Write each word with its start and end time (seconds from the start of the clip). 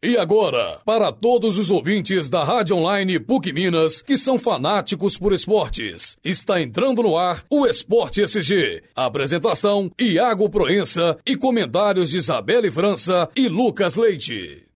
E 0.00 0.16
agora, 0.16 0.78
para 0.84 1.10
todos 1.10 1.58
os 1.58 1.72
ouvintes 1.72 2.30
da 2.30 2.44
Rádio 2.44 2.76
Online 2.76 3.18
PUC 3.18 3.52
Minas 3.52 4.00
que 4.00 4.16
são 4.16 4.38
fanáticos 4.38 5.18
por 5.18 5.32
esportes, 5.32 6.16
está 6.22 6.62
entrando 6.62 7.02
no 7.02 7.16
ar 7.16 7.42
o 7.50 7.66
Esporte 7.66 8.22
SG. 8.22 8.80
Apresentação: 8.94 9.90
Iago 10.00 10.48
Proença 10.48 11.18
e 11.26 11.34
comentários 11.34 12.10
de 12.10 12.18
Isabelle 12.18 12.70
França 12.70 13.28
e 13.34 13.48
Lucas 13.48 13.96
Leite. 13.96 14.68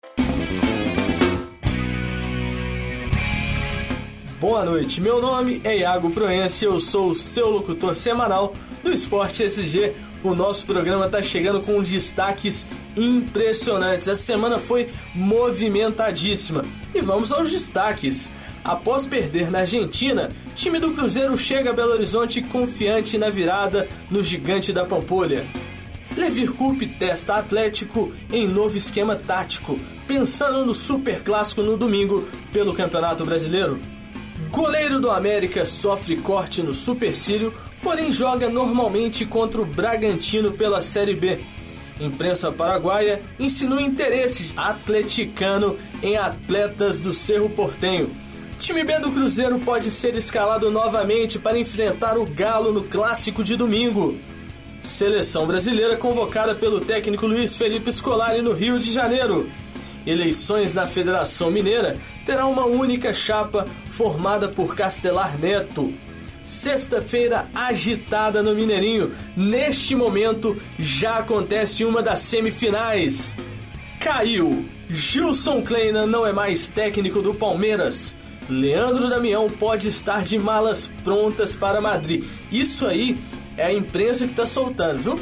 Boa 4.41 4.65
noite, 4.65 5.01
meu 5.01 5.23
nome 5.23 5.61
é 5.63 5.79
Iago 5.79 6.11
Proença 6.11 6.65
e 6.65 6.67
eu 6.67 6.81
sou 6.81 7.11
o 7.11 7.15
seu 7.15 7.49
locutor 7.49 7.97
semanal 7.97 8.54
do 8.83 8.93
Esporte 8.93 9.45
SG 9.45 9.95
o 10.23 10.35
nosso 10.35 10.67
programa 10.67 11.07
está 11.07 11.23
chegando 11.23 11.61
com 11.61 11.83
destaques 11.83 12.67
impressionantes. 12.97 14.09
Essa 14.09 14.22
semana 14.22 14.59
foi 14.59 14.89
movimentadíssima. 15.15 16.65
E 16.95 17.01
vamos 17.01 17.33
aos 17.33 17.51
destaques. 17.51 18.30
Após 18.65 19.05
perder 19.05 19.51
na 19.51 19.61
Argentina, 19.61 20.30
time 20.55 20.79
do 20.79 20.93
Cruzeiro 20.93 21.37
chega 21.37 21.71
a 21.71 21.73
Belo 21.73 21.93
Horizonte 21.93 22.41
confiante 22.41 23.19
na 23.19 23.29
virada 23.29 23.89
no 24.11 24.23
Gigante 24.23 24.73
da 24.73 24.85
Pampolha. 24.85 25.45
Levir 26.16 26.52
Coupe 26.52 26.87
testa 26.87 27.37
Atlético 27.37 28.13
em 28.30 28.47
novo 28.47 28.77
esquema 28.77 29.16
tático, 29.16 29.80
pensando 30.07 30.65
no 30.65 30.75
Super 30.75 31.23
Clássico 31.23 31.63
no 31.63 31.77
domingo 31.77 32.29
pelo 32.52 32.75
Campeonato 32.75 33.25
Brasileiro. 33.25 33.80
Goleiro 34.51 35.01
do 35.01 35.11
América 35.11 35.65
sofre 35.65 36.16
corte 36.16 36.63
no 36.63 36.75
supercílio 36.75 37.52
porém 37.83 38.13
joga 38.13 38.49
normalmente 38.49 39.27
contra 39.27 39.61
o 39.61 39.67
Bragantino 39.67 40.53
pela 40.53 40.81
Série 40.81 41.15
B. 41.15 41.41
Imprensa 42.01 42.51
paraguaia 42.51 43.21
insinua 43.39 43.83
interesse 43.83 44.53
atleticano 44.57 45.77
em 46.03 46.17
atletas 46.17 47.01
do 47.01 47.13
Cerro 47.13 47.51
Portenho. 47.51 48.11
Time 48.59 48.85
B 48.85 48.99
do 49.01 49.11
Cruzeiro 49.11 49.59
pode 49.59 49.91
ser 49.91 50.15
escalado 50.15 50.71
novamente 50.71 51.39
para 51.39 51.59
enfrentar 51.59 52.16
o 52.16 52.24
Galo 52.24 52.73
no 52.73 52.85
clássico 52.85 53.43
de 53.43 53.57
domingo. 53.57 54.17
Seleção 54.83 55.46
brasileira 55.46 55.96
convocada 55.96 56.55
pelo 56.55 56.80
técnico 56.80 57.27
Luiz 57.27 57.55
Felipe 57.55 57.91
Scolari 57.93 58.41
no 58.41 58.52
Rio 58.52 58.79
de 58.79 58.93
Janeiro. 58.93 59.51
Eleições 60.07 60.74
na 60.74 60.87
Federação 60.87 61.51
Mineira 61.51 61.96
terá 62.27 62.46
uma 62.46 62.65
única 62.65 63.15
chapa 63.15 63.67
formada 63.91 64.48
por 64.48 64.74
Castelar 64.74 65.39
Neto. 65.39 65.92
Sexta-feira 66.46 67.46
agitada 67.54 68.42
no 68.42 68.54
Mineirinho. 68.54 69.12
Neste 69.36 69.94
momento 69.94 70.60
já 70.78 71.18
acontece 71.18 71.84
uma 71.84 72.02
das 72.02 72.20
semifinais. 72.20 73.32
Caiu. 74.00 74.64
Gilson 74.88 75.62
Kleina 75.62 76.06
não 76.06 76.26
é 76.26 76.32
mais 76.32 76.68
técnico 76.68 77.22
do 77.22 77.32
Palmeiras. 77.32 78.14
Leandro 78.48 79.08
Damião 79.08 79.48
pode 79.48 79.88
estar 79.88 80.24
de 80.24 80.38
malas 80.38 80.90
prontas 81.02 81.54
para 81.56 81.80
Madrid. 81.80 82.24
Isso 82.50 82.86
aí 82.86 83.18
é 83.56 83.66
a 83.66 83.72
imprensa 83.72 84.27
que 84.27 84.34
tá 84.34 84.44
soltando, 84.44 84.98
viu? 85.02 85.20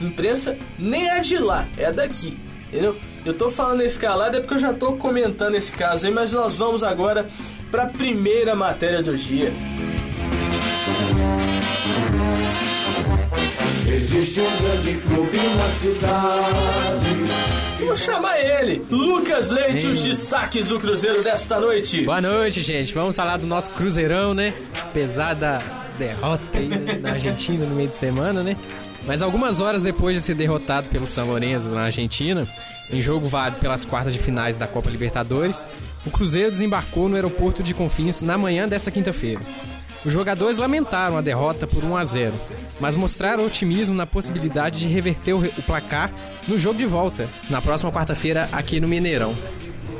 Imprensa 0.00 0.56
nem 0.78 1.08
é 1.08 1.20
de 1.20 1.38
lá, 1.38 1.68
é 1.76 1.92
daqui. 1.92 2.38
Entendeu? 2.68 2.96
Eu 3.24 3.34
tô 3.34 3.50
falando 3.50 3.82
escalada 3.82 4.38
é 4.38 4.40
porque 4.40 4.54
eu 4.54 4.58
já 4.58 4.72
tô 4.72 4.94
comentando 4.94 5.54
esse 5.54 5.70
caso 5.72 6.06
aí, 6.06 6.12
mas 6.12 6.32
nós 6.32 6.56
vamos 6.56 6.82
agora 6.82 7.26
para 7.70 7.84
a 7.84 7.86
primeira 7.86 8.54
matéria 8.54 9.02
do 9.02 9.16
dia. 9.16 9.52
Existe 14.02 14.40
um 14.40 14.62
grande 14.62 14.94
clube 14.94 15.38
na 15.38 15.70
cidade. 15.70 17.06
Vou 17.86 17.94
chamar 17.94 18.36
ele, 18.36 18.84
Lucas 18.90 19.48
Leite, 19.48 19.86
os 19.86 20.02
destaques 20.02 20.66
do 20.66 20.80
Cruzeiro 20.80 21.22
desta 21.22 21.60
noite. 21.60 22.04
Boa 22.04 22.20
noite, 22.20 22.62
gente. 22.62 22.92
Vamos 22.92 23.14
falar 23.14 23.36
do 23.36 23.46
nosso 23.46 23.70
Cruzeirão, 23.70 24.34
né? 24.34 24.52
Apesar 24.76 25.34
da 25.34 25.62
derrota 25.96 26.58
aí 26.58 26.98
na 26.98 27.10
Argentina 27.12 27.64
no 27.64 27.76
meio 27.76 27.90
de 27.90 27.94
semana, 27.94 28.42
né? 28.42 28.56
Mas 29.06 29.22
algumas 29.22 29.60
horas 29.60 29.82
depois 29.82 30.16
de 30.16 30.22
ser 30.22 30.34
derrotado 30.34 30.88
pelo 30.88 31.06
São 31.06 31.28
Lourenço 31.28 31.70
na 31.70 31.82
Argentina, 31.82 32.44
em 32.92 33.00
jogo 33.00 33.28
válido 33.28 33.60
pelas 33.60 33.84
quartas 33.84 34.12
de 34.12 34.18
finais 34.18 34.56
da 34.56 34.66
Copa 34.66 34.90
Libertadores, 34.90 35.64
o 36.04 36.10
Cruzeiro 36.10 36.50
desembarcou 36.50 37.08
no 37.08 37.14
aeroporto 37.14 37.62
de 37.62 37.72
Confins 37.72 38.20
na 38.20 38.36
manhã 38.36 38.68
desta 38.68 38.90
quinta-feira. 38.90 39.40
Os 40.04 40.12
jogadores 40.12 40.56
lamentaram 40.56 41.16
a 41.16 41.20
derrota 41.20 41.66
por 41.66 41.84
1 41.84 41.96
a 41.96 42.04
0, 42.04 42.34
mas 42.80 42.96
mostraram 42.96 43.46
otimismo 43.46 43.94
na 43.94 44.06
possibilidade 44.06 44.80
de 44.80 44.88
reverter 44.88 45.32
o 45.32 45.62
placar 45.62 46.10
no 46.48 46.58
jogo 46.58 46.78
de 46.78 46.86
volta, 46.86 47.28
na 47.48 47.62
próxima 47.62 47.92
quarta-feira 47.92 48.48
aqui 48.52 48.80
no 48.80 48.88
Mineirão. 48.88 49.34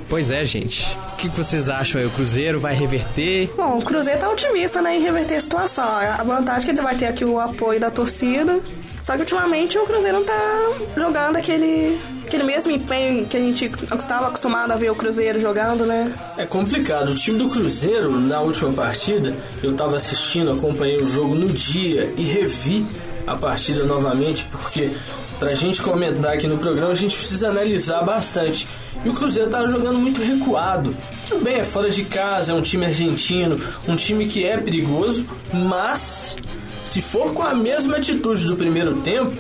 Pois 0.08 0.30
é, 0.30 0.44
gente. 0.44 0.96
O 1.12 1.16
que 1.16 1.28
vocês 1.28 1.68
acham 1.68 2.00
aí? 2.00 2.06
O 2.06 2.10
Cruzeiro 2.10 2.60
vai 2.60 2.74
reverter? 2.74 3.50
Bom, 3.56 3.78
o 3.78 3.82
Cruzeiro 3.82 4.20
tá 4.20 4.28
otimista, 4.28 4.82
né, 4.82 4.96
em 4.96 5.00
reverter 5.00 5.36
a 5.36 5.40
situação. 5.40 5.84
A 5.84 6.22
vantagem 6.22 6.62
é 6.62 6.64
que 6.64 6.70
ele 6.78 6.82
vai 6.82 6.96
ter 6.96 7.06
aqui 7.06 7.24
o 7.24 7.38
apoio 7.38 7.80
da 7.80 7.90
torcida. 7.90 8.60
Só 9.02 9.14
que 9.14 9.20
ultimamente 9.20 9.78
o 9.78 9.86
Cruzeiro 9.86 10.18
não 10.18 10.26
tá 10.26 10.72
jogando 10.96 11.36
aquele 11.36 11.98
aquele 12.26 12.44
mesmo 12.44 12.72
empenho 12.72 13.26
que 13.26 13.36
a 13.36 13.40
gente 13.40 13.70
estava 13.98 14.28
acostumado 14.28 14.72
a 14.72 14.76
ver 14.76 14.90
o 14.90 14.94
Cruzeiro 14.94 15.40
jogando, 15.40 15.84
né? 15.84 16.12
É 16.36 16.46
complicado. 16.46 17.10
O 17.10 17.14
time 17.14 17.38
do 17.38 17.48
Cruzeiro, 17.48 18.18
na 18.20 18.40
última 18.40 18.72
partida, 18.72 19.36
eu 19.62 19.72
estava 19.72 19.96
assistindo, 19.96 20.52
acompanhei 20.52 21.00
o 21.00 21.08
jogo 21.08 21.34
no 21.34 21.48
dia 21.48 22.12
e 22.16 22.24
revi 22.24 22.86
a 23.26 23.36
partida 23.36 23.84
novamente, 23.84 24.44
porque 24.50 24.90
pra 25.38 25.54
gente 25.54 25.82
comentar 25.82 26.32
aqui 26.32 26.46
no 26.46 26.56
programa 26.56 26.92
a 26.92 26.96
gente 26.96 27.16
precisa 27.16 27.48
analisar 27.48 28.02
bastante. 28.02 28.66
E 29.04 29.08
o 29.08 29.14
Cruzeiro 29.14 29.48
estava 29.48 29.68
jogando 29.68 29.98
muito 29.98 30.22
recuado. 30.22 30.94
Tudo 31.28 31.44
bem, 31.44 31.56
é 31.56 31.64
fora 31.64 31.90
de 31.90 32.04
casa, 32.04 32.52
é 32.52 32.54
um 32.54 32.62
time 32.62 32.86
argentino, 32.86 33.60
um 33.88 33.96
time 33.96 34.26
que 34.26 34.44
é 34.44 34.56
perigoso, 34.56 35.26
mas 35.52 36.36
se 36.84 37.00
for 37.00 37.32
com 37.32 37.42
a 37.42 37.54
mesma 37.54 37.96
atitude 37.96 38.46
do 38.46 38.56
primeiro 38.56 38.94
tempo, 39.00 39.32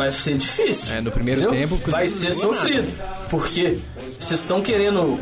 vai 0.00 0.12
ser 0.12 0.36
difícil. 0.38 0.94
É, 0.94 1.00
no 1.02 1.10
primeiro 1.10 1.42
entendeu? 1.42 1.68
tempo 1.68 1.90
vai 1.90 2.08
ser 2.08 2.32
sofrido. 2.32 2.88
Nada. 2.96 3.26
Porque 3.28 3.76
vocês 4.18 4.40
estão 4.40 4.62
querendo 4.62 5.20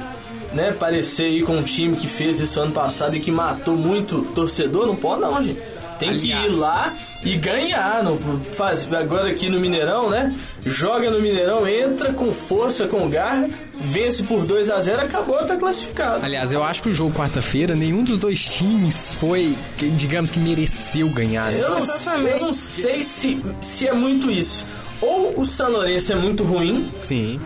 né, 0.52 0.70
parecer 0.70 1.24
aí 1.24 1.42
com 1.42 1.56
um 1.56 1.64
time 1.64 1.96
que 1.96 2.06
fez 2.06 2.38
isso 2.38 2.60
ano 2.60 2.70
passado 2.70 3.16
e 3.16 3.20
que 3.20 3.30
matou 3.30 3.76
muito 3.76 4.22
torcedor, 4.34 4.86
não 4.86 4.94
pode 4.94 5.20
não, 5.20 5.42
gente. 5.42 5.60
Tem 5.98 6.10
Aliás. 6.10 6.44
que 6.44 6.48
ir 6.48 6.56
lá 6.56 6.94
e 7.24 7.36
ganhar. 7.36 8.02
Não 8.02 8.18
faz, 8.52 8.88
agora 8.92 9.28
aqui 9.28 9.48
no 9.48 9.58
Mineirão, 9.58 10.08
né? 10.08 10.34
Joga 10.64 11.10
no 11.10 11.20
Mineirão, 11.20 11.66
entra 11.66 12.12
com 12.12 12.32
força, 12.32 12.86
com 12.86 13.08
garra, 13.08 13.48
vence 13.74 14.22
por 14.22 14.44
2 14.44 14.70
a 14.70 14.80
0 14.80 15.02
acabou, 15.02 15.38
tá 15.44 15.56
classificado. 15.56 16.24
Aliás, 16.24 16.52
eu 16.52 16.62
acho 16.62 16.82
que 16.82 16.88
o 16.88 16.94
jogo 16.94 17.12
quarta-feira, 17.12 17.74
nenhum 17.74 18.04
dos 18.04 18.18
dois 18.18 18.44
times 18.44 19.16
foi, 19.18 19.56
digamos 19.76 20.30
que 20.30 20.38
mereceu 20.38 21.08
ganhar. 21.08 21.50
Né? 21.50 21.60
Eu, 21.60 21.70
não, 21.70 22.26
eu 22.26 22.40
não 22.40 22.54
sei 22.54 23.02
se, 23.02 23.42
se 23.60 23.86
é 23.86 23.92
muito 23.92 24.30
isso. 24.30 24.64
Ou 25.00 25.40
o 25.40 25.46
San 25.46 25.68
Lourenço 25.68 26.12
é 26.12 26.16
muito 26.16 26.42
ruim. 26.42 26.88
Sim. 26.98 27.40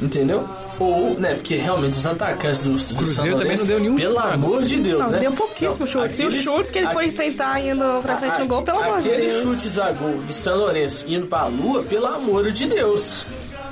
Entendeu? 0.00 0.48
Ou, 0.78 1.14
né, 1.14 1.34
porque 1.34 1.56
realmente 1.56 1.98
os 1.98 2.06
atacantes 2.06 2.64
do, 2.64 2.76
do 2.76 2.94
Cruzeiro 2.96 3.38
também 3.38 3.56
não 3.56 3.64
deu 3.64 3.80
nenhum 3.80 3.96
Pelo 3.96 4.18
amor 4.18 4.62
de 4.64 4.76
Deus, 4.76 5.00
não, 5.00 5.10
né? 5.10 5.18
deu 5.18 5.32
pouquíssimo 5.32 5.86
chute. 5.86 6.22
E 6.22 6.26
os 6.26 6.34
chutes 6.42 6.70
que 6.70 6.78
ele 6.78 6.92
foi 6.92 7.12
tentar 7.12 7.60
indo 7.60 8.02
pra 8.02 8.16
frente 8.16 8.38
no 8.40 8.46
gol, 8.46 8.62
pelo 8.62 8.82
amor 8.82 9.00
de 9.00 9.08
Deus. 9.08 9.18
Aqueles 9.18 9.42
chutes 9.42 9.78
a 9.78 9.92
gol 9.92 10.16
do 10.18 10.32
São 10.32 10.56
Lourenço 10.56 11.04
indo 11.06 11.26
pra 11.26 11.46
lua, 11.46 11.82
pelo 11.84 12.06
amor 12.06 12.50
de 12.50 12.66
Deus. 12.66 13.24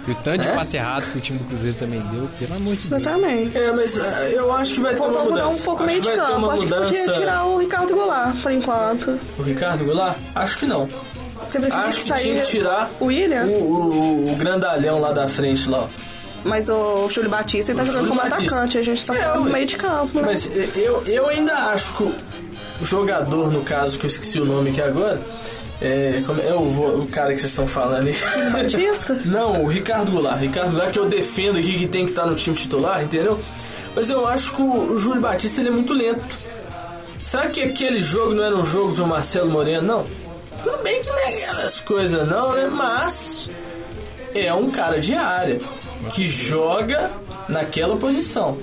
E 0.06 0.10
o 0.10 0.14
tanto 0.16 0.46
é? 0.46 0.50
de 0.50 0.56
passe 0.56 0.76
errado 0.76 1.04
que 1.12 1.18
o 1.18 1.20
time 1.20 1.38
do 1.38 1.44
Cruzeiro 1.44 1.76
também 1.76 2.00
deu, 2.00 2.28
pelo 2.38 2.54
amor 2.54 2.74
de 2.74 2.88
Deus. 2.88 3.02
Eu 3.02 3.12
também. 3.12 3.50
É, 3.54 3.70
mas 3.70 3.96
uh, 3.96 4.00
eu 4.32 4.52
acho 4.52 4.74
que 4.74 4.80
vai 4.80 4.94
ter 4.94 5.00
uma 5.00 5.08
mudança. 5.08 5.30
mudar 5.30 5.48
um 5.48 5.58
pouco 5.58 5.84
meio 5.84 6.00
de 6.00 6.10
campo. 6.10 6.50
Acho 6.50 6.62
mudança... 6.62 6.92
que 6.92 6.98
podia 6.98 7.12
tirar 7.12 7.44
o 7.44 7.58
Ricardo 7.58 7.94
Goulart, 7.94 8.36
por 8.42 8.52
enquanto. 8.52 9.20
O 9.38 9.42
Ricardo 9.42 9.84
Goulart? 9.84 10.16
Acho 10.34 10.58
que 10.58 10.66
não. 10.66 10.88
Você 11.48 11.58
acho 11.58 12.04
que, 12.04 12.12
que 12.12 12.20
tinha 12.20 12.42
que 12.42 12.50
tirar 12.50 12.90
o 12.98 13.06
William? 13.06 13.44
O, 13.44 14.28
o, 14.28 14.32
o 14.32 14.36
grandalhão 14.36 14.98
lá 15.00 15.12
da 15.12 15.28
frente, 15.28 15.68
lá. 15.68 15.88
Mas 16.44 16.68
o 16.68 17.08
Júlio 17.08 17.30
Batista 17.30 17.74
tá 17.74 17.84
jogando 17.84 18.08
como 18.08 18.20
Batista. 18.20 18.56
atacante, 18.56 18.78
a 18.78 18.82
gente 18.82 19.06
tá 19.06 19.16
é, 19.16 19.34
no 19.36 19.44
meio 19.44 19.66
de 19.66 19.76
campo, 19.76 20.20
né? 20.20 20.26
Mas 20.26 20.50
eu, 20.76 21.02
eu 21.06 21.28
ainda 21.28 21.54
acho 21.70 21.96
que 21.96 22.02
o 22.02 22.84
jogador, 22.84 23.50
no 23.50 23.62
caso, 23.62 23.98
que 23.98 24.06
eu 24.06 24.08
esqueci 24.08 24.40
o 24.40 24.44
nome 24.44 24.70
aqui 24.70 24.80
agora, 24.80 25.22
é, 25.80 26.22
como 26.26 26.40
é 26.40 26.52
o, 26.52 27.02
o 27.02 27.08
cara 27.08 27.32
que 27.32 27.38
vocês 27.38 27.50
estão 27.50 27.66
falando 27.66 28.08
aí? 28.08 28.16
Batista? 28.52 29.14
Não, 29.24 29.64
o 29.64 29.68
Ricardo 29.68 30.10
Goulart. 30.10 30.40
Ricardo 30.40 30.70
Goulart 30.70 30.92
que 30.92 30.98
eu 30.98 31.06
defendo 31.06 31.58
aqui 31.58 31.78
que 31.78 31.86
tem 31.86 32.04
que 32.04 32.10
estar 32.10 32.22
tá 32.22 32.30
no 32.30 32.36
time 32.36 32.56
titular, 32.56 33.02
entendeu? 33.02 33.38
Mas 33.94 34.10
eu 34.10 34.26
acho 34.26 34.52
que 34.52 34.62
o, 34.62 34.98
Júlio 34.98 35.20
Batista 35.20 35.60
ele 35.60 35.68
é 35.68 35.72
muito 35.72 35.92
lento. 35.92 36.24
Será 37.24 37.48
que 37.48 37.62
aquele 37.62 38.02
jogo 38.02 38.34
não 38.34 38.44
era 38.44 38.56
um 38.56 38.66
jogo 38.66 38.94
pro 38.94 39.06
Marcelo 39.06 39.50
Moreno? 39.50 39.86
Não. 39.86 40.06
Tudo 40.62 40.78
bem 40.82 41.00
que 41.00 41.08
não 41.08 41.18
é 41.18 41.28
aquelas 41.28 41.80
coisas 41.80 42.28
não, 42.28 42.52
né? 42.52 42.70
Mas 42.72 43.50
é 44.34 44.52
um 44.52 44.70
cara 44.70 45.00
de 45.00 45.14
área 45.14 45.58
que 46.10 46.26
joga 46.26 47.10
naquela 47.48 47.96
posição. 47.96 48.58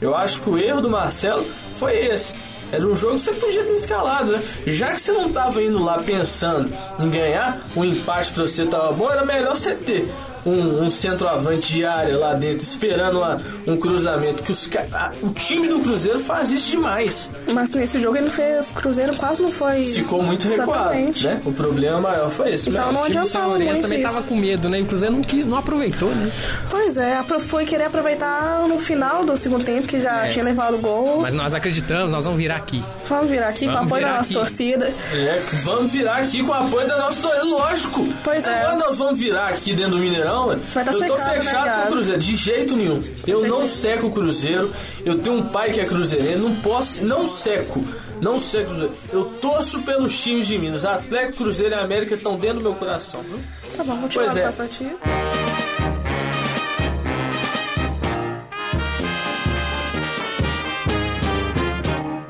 Eu 0.00 0.14
acho 0.14 0.40
que 0.40 0.48
o 0.48 0.58
erro 0.58 0.80
do 0.80 0.90
Marcelo 0.90 1.44
foi 1.76 2.06
esse. 2.06 2.34
Era 2.72 2.86
um 2.86 2.96
jogo 2.96 3.16
que 3.16 3.22
você 3.22 3.32
podia 3.32 3.64
ter 3.64 3.74
escalado, 3.74 4.32
né? 4.32 4.42
Já 4.66 4.92
que 4.92 5.00
você 5.00 5.12
não 5.12 5.26
estava 5.26 5.62
indo 5.62 5.82
lá 5.82 5.98
pensando 5.98 6.72
em 7.00 7.10
ganhar, 7.10 7.60
o 7.74 7.84
empate 7.84 8.32
para 8.32 8.44
você 8.44 8.62
estava 8.62 8.92
bom, 8.92 9.10
era 9.10 9.24
melhor 9.24 9.56
você 9.56 9.74
ter 9.74 10.08
um, 10.46 10.84
um 10.84 10.90
centroavante 10.90 11.72
de 11.72 11.84
área 11.84 12.16
lá 12.16 12.34
dentro, 12.34 12.64
esperando 12.64 13.18
uma- 13.18 13.36
um 13.66 13.76
cruzamento. 13.76 14.42
Que 14.42 14.52
os, 14.52 14.68
a- 14.92 15.12
o 15.22 15.30
time 15.30 15.68
do 15.68 15.80
Cruzeiro 15.80 16.18
faz 16.20 16.50
isso 16.50 16.70
demais. 16.70 17.28
Mas 17.52 17.72
nesse 17.72 18.00
jogo 18.00 18.16
ele 18.16 18.30
fez. 18.30 18.70
O 18.70 18.74
Cruzeiro 18.74 19.16
quase 19.16 19.42
não 19.42 19.50
foi. 19.50 19.92
Ficou 19.92 20.22
muito 20.22 20.46
recuado, 20.48 20.72
Exatamente. 20.94 21.24
né? 21.26 21.42
O 21.44 21.52
problema 21.52 22.00
maior 22.00 22.30
foi 22.30 22.54
esse. 22.54 22.70
Então 22.70 22.86
mesmo. 22.86 22.92
não 22.98 23.02
O 23.02 23.04
time 23.10 23.20
do 23.20 23.26
São 23.28 23.40
adiantava 23.40 23.46
Lourenço 23.50 23.70
muito 23.72 23.82
também 23.82 24.00
isso. 24.00 24.08
tava 24.14 24.22
com 24.26 24.34
medo, 24.36 24.68
né? 24.68 24.78
E 24.78 24.82
o 24.82 24.86
Cruzeiro 24.86 25.14
não, 25.16 25.46
não 25.46 25.58
aproveitou, 25.58 26.08
né? 26.10 26.30
Pois 26.70 26.96
é, 26.96 27.22
foi 27.40 27.64
querer 27.66 27.84
aproveitar 27.84 28.66
no 28.68 28.78
final 28.78 29.24
do 29.24 29.36
segundo 29.36 29.64
tempo, 29.64 29.86
que 29.88 30.00
já 30.00 30.28
tinha 30.28 30.44
levado 30.44 30.74
o 30.74 30.78
gol. 30.78 31.20
Mas 31.20 31.34
nós 31.34 31.54
acreditamos, 31.54 32.10
nós 32.10 32.24
vamos 32.24 32.38
virar 32.38 32.56
aqui. 32.56 32.82
Vamos 33.08 33.30
virar 33.30 33.48
aqui 33.48 33.66
com 33.66 33.72
o 33.72 33.74
Vamos 33.74 33.86
apoio 33.92 34.02
da 34.02 34.08
nossa 34.12 34.20
aqui. 34.22 34.34
torcida. 34.34 34.94
É, 35.12 35.42
vamos 35.64 35.92
virar 35.92 36.16
aqui 36.16 36.42
com 36.42 36.50
o 36.50 36.54
apoio 36.54 36.86
da 36.88 36.98
nossa 36.98 37.20
torcida, 37.20 37.44
lógico. 37.44 38.08
Pois 38.24 38.46
é. 38.46 38.62
Agora 38.64 38.76
nós 38.76 38.98
vamos 38.98 39.18
virar 39.18 39.48
aqui 39.48 39.72
dentro 39.74 39.92
do 39.92 39.98
Mineirão. 39.98 40.29
Ué. 40.32 40.56
vai 40.56 40.84
tá 40.84 40.92
eu 40.92 40.98
tô 40.98 41.04
secado, 41.04 41.24
né, 41.28 41.40
fechado 41.40 41.58
com 41.58 41.64
cara? 41.70 41.88
o 41.88 41.92
Cruzeiro, 41.92 42.20
de 42.20 42.36
jeito 42.36 42.76
nenhum. 42.76 43.02
Eu 43.26 43.46
não 43.46 43.66
seco 43.68 44.06
o 44.08 44.12
Cruzeiro. 44.12 44.72
Eu 45.04 45.18
tenho 45.18 45.36
um 45.36 45.48
pai 45.48 45.72
que 45.72 45.80
é 45.80 45.84
cruzeirense, 45.84 46.38
não 46.38 46.54
posso, 46.56 47.04
não 47.04 47.26
seco. 47.26 47.84
Não 48.20 48.38
seco 48.38 48.64
o 48.64 48.74
Cruzeiro. 48.74 48.94
Eu 49.12 49.24
torço 49.40 49.80
pelos 49.82 50.20
times 50.20 50.46
de 50.46 50.58
Minas. 50.58 50.84
Atlético, 50.84 51.44
Cruzeiro 51.44 51.74
e 51.74 51.78
América 51.78 52.14
estão 52.14 52.36
dentro 52.36 52.58
do 52.58 52.62
meu 52.62 52.74
coração. 52.74 53.22
viu? 53.22 53.38
Tá 53.76 53.84
bom, 53.84 53.96
vou 53.96 54.08
Pois 54.12 54.32
tirar 54.32 54.38
é. 54.38 54.42
com 54.42 54.48
essa 54.48 54.62
notícia. 54.64 54.96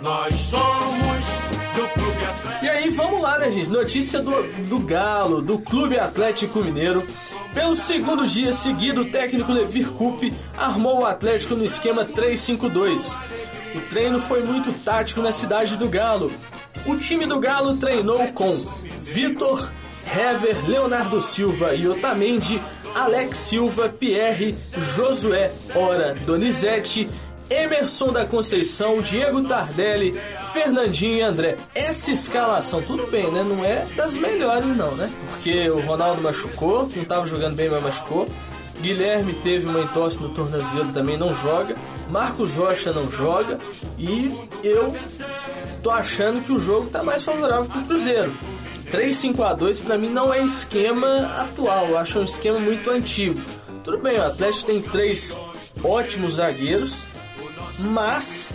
Nós 0.03 0.37
somos 0.37 1.27
do 1.75 1.89
Clube 1.89 2.25
Atlético. 2.25 2.65
E 2.65 2.69
aí, 2.69 2.91
vamos 2.91 3.23
lá, 3.23 3.39
né, 3.39 3.51
gente? 3.51 3.69
Notícia 3.69 4.21
do, 4.21 4.43
do 4.69 4.79
Galo, 4.81 5.43
do 5.43 5.59
Clube 5.59 5.99
Atlético 5.99 6.61
Mineiro. 6.61 7.07
Pelo 7.55 7.75
segundo 7.75 8.27
dia 8.27 8.53
seguido, 8.53 9.03
o 9.03 9.11
técnico 9.11 9.53
Levir 9.53 9.89
Coupe 9.91 10.33
armou 10.57 11.01
o 11.01 11.07
Atlético 11.07 11.57
no 11.57 11.65
esquema 11.65 12.05
3-5-2. 12.05 13.17
O 13.75 13.81
treino 13.83 14.21
foi 14.21 14.43
muito 14.43 14.73
tático 14.85 15.21
na 15.21 15.33
cidade 15.33 15.77
do 15.77 15.89
Galo. 15.89 16.31
O 16.87 16.97
time 16.97 17.27
do 17.27 17.41
Galo 17.41 17.77
treinou 17.77 18.33
com 18.33 18.57
Vitor, 19.03 19.71
Hever, 20.07 20.57
Leonardo 20.69 21.21
Silva 21.21 21.75
e 21.75 21.89
Otamendi, 21.89 22.63
Alex 22.95 23.39
Silva, 23.39 23.89
Pierre, 23.89 24.57
Josué, 24.77 25.53
Ora, 25.75 26.15
Donizete, 26.15 27.09
Emerson 27.51 28.13
da 28.13 28.25
Conceição, 28.25 29.03
Diego 29.03 29.43
Tardelli, 29.43 30.19
Fernandinho 30.53 31.19
e 31.19 31.23
André. 31.23 31.57
Essa 31.75 32.13
escalação, 32.13 32.81
tudo 32.81 33.07
bem, 33.09 33.31
né? 33.31 33.43
Não 33.43 33.65
é 33.65 33.85
das 33.97 34.15
melhores, 34.15 34.69
não, 34.77 34.95
né? 34.95 35.11
Porque 35.31 35.69
o 35.69 35.81
Ronaldo 35.81 36.23
machucou, 36.23 36.89
não 36.95 37.05
tava 37.05 37.27
jogando 37.27 37.57
bem, 37.57 37.69
mas 37.69 37.83
machucou. 37.83 38.29
Guilherme 38.81 39.35
teve 39.35 39.67
uma 39.67 39.81
entorse 39.81 40.23
no 40.23 40.31
tornozelo, 40.31 40.93
também 40.93 41.17
não 41.17 41.35
joga. 41.35 41.77
Marcos 42.09 42.55
Rocha 42.55 42.93
não 42.93 43.11
joga. 43.11 43.59
E 43.99 44.33
eu 44.63 44.95
tô 45.83 45.91
achando 45.91 46.45
que 46.45 46.53
o 46.53 46.59
jogo 46.59 46.89
tá 46.89 47.03
mais 47.03 47.23
favorável 47.23 47.67
pro 47.67 47.83
Cruzeiro. 47.83 48.33
3-5-2 48.91 49.83
pra 49.83 49.97
mim 49.97 50.09
não 50.09 50.33
é 50.35 50.43
esquema 50.43 51.07
atual, 51.39 51.89
eu 51.89 51.99
acho 51.99 52.19
um 52.19 52.25
esquema 52.25 52.59
muito 52.59 52.91
antigo. 52.91 53.41
Tudo 53.85 53.99
bem, 53.99 54.19
o 54.19 54.25
Atlético 54.25 54.67
tem 54.67 54.81
três 54.81 55.39
ótimos 55.83 56.35
zagueiros, 56.35 57.03
mas 57.81 58.55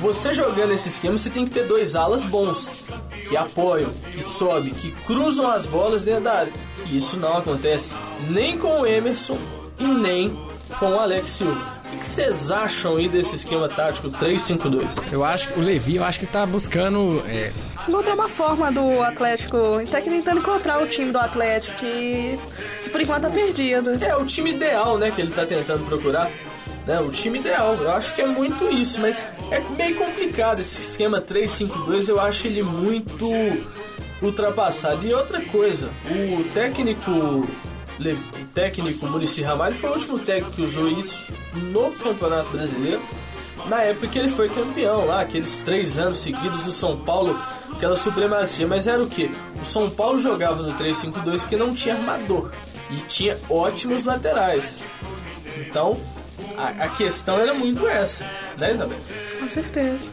você 0.00 0.32
jogando 0.32 0.72
esse 0.72 0.88
esquema, 0.88 1.16
você 1.16 1.30
tem 1.30 1.44
que 1.44 1.50
ter 1.50 1.66
dois 1.66 1.94
alas 1.94 2.24
bons, 2.24 2.86
que 3.28 3.36
apoiam, 3.36 3.90
que 4.12 4.22
sobem, 4.22 4.72
que 4.72 4.92
cruzam 5.06 5.50
as 5.50 5.66
bolas 5.66 6.02
dentro 6.02 6.24
da 6.24 6.32
área. 6.32 6.52
E 6.86 6.96
isso 6.96 7.16
não 7.16 7.36
acontece 7.36 7.94
nem 8.28 8.56
com 8.58 8.80
o 8.80 8.86
Emerson 8.86 9.38
e 9.78 9.84
nem 9.84 10.30
com 10.78 10.86
o 10.90 10.98
Alex 10.98 11.30
Silva. 11.30 11.80
O 11.92 11.96
que 11.98 12.06
vocês 12.06 12.50
acham 12.50 12.96
aí 12.96 13.08
desse 13.08 13.34
esquema 13.34 13.68
tático 13.68 14.08
3-5-2? 14.10 14.86
Eu 15.10 15.24
acho 15.24 15.48
que 15.48 15.58
o 15.58 15.62
Levi, 15.62 15.96
eu 15.96 16.04
acho 16.04 16.20
que 16.20 16.26
tá 16.26 16.46
buscando. 16.46 17.22
é, 17.26 17.52
Encontrar 17.88 18.14
uma 18.14 18.28
forma 18.28 18.70
do 18.70 19.02
Atlético. 19.02 19.56
Até 19.82 20.00
que 20.00 20.08
tentando 20.08 20.38
encontrar 20.38 20.80
o 20.80 20.86
time 20.86 21.10
do 21.10 21.18
Atlético, 21.18 21.76
que, 21.78 22.38
que 22.84 22.90
por 22.90 23.00
enquanto 23.00 23.22
tá 23.22 23.30
perdido. 23.30 23.92
É 24.02 24.16
o 24.16 24.24
time 24.24 24.50
ideal, 24.50 24.96
né, 24.98 25.10
que 25.10 25.20
ele 25.20 25.32
tá 25.32 25.44
tentando 25.44 25.84
procurar. 25.84 26.30
Né, 26.86 26.98
o 26.98 27.10
time 27.10 27.38
ideal, 27.38 27.74
eu 27.74 27.92
acho 27.92 28.14
que 28.14 28.22
é 28.22 28.26
muito 28.26 28.68
isso, 28.68 29.00
mas 29.00 29.26
é 29.50 29.60
meio 29.76 29.96
complicado 29.96 30.60
esse 30.60 30.80
esquema 30.80 31.20
3-5-2, 31.20 32.08
eu 32.08 32.18
acho 32.18 32.46
ele 32.46 32.62
muito 32.62 33.28
ultrapassado. 34.22 35.06
E 35.06 35.12
outra 35.12 35.40
coisa, 35.42 35.90
o 36.06 36.44
técnico 36.52 37.46
o 38.00 38.44
técnico 38.54 39.06
Murici 39.08 39.42
Ramalho 39.42 39.74
foi 39.74 39.90
o 39.90 39.92
último 39.92 40.18
técnico 40.18 40.52
que 40.56 40.62
usou 40.62 40.88
isso 40.88 41.32
no 41.52 41.90
Campeonato 41.92 42.48
Brasileiro. 42.48 43.02
Na 43.66 43.82
época 43.82 44.08
que 44.08 44.18
ele 44.18 44.30
foi 44.30 44.48
campeão 44.48 45.04
lá, 45.04 45.20
aqueles 45.20 45.60
três 45.60 45.98
anos 45.98 46.18
seguidos 46.18 46.64
do 46.64 46.72
São 46.72 46.96
Paulo, 46.96 47.38
aquela 47.70 47.96
supremacia. 47.96 48.66
Mas 48.66 48.86
era 48.86 49.02
o 49.02 49.06
que? 49.06 49.30
O 49.60 49.64
São 49.64 49.90
Paulo 49.90 50.18
jogava 50.18 50.62
no 50.62 50.72
3-5-2 50.78 51.40
porque 51.40 51.56
não 51.56 51.74
tinha 51.74 51.94
armador 51.94 52.50
e 52.90 52.96
tinha 53.06 53.36
ótimos 53.50 54.06
laterais. 54.06 54.78
Então, 55.58 56.00
a, 56.56 56.84
a 56.84 56.88
questão 56.88 57.38
era 57.38 57.54
muito 57.54 57.86
essa, 57.86 58.24
né, 58.58 58.72
Isabel? 58.72 58.98
Com 59.38 59.48
certeza. 59.48 60.10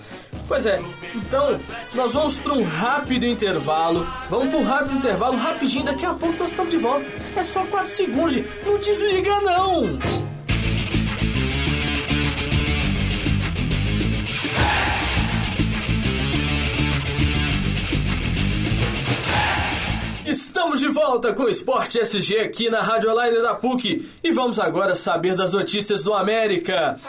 Pois 0.48 0.66
é, 0.66 0.80
então 1.14 1.60
nós 1.94 2.14
vamos 2.14 2.40
para 2.40 2.54
um 2.54 2.64
rápido 2.64 3.26
intervalo. 3.26 4.08
Vamos 4.30 4.48
para 4.48 4.58
um 4.58 4.64
rápido 4.64 4.96
intervalo, 4.96 5.38
rapidinho, 5.38 5.84
daqui 5.84 6.06
a 6.06 6.14
pouco 6.14 6.38
nós 6.38 6.52
estamos 6.52 6.72
de 6.72 6.78
volta. 6.78 7.06
É 7.36 7.44
só 7.44 7.66
4 7.66 7.90
segundos, 7.90 8.44
não 8.66 8.80
desliga 8.80 9.42
não! 9.42 10.37
Estamos 20.78 20.82
de 20.82 20.90
volta 20.90 21.34
com 21.34 21.44
o 21.44 21.50
Esporte 21.50 21.98
SG 21.98 22.38
aqui 22.38 22.70
na 22.70 22.82
Rádio 22.82 23.10
Online 23.10 23.42
da 23.42 23.56
PUC 23.56 24.08
e 24.24 24.32
vamos 24.32 24.60
agora 24.60 24.96
saber 24.96 25.36
das 25.36 25.54
notícias 25.54 26.04
do 26.04 26.14
América. 26.14 27.00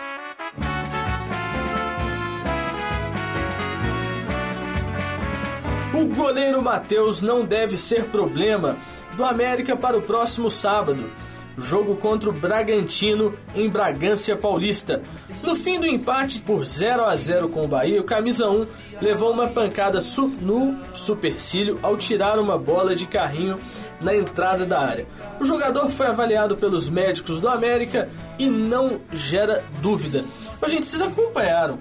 O 5.92 6.06
goleiro 6.06 6.62
Matheus 6.62 7.20
não 7.20 7.44
deve 7.44 7.76
ser 7.76 8.04
problema 8.04 8.78
do 9.14 9.22
América 9.22 9.76
para 9.76 9.98
o 9.98 10.02
próximo 10.02 10.50
sábado. 10.50 11.10
Jogo 11.58 11.96
contra 11.96 12.30
o 12.30 12.32
Bragantino 12.32 13.34
em 13.54 13.68
Bragança 13.68 14.34
Paulista. 14.34 15.02
No 15.42 15.54
fim 15.54 15.78
do 15.78 15.86
empate 15.86 16.38
por 16.38 16.64
0 16.64 17.04
a 17.04 17.14
0 17.16 17.50
com 17.50 17.64
o 17.66 17.68
Bahia, 17.68 18.00
o 18.00 18.04
camisa 18.04 18.48
1 18.48 18.66
levou 19.00 19.32
uma 19.32 19.46
pancada 19.48 20.00
su- 20.00 20.28
no 20.40 20.76
supercílio 20.94 21.78
ao 21.82 21.96
tirar 21.96 22.38
uma 22.38 22.58
bola 22.58 22.94
de 22.94 23.06
carrinho 23.06 23.58
na 24.00 24.14
entrada 24.14 24.64
da 24.64 24.80
área. 24.80 25.06
O 25.40 25.44
jogador 25.44 25.88
foi 25.88 26.06
avaliado 26.06 26.56
pelos 26.56 26.88
médicos 26.88 27.40
do 27.40 27.48
América 27.48 28.08
e 28.38 28.46
não 28.46 29.00
gera 29.12 29.64
dúvida. 29.82 30.24
Mas, 30.60 30.70
gente, 30.70 30.86
vocês 30.86 31.02
acompanharam, 31.02 31.78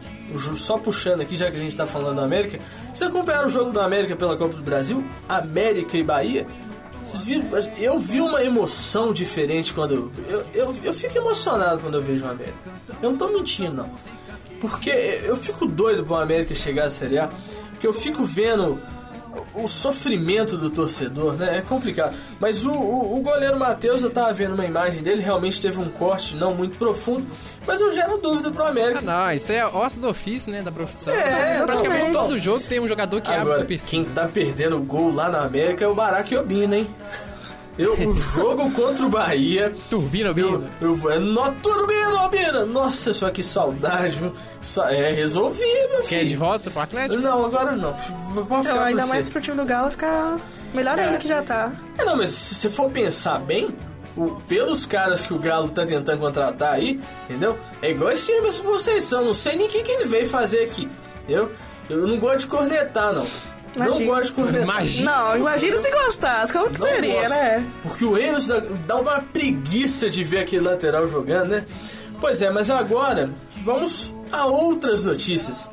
só 0.56 0.78
puxando 0.78 1.22
aqui, 1.22 1.36
já 1.36 1.50
que 1.52 1.58
a 1.58 1.60
gente 1.60 1.72
está 1.72 1.86
falando 1.88 2.16
do 2.16 2.22
América, 2.22 2.60
vocês 2.94 3.10
acompanharam 3.10 3.48
o 3.48 3.50
jogo 3.50 3.72
do 3.72 3.80
América 3.80 4.16
pela 4.16 4.36
Copa 4.36 4.56
do 4.56 4.64
Brasil? 4.64 5.04
América 5.30 5.98
e 5.98 6.04
Bahia? 6.04 6.48
Viram? 7.24 7.46
Eu 7.78 8.00
vi 8.00 8.20
uma 8.20 8.44
emoção 8.44 9.14
diferente 9.14 9.74
quando 9.74 10.12
eu, 10.28 10.44
eu, 10.54 10.76
eu, 10.84 10.94
fico 10.94 11.18
emocionado 11.18 11.80
quando 11.80 11.94
eu 11.94 12.02
vejo 12.02 12.26
o 12.26 12.30
América. 12.30 12.58
Eu 13.02 13.12
não 13.12 13.18
tô 13.18 13.30
mentindo, 13.30 13.74
não. 13.76 13.90
Porque 14.60 14.90
eu 14.90 15.36
fico 15.38 15.66
doido 15.66 16.04
pro 16.04 16.16
América 16.16 16.54
chegar 16.56 16.86
à 16.86 16.90
Série 16.90 17.18
A, 17.20 17.30
porque 17.72 17.86
eu 17.88 17.94
fico 17.94 18.24
vendo 18.24 18.80
o 19.54 19.68
sofrimento 19.68 20.58
do 20.58 20.68
torcedor, 20.72 21.34
né? 21.34 21.58
É 21.60 21.62
complicado. 21.62 22.16
Mas 22.40 22.66
o, 22.66 22.72
o, 22.72 23.18
o 23.18 23.22
goleiro 23.22 23.60
Matheus, 23.60 24.02
eu 24.02 24.10
tava 24.10 24.34
vendo 24.34 24.56
uma 24.56 24.66
imagem 24.66 25.04
dele, 25.04 25.22
realmente 25.22 25.62
teve 25.62 25.78
um 25.80 25.90
corte 25.90 26.36
não 26.36 26.56
muito 26.56 26.76
profundo, 26.78 27.24
mas 27.68 27.80
eu 27.80 27.94
gero 27.94 28.18
dúvida 28.18 28.50
pro 28.50 28.64
Ah, 28.64 28.70
América. 28.70 29.02
não, 29.02 29.32
isso 29.32 29.52
é 29.52 29.64
osso 29.64 30.00
do 30.00 30.10
ofício, 30.10 30.52
né, 30.52 30.64
da 30.64 30.72
profissão. 30.72 31.14
É, 31.14 31.62
Praticamente 31.64 32.06
exatamente. 32.06 32.14
todo 32.14 32.38
jogo 32.40 32.62
tem 32.62 32.80
um 32.80 32.88
jogador 32.88 33.22
que 33.22 33.28
abre 33.30 33.40
o 33.40 33.42
Agora, 33.42 33.60
super 33.62 33.78
quem 33.80 34.06
tá 34.06 34.28
perdendo 34.28 34.78
o 34.78 34.82
gol 34.82 35.14
lá 35.14 35.30
na 35.30 35.42
América 35.44 35.86
é 35.86 35.88
o 35.88 35.94
Barack 35.94 36.36
Obina, 36.36 36.76
hein? 36.78 36.88
Eu, 37.78 37.94
o 38.10 38.16
jogo 38.16 38.72
contra 38.74 39.06
o 39.06 39.10
Bahia. 39.10 39.74
Turbina, 39.90 40.30
Eu, 40.30 40.34
Bino. 40.34 40.70
eu, 40.82 41.12
é, 41.12 41.20
no, 41.20 41.52
turbina, 41.56 42.24
Obina! 42.26 42.66
Nossa, 42.66 43.14
só 43.14 43.30
que 43.30 43.44
saudade, 43.44 44.18
viu? 44.18 44.34
É, 44.90 45.12
resolvi, 45.14 45.64
meu 45.64 45.98
filho. 45.98 46.08
Quer 46.08 46.26
de 46.26 46.36
volta 46.36 46.72
pro 46.72 46.82
Atlético? 46.82 47.22
Não, 47.22 47.46
agora 47.46 47.72
não. 47.74 47.94
Pode 47.94 48.46
ficar 48.46 48.60
Então, 48.62 48.80
ainda 48.82 49.06
mais 49.06 49.30
pro 49.30 49.40
time 49.42 49.58
do 49.58 49.66
Galo 49.66 49.92
ficar 49.92 50.38
melhor 50.74 51.00
ainda 51.00 51.18
que 51.18 51.28
já 51.28 51.42
tá. 51.44 51.72
É, 51.98 52.04
não, 52.04 52.18
mas 52.18 52.30
se 52.30 52.56
você 52.56 52.70
for 52.70 52.90
pensar 52.92 53.40
bem, 53.40 53.70
o- 54.18 54.32
pelos 54.48 54.86
caras 54.86 55.26
que 55.26 55.34
o 55.34 55.38
Galo 55.40 55.70
tá 55.70 55.86
tentando 55.86 56.20
contratar 56.20 56.74
aí, 56.74 57.00
entendeu? 57.30 57.58
É 57.82 57.92
igual 57.92 58.12
esse 58.12 58.32
Emerson 58.32 58.64
Conceição, 58.64 59.24
não 59.26 59.34
sei 59.36 59.56
nem 59.56 59.68
o 59.68 59.70
que, 59.70 59.84
que 59.84 59.92
ele 59.92 60.06
veio 60.06 60.28
fazer 60.28 60.64
aqui, 60.64 60.90
entendeu? 61.24 61.52
Eu 61.90 62.06
não 62.08 62.18
gosto 62.18 62.40
de 62.40 62.48
cornetar, 62.48 63.14
não. 63.14 63.26
Não 63.78 63.86
Imagina. 63.88 64.06
gosto 64.12 64.26
de 64.26 64.32
cornetar. 64.34 64.62
Imagina. 64.64 65.12
Não, 65.12 65.38
imagina 65.38 65.82
se 65.82 65.92
gostasse. 65.92 66.52
Como 66.54 66.70
que 66.72 66.80
Não 66.80 66.88
seria, 66.88 67.14
gosto. 67.14 67.30
né? 67.30 67.66
Porque 67.84 68.06
o 68.06 68.18
Emerson 68.18 68.54
dá- 68.54 68.68
dá 68.88 68.96
uma 68.98 69.20
preguiça 69.22 70.10
de 70.10 70.24
ver 70.24 70.40
aquele 70.40 70.66
lateral 70.66 71.08
jogando, 71.08 71.50
né? 71.50 71.66
Pois 72.20 72.42
é, 72.42 72.50
mas 72.50 72.70
agora 72.70 73.30
vamos 73.64 74.12
a 74.32 74.46
outras 74.48 75.04
notícias. 75.04 75.70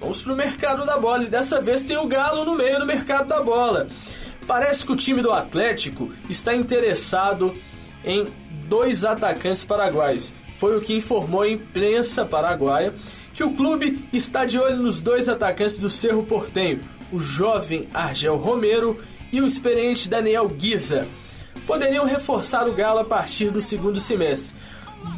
Vamos 0.00 0.22
pro 0.22 0.34
mercado 0.36 0.84
da 0.86 0.98
bola 0.98 1.24
e 1.24 1.26
dessa 1.26 1.60
vez 1.60 1.84
tem 1.84 1.96
o 1.96 2.06
Galo 2.06 2.44
no 2.44 2.54
meio 2.54 2.78
do 2.78 2.86
mercado 2.86 3.28
da 3.28 3.42
bola. 3.42 3.88
Parece 4.46 4.86
que 4.86 4.92
o 4.92 4.96
time 4.96 5.20
do 5.20 5.32
Atlético 5.32 6.10
está 6.30 6.54
interessado 6.54 7.54
em 8.04 8.26
dois 8.68 9.04
atacantes 9.04 9.64
paraguaios. 9.64 10.32
Foi 10.58 10.76
o 10.76 10.80
que 10.80 10.96
informou 10.96 11.42
a 11.42 11.48
imprensa 11.48 12.24
paraguaia 12.24 12.94
que 13.38 13.44
o 13.44 13.52
clube 13.52 14.04
está 14.12 14.44
de 14.44 14.58
olho 14.58 14.78
nos 14.78 14.98
dois 14.98 15.28
atacantes 15.28 15.78
do 15.78 15.88
Cerro 15.88 16.24
Portenho, 16.24 16.80
o 17.12 17.20
jovem 17.20 17.86
Argel 17.94 18.36
Romero 18.36 18.98
e 19.32 19.40
o 19.40 19.46
experiente 19.46 20.08
Daniel 20.08 20.48
Guiza. 20.48 21.06
Poderiam 21.64 22.04
reforçar 22.04 22.66
o 22.66 22.72
Galo 22.72 22.98
a 22.98 23.04
partir 23.04 23.52
do 23.52 23.62
segundo 23.62 24.00
semestre. 24.00 24.56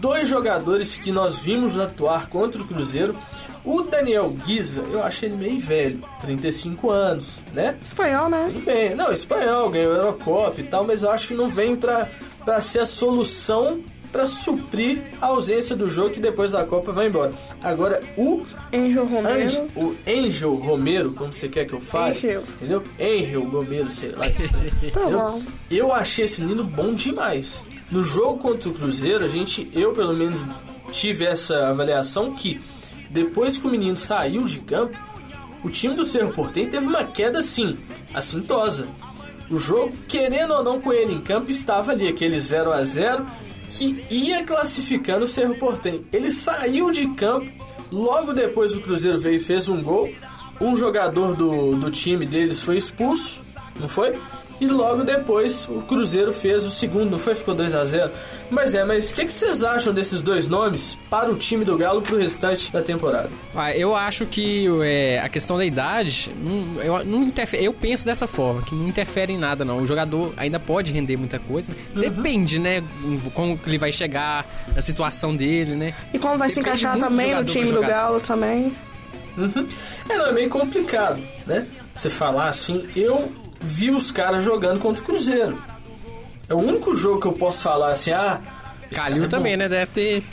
Dois 0.01 0.29
jogadores 0.29 0.99
que 0.99 1.11
nós 1.11 1.39
vimos 1.39 1.79
atuar 1.79 2.29
contra 2.29 2.61
o 2.61 2.67
Cruzeiro. 2.67 3.17
O 3.65 3.81
Daniel 3.85 4.29
Guiza, 4.29 4.83
eu 4.83 5.03
achei 5.03 5.31
ele 5.31 5.39
meio 5.39 5.59
velho, 5.59 6.05
35 6.21 6.91
anos, 6.91 7.39
né? 7.55 7.79
Espanhol, 7.83 8.29
né? 8.29 8.53
Bem. 8.67 8.95
Não, 8.95 9.11
espanhol, 9.11 9.71
ganhou 9.71 9.95
a 9.95 9.97
Eurocopa 9.97 10.61
e 10.61 10.65
tal, 10.65 10.85
mas 10.85 11.03
eu 11.03 11.11
acho 11.11 11.29
que 11.29 11.35
não 11.35 11.49
vem 11.49 11.75
pra, 11.75 12.07
pra 12.45 12.61
ser 12.61 12.81
a 12.81 12.87
solução 12.87 13.83
pra 14.13 14.27
suprir 14.27 15.03
a 15.21 15.27
ausência 15.27 15.77
do 15.77 15.89
jogo 15.89 16.11
que 16.11 16.21
depois 16.21 16.53
da 16.53 16.65
Copa 16.65 16.91
vai 16.93 17.07
embora. 17.07 17.33
Agora, 17.63 18.03
o 18.17 18.45
Angel 18.73 19.05
Ange, 19.05 19.57
Romero. 19.57 19.69
o 19.77 19.97
Angel 20.09 20.55
Romero, 20.55 21.13
como 21.13 21.33
você 21.33 21.49
quer 21.49 21.65
que 21.65 21.73
eu 21.73 21.81
fale, 21.81 22.17
Angel. 22.17 22.43
entendeu? 22.57 22.83
Angel 23.01 23.43
Romero, 23.45 23.91
sei 23.91 24.11
lá. 24.13 24.27
Tá 24.93 25.01
Eu- 25.01 25.11
bom. 25.19 25.43
Eu 25.71 25.93
achei 25.95 26.25
esse 26.25 26.41
menino 26.41 26.65
bom 26.65 26.93
demais. 26.93 27.65
No 27.91 28.03
jogo 28.03 28.39
contra 28.39 28.69
o 28.69 28.75
Cruzeiro, 28.75 29.25
a 29.25 29.29
gente, 29.29 29.69
eu 29.73 29.93
pelo 29.93 30.13
menos 30.15 30.45
tive 30.93 31.25
essa 31.25 31.69
avaliação 31.69 32.33
que 32.35 32.61
depois 33.11 33.59
que 33.59 33.67
o 33.67 33.71
menino 33.71 33.97
saiu 33.97 34.45
de 34.47 34.59
campo, 34.61 34.97
o 35.65 35.69
time 35.69 35.95
do 35.95 36.05
Cerro 36.05 36.33
Porteño 36.33 36.71
teve 36.71 36.87
uma 36.87 37.05
queda 37.05 37.41
assim, 37.41 37.77
assintosa. 38.15 38.87
O 39.51 39.59
jogo, 39.59 39.93
querendo 40.09 40.53
ou 40.55 40.63
não 40.63 40.81
com 40.81 40.93
ele 40.93 41.13
em 41.13 41.21
campo, 41.21 41.51
estava 41.51 41.91
ali 41.91 42.07
aquele 42.09 42.39
0 42.39 42.73
a 42.73 42.85
0 42.85 43.27
que 43.71 44.05
ia 44.11 44.45
classificando 44.45 45.25
o 45.25 45.29
Cerro 45.29 45.55
Porteño. 45.55 46.05
Ele 46.13 46.33
saiu 46.33 46.91
de 46.91 47.07
campo, 47.15 47.51
logo 47.91 48.33
depois 48.33 48.75
o 48.75 48.81
Cruzeiro 48.81 49.19
veio 49.19 49.37
e 49.37 49.41
fez 49.41 49.69
um 49.69 49.83
gol. 49.83 50.13
Um 50.61 50.77
jogador 50.77 51.35
do, 51.35 51.77
do 51.77 51.91
time 51.91 52.27
deles 52.27 52.61
foi 52.61 52.77
expulso, 52.77 53.41
não 53.81 53.89
foi? 53.89 54.15
E 54.61 54.67
logo 54.67 55.03
depois 55.05 55.67
o 55.69 55.81
Cruzeiro 55.83 56.33
fez 56.33 56.65
o 56.67 56.71
segundo, 56.71 57.11
não 57.13 57.19
foi? 57.19 57.35
Ficou 57.35 57.55
2 57.55 57.75
a 57.75 57.85
0 57.85 58.11
Mas 58.51 58.75
é, 58.75 58.85
mas 58.85 59.11
o 59.11 59.15
que, 59.15 59.25
que 59.25 59.33
vocês 59.33 59.65
acham 59.65 59.93
desses 59.93 60.21
dois 60.21 60.47
nomes 60.47 60.99
para 61.09 61.31
o 61.31 61.37
time 61.37 61.65
do 61.65 61.79
Galo 61.79 62.03
para 62.03 62.15
o 62.15 62.19
restante 62.19 62.71
da 62.71 62.83
temporada? 62.83 63.31
Ah, 63.55 63.75
Eu 63.75 63.97
acho 63.97 64.27
que 64.27 64.67
é, 64.83 65.19
a 65.19 65.29
questão 65.31 65.57
da 65.57 65.65
idade 65.65 66.31
não, 66.37 66.83
eu, 66.83 67.05
não 67.05 67.23
interfere, 67.23 67.65
eu 67.65 67.73
penso 67.73 68.05
dessa 68.05 68.27
forma, 68.27 68.61
que 68.63 68.75
não 68.75 68.87
interfere 68.87 69.33
em 69.33 69.39
nada, 69.39 69.65
não. 69.65 69.79
O 69.79 69.87
jogador 69.87 70.35
ainda 70.37 70.61
pode 70.61 70.93
render 70.93 71.17
muita 71.17 71.39
coisa. 71.39 71.73
né? 71.73 71.79
Uhum. 71.95 72.01
Depende, 72.03 72.59
né? 72.59 72.83
Como 73.33 73.57
que 73.57 73.69
ele 73.69 73.79
vai 73.79 73.91
chegar, 73.93 74.45
a 74.77 74.83
situação 74.83 75.35
dele, 75.35 75.75
né? 75.75 75.95
E 76.13 76.19
como 76.19 76.37
vai 76.37 76.49
se 76.51 76.57
Depende 76.57 76.69
encaixar 76.77 76.93
muito 76.93 77.05
do 77.05 77.09
também 77.11 77.35
no 77.35 77.45
time 77.45 77.73
do. 77.73 77.81
Galo 77.81 78.21
também. 78.21 78.73
Uhum. 79.37 79.67
É, 80.09 80.19
não, 80.19 80.27
é 80.27 80.33
meio 80.33 80.51
complicado, 80.51 81.21
né? 81.47 81.67
Você 81.95 82.11
falar 82.11 82.49
assim, 82.49 82.87
eu 82.95 83.33
vi 83.61 83.91
os 83.91 84.11
caras 84.11 84.45
jogando 84.45 84.81
contra 84.81 85.03
o 85.03 85.07
Cruzeiro. 85.07 85.63
É 86.49 86.55
o 86.55 86.59
único 86.59 86.95
jogo 86.97 87.21
que 87.21 87.27
eu 87.27 87.33
posso 87.33 87.63
falar 87.63 87.91
assim, 87.91 88.11
ah. 88.11 88.41
Calil 88.93 89.25
é 89.25 89.29
também, 89.29 89.57
né? 89.57 89.69
Deve 89.69 89.91
ter. 89.93 90.25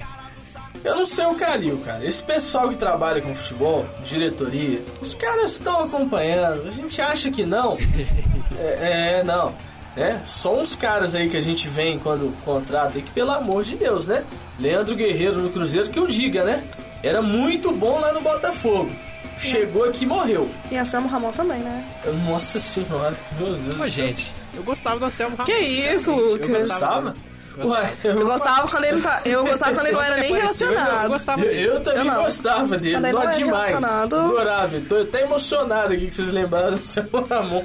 Eu 0.84 0.96
não 0.96 1.06
sei 1.06 1.26
o 1.26 1.36
Calil, 1.36 1.78
cara. 1.86 2.06
Esse 2.06 2.24
pessoal 2.24 2.70
que 2.70 2.76
trabalha 2.76 3.22
com 3.22 3.34
futebol, 3.36 3.86
diretoria, 4.04 4.82
os 5.02 5.14
caras 5.14 5.52
estão 5.52 5.82
acompanhando. 5.82 6.68
A 6.68 6.72
gente 6.72 7.02
acha 7.02 7.30
que 7.30 7.46
não. 7.46 7.78
é, 8.58 9.20
é, 9.20 9.24
não. 9.24 9.54
É, 9.96 10.20
só 10.26 10.54
uns 10.56 10.76
caras 10.76 11.16
aí 11.16 11.30
que 11.30 11.38
a 11.38 11.42
gente 11.42 11.68
vem 11.68 11.98
quando 11.98 12.32
contrata 12.46 12.98
aí, 12.98 13.02
que 13.02 13.12
pelo 13.12 13.32
amor 13.32 13.64
de 13.64 13.76
Deus, 13.76 14.08
né? 14.08 14.24
Leandro 14.60 14.96
Guerreiro 14.96 15.42
no 15.42 15.50
Cruzeiro, 15.50 15.90
que 15.90 15.98
eu 15.98 16.08
diga, 16.08 16.44
né? 16.44 16.64
Era 17.02 17.22
muito 17.22 17.72
bom 17.72 18.00
lá 18.00 18.14
no 18.14 18.22
Botafogo. 18.22 18.92
Chegou 19.38 19.84
aqui 19.86 20.04
e 20.04 20.08
morreu. 20.08 20.50
E 20.72 20.78
Anselmo 20.78 21.08
Ramon 21.08 21.32
também, 21.32 21.60
né? 21.60 21.86
Nossa 22.26 22.60
senhora, 22.60 23.16
meu 23.38 23.54
Deus. 23.54 23.64
do 23.64 23.72
Ô, 23.76 23.78
céu. 23.78 23.88
gente, 23.90 24.34
eu 24.54 24.64
gostava 24.64 25.00
do 25.00 25.06
Anselmo 25.06 25.36
Ramon. 25.36 25.46
Que 25.46 25.54
isso, 25.60 26.12
sinceramente. 26.12 26.42
Eu 26.42 26.48
Lucas? 26.48 26.62
Gostava? 26.64 27.14
Ué, 27.60 27.92
Eu 28.04 28.24
gostava 28.24 28.68
quando 28.68 28.84
ele, 28.84 29.02
tá- 29.02 29.22
eu 29.26 29.44
gostava 29.44 29.74
quando 29.74 29.88
ele 29.88 29.96
não 29.96 30.04
era 30.04 30.18
nem 30.18 30.32
Apareceu, 30.36 30.68
eu- 30.68 30.74
Eu 30.74 30.78
relacionado. 30.80 31.10
gostava 31.12 31.42
Eu, 31.42 31.52
eu 31.74 31.80
também 31.82 32.08
Eu 32.08 32.22
gostava 32.22 32.78
dele, 32.78 33.00
não 33.00 33.12
não 33.14 33.22
é 33.24 33.26
é 33.26 33.30
demais. 33.30 33.68
relacionado. 33.70 34.16
Adorava, 34.16 34.82
tô 34.82 34.96
até 35.02 35.24
emocionado 35.24 35.92
aqui 35.94 36.06
que 36.08 36.14
vocês 36.16 36.32
lembraram 36.32 36.78
do 36.78 36.86
seu 36.86 37.04
Ramon. 37.28 37.64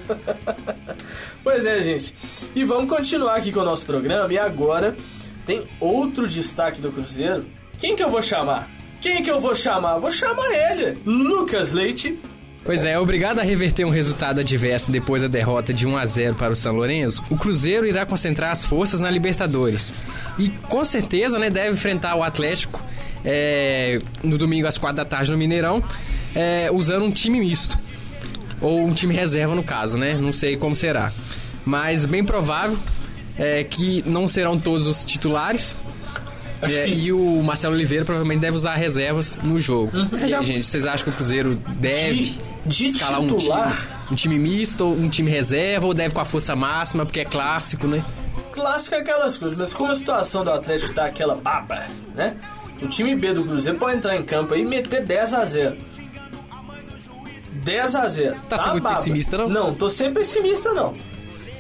pois 1.44 1.66
é, 1.66 1.82
gente. 1.82 2.14
E 2.54 2.64
vamos 2.64 2.88
continuar 2.88 3.34
aqui 3.36 3.52
com 3.52 3.60
o 3.60 3.64
nosso 3.64 3.84
programa. 3.84 4.32
E 4.32 4.38
agora 4.38 4.96
tem 5.44 5.66
outro 5.78 6.26
destaque 6.26 6.80
do 6.80 6.90
Cruzeiro. 6.90 7.44
Quem 7.78 7.94
que 7.94 8.02
eu 8.02 8.08
vou 8.08 8.22
chamar? 8.22 8.68
Quem 9.02 9.20
que 9.20 9.28
eu 9.28 9.40
vou 9.40 9.52
chamar? 9.52 9.98
Vou 9.98 10.12
chamar 10.12 10.48
ele, 10.52 10.96
Lucas 11.04 11.72
Leite. 11.72 12.16
Pois 12.64 12.84
é, 12.84 12.96
obrigado 12.96 13.40
a 13.40 13.42
reverter 13.42 13.84
um 13.84 13.90
resultado 13.90 14.38
adverso 14.38 14.92
depois 14.92 15.20
da 15.20 15.26
derrota 15.26 15.74
de 15.74 15.88
1 15.88 15.96
a 15.96 16.06
0 16.06 16.36
para 16.36 16.52
o 16.52 16.54
São 16.54 16.76
Lourenço, 16.76 17.20
o 17.28 17.36
Cruzeiro 17.36 17.84
irá 17.84 18.06
concentrar 18.06 18.52
as 18.52 18.64
forças 18.64 19.00
na 19.00 19.10
Libertadores. 19.10 19.92
E 20.38 20.50
com 20.68 20.84
certeza, 20.84 21.36
né, 21.36 21.50
deve 21.50 21.72
enfrentar 21.72 22.14
o 22.14 22.22
Atlético 22.22 22.80
é, 23.24 23.98
no 24.22 24.38
domingo 24.38 24.68
às 24.68 24.78
4 24.78 24.96
da 24.96 25.04
tarde 25.04 25.32
no 25.32 25.36
Mineirão, 25.36 25.82
é, 26.32 26.70
usando 26.72 27.04
um 27.04 27.10
time 27.10 27.40
misto. 27.40 27.76
Ou 28.60 28.86
um 28.86 28.94
time 28.94 29.12
reserva 29.12 29.56
no 29.56 29.64
caso, 29.64 29.98
né? 29.98 30.14
Não 30.14 30.32
sei 30.32 30.56
como 30.56 30.76
será. 30.76 31.12
Mas 31.66 32.06
bem 32.06 32.24
provável 32.24 32.78
é, 33.36 33.64
que 33.64 34.04
não 34.06 34.28
serão 34.28 34.56
todos 34.56 34.86
os 34.86 35.04
titulares. 35.04 35.74
É, 36.62 36.84
que- 36.84 36.92
E 36.92 37.12
o 37.12 37.42
Marcelo 37.42 37.74
Oliveira 37.74 38.04
provavelmente 38.04 38.40
deve 38.40 38.56
usar 38.56 38.74
reservas 38.76 39.36
no 39.42 39.58
jogo. 39.58 39.90
E 40.26 40.32
aí, 40.34 40.42
gente, 40.44 40.66
vocês 40.66 40.86
acham 40.86 41.04
que 41.04 41.10
o 41.10 41.12
Cruzeiro 41.12 41.56
deve 41.76 42.14
De- 42.24 42.38
de 42.66 42.86
escalar 42.86 43.20
um 43.20 43.26
titular? 43.36 43.72
time, 43.74 44.12
um 44.12 44.14
time 44.14 44.38
misto, 44.38 44.84
um 44.86 45.08
time 45.08 45.30
reserva, 45.30 45.86
ou 45.86 45.92
deve 45.94 46.14
com 46.14 46.20
a 46.20 46.24
força 46.24 46.54
máxima, 46.54 47.04
porque 47.04 47.20
é 47.20 47.24
clássico, 47.24 47.86
né? 47.86 48.04
Clássico 48.52 48.94
é 48.94 48.98
aquelas 48.98 49.36
coisas, 49.36 49.58
mas 49.58 49.74
como 49.74 49.90
a 49.92 49.96
situação 49.96 50.44
do 50.44 50.50
Atlético 50.50 50.92
tá 50.94 51.06
aquela 51.06 51.34
baba, 51.34 51.82
né? 52.14 52.36
O 52.80 52.86
time 52.86 53.14
B 53.16 53.32
do 53.32 53.44
Cruzeiro 53.44 53.78
pode 53.78 53.96
entrar 53.96 54.14
em 54.16 54.22
campo 54.22 54.54
aí 54.54 54.60
e 54.62 54.64
meter 54.66 55.04
10 55.04 55.32
a 55.34 55.44
0 55.44 55.76
10 57.64 57.94
a 57.94 58.08
0 58.08 58.36
Tá 58.48 58.58
sendo 58.58 58.72
muito 58.72 58.88
pessimista, 58.88 59.38
não? 59.38 59.48
Não, 59.48 59.74
tô 59.74 59.88
sendo 59.88 60.14
pessimista, 60.14 60.72
não. 60.72 60.94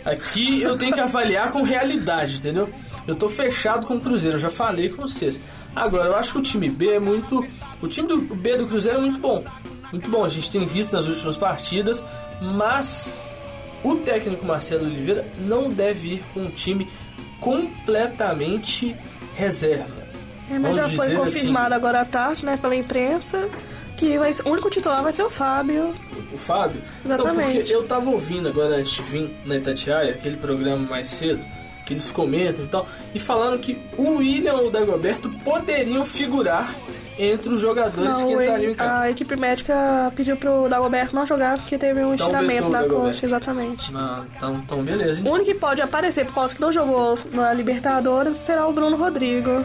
Aqui 0.04 0.62
eu 0.62 0.76
tenho 0.76 0.92
que 0.92 1.00
avaliar 1.00 1.52
com 1.52 1.62
realidade, 1.62 2.36
entendeu? 2.36 2.68
Eu 3.06 3.14
tô 3.14 3.28
fechado 3.28 3.86
com 3.86 3.96
o 3.96 4.00
Cruzeiro, 4.00 4.36
eu 4.36 4.40
já 4.40 4.50
falei 4.50 4.88
com 4.88 5.02
vocês. 5.02 5.40
Agora, 5.74 6.08
eu 6.08 6.16
acho 6.16 6.32
que 6.32 6.38
o 6.38 6.42
time 6.42 6.68
B 6.68 6.94
é 6.94 7.00
muito. 7.00 7.44
O 7.80 7.88
time 7.88 8.06
do 8.06 8.18
B 8.18 8.56
do 8.56 8.66
Cruzeiro 8.66 8.98
é 8.98 9.00
muito 9.00 9.18
bom. 9.18 9.44
Muito 9.90 10.08
bom, 10.08 10.24
a 10.24 10.28
gente 10.28 10.50
tem 10.50 10.64
visto 10.66 10.92
nas 10.92 11.06
últimas 11.06 11.36
partidas, 11.36 12.04
mas 12.40 13.10
o 13.84 13.96
técnico 13.96 14.46
Marcelo 14.46 14.84
Oliveira 14.84 15.26
não 15.38 15.68
deve 15.68 16.14
ir 16.14 16.24
com 16.32 16.40
um 16.40 16.50
time 16.50 16.88
completamente 17.40 18.96
reserva. 19.34 20.02
É, 20.50 20.58
mas 20.58 20.76
Vamos 20.76 20.76
já 20.76 20.96
foi 20.96 21.06
dizer 21.08 21.18
confirmado 21.18 21.74
agora 21.74 22.00
à 22.00 22.04
tarde, 22.04 22.44
né, 22.44 22.56
pela 22.56 22.74
imprensa, 22.74 23.48
que 23.96 24.18
vai 24.18 24.32
o 24.44 24.48
único 24.50 24.70
titular 24.70 25.02
vai 25.02 25.12
ser 25.12 25.24
o 25.24 25.30
Fábio. 25.30 25.94
O 26.32 26.38
Fábio? 26.38 26.80
Exatamente. 27.04 27.46
Não, 27.46 27.54
porque 27.56 27.74
eu 27.74 27.82
tava 27.84 28.10
ouvindo 28.10 28.48
agora 28.48 28.76
antes 28.76 28.92
de 28.92 29.02
vir 29.02 29.30
na 29.44 29.56
Itatiaia, 29.56 30.12
aquele 30.12 30.36
programa 30.36 30.88
mais 30.88 31.08
cedo, 31.08 31.42
que 31.84 31.92
eles 31.94 32.10
comentam 32.12 32.64
e 32.64 32.68
tal, 32.68 32.86
e 33.14 33.18
falaram 33.18 33.58
que 33.58 33.80
o 33.98 34.16
William 34.18 34.54
ou 34.54 34.68
o 34.68 34.70
Dagoberto 34.70 35.28
poderiam 35.44 36.04
figurar 36.06 36.74
entre 37.18 37.52
os 37.52 37.60
jogadores 37.60 38.16
que 38.16 38.22
Não, 38.22 38.30
entrariam 38.42 38.56
ele- 38.56 38.72
em 38.72 38.74
campo. 38.74 38.90
a 38.90 39.10
equipe 39.10 39.36
médica 39.36 40.12
pediu 40.16 40.36
pro 40.36 40.68
Dagoberto 40.68 41.14
não 41.14 41.26
jogar 41.26 41.58
porque 41.58 41.76
teve 41.76 42.02
um 42.02 42.14
Então 42.14 42.26
estiramento 42.28 42.68
o 42.68 42.70
na 42.70 42.84
coxa, 42.84 43.26
exatamente. 43.26 43.92
Ah, 43.94 44.24
então, 44.36 44.54
então 44.64 44.82
beleza. 44.82 45.18
O 45.18 45.20
Então. 45.20 45.32
único 45.34 45.50
que 45.52 45.54
pode 45.54 45.82
aparecer 45.82 46.24
por 46.24 46.34
causa 46.34 46.54
que 46.54 46.60
não 46.60 46.72
jogou 46.72 47.18
na 47.32 47.52
Libertadores 47.52 48.36
será 48.36 48.66
o 48.66 48.72
Bruno 48.72 48.96
Rodrigo. 48.96 49.62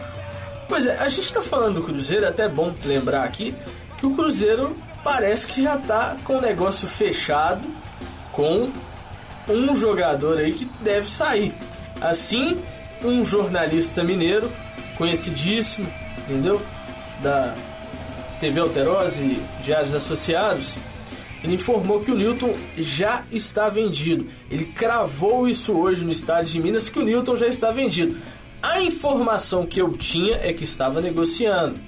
Pois 0.68 0.84
é, 0.86 0.98
a 0.98 1.08
gente 1.08 1.32
tá 1.32 1.40
falando 1.40 1.76
do 1.76 1.82
Cruzeiro, 1.82 2.26
é 2.26 2.28
até 2.28 2.46
bom 2.46 2.70
lembrar 2.84 3.24
aqui 3.24 3.54
que 3.96 4.04
o 4.04 4.10
Cruzeiro 4.14 4.76
parece 5.02 5.46
que 5.46 5.62
já 5.62 5.78
tá 5.78 6.16
com 6.24 6.36
o 6.36 6.40
negócio 6.42 6.86
fechado 6.86 7.62
com 8.32 8.68
um 9.48 9.74
jogador 9.74 10.36
aí 10.36 10.52
que 10.52 10.66
deve 10.82 11.08
sair. 11.08 11.54
Assim, 12.00 12.60
um 13.02 13.24
jornalista 13.24 14.04
mineiro, 14.04 14.50
conhecidíssimo, 14.96 15.86
entendeu? 16.18 16.60
Da 17.22 17.54
TV 18.40 18.60
Alterosa 18.60 19.22
e 19.22 19.42
Diários 19.62 19.94
Associados, 19.94 20.76
ele 21.42 21.54
informou 21.54 22.00
que 22.00 22.10
o 22.10 22.14
Newton 22.14 22.54
já 22.76 23.22
está 23.30 23.68
vendido. 23.68 24.26
Ele 24.50 24.64
cravou 24.64 25.48
isso 25.48 25.72
hoje 25.72 26.04
no 26.04 26.10
estádio 26.10 26.52
de 26.52 26.62
Minas 26.62 26.88
que 26.88 26.98
o 26.98 27.04
Newton 27.04 27.36
já 27.36 27.46
está 27.46 27.70
vendido. 27.70 28.16
A 28.62 28.80
informação 28.80 29.64
que 29.64 29.80
eu 29.80 29.92
tinha 29.92 30.36
é 30.36 30.52
que 30.52 30.64
estava 30.64 31.00
negociando. 31.00 31.78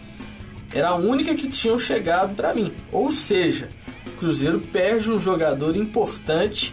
Era 0.73 0.91
a 0.91 0.95
única 0.95 1.35
que 1.35 1.49
tinham 1.49 1.79
chegado 1.79 2.35
para 2.35 2.55
mim. 2.55 2.73
Ou 2.93 3.11
seja, 3.11 3.69
o 4.07 4.11
Cruzeiro 4.19 4.61
perde 4.61 5.11
um 5.11 5.19
jogador 5.19 5.77
importante 5.77 6.73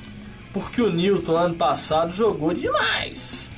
porque 0.61 0.81
o 0.81 0.91
Newton 0.91 1.35
ano 1.35 1.55
passado 1.55 2.11
jogou 2.13 2.53
demais. 2.53 3.49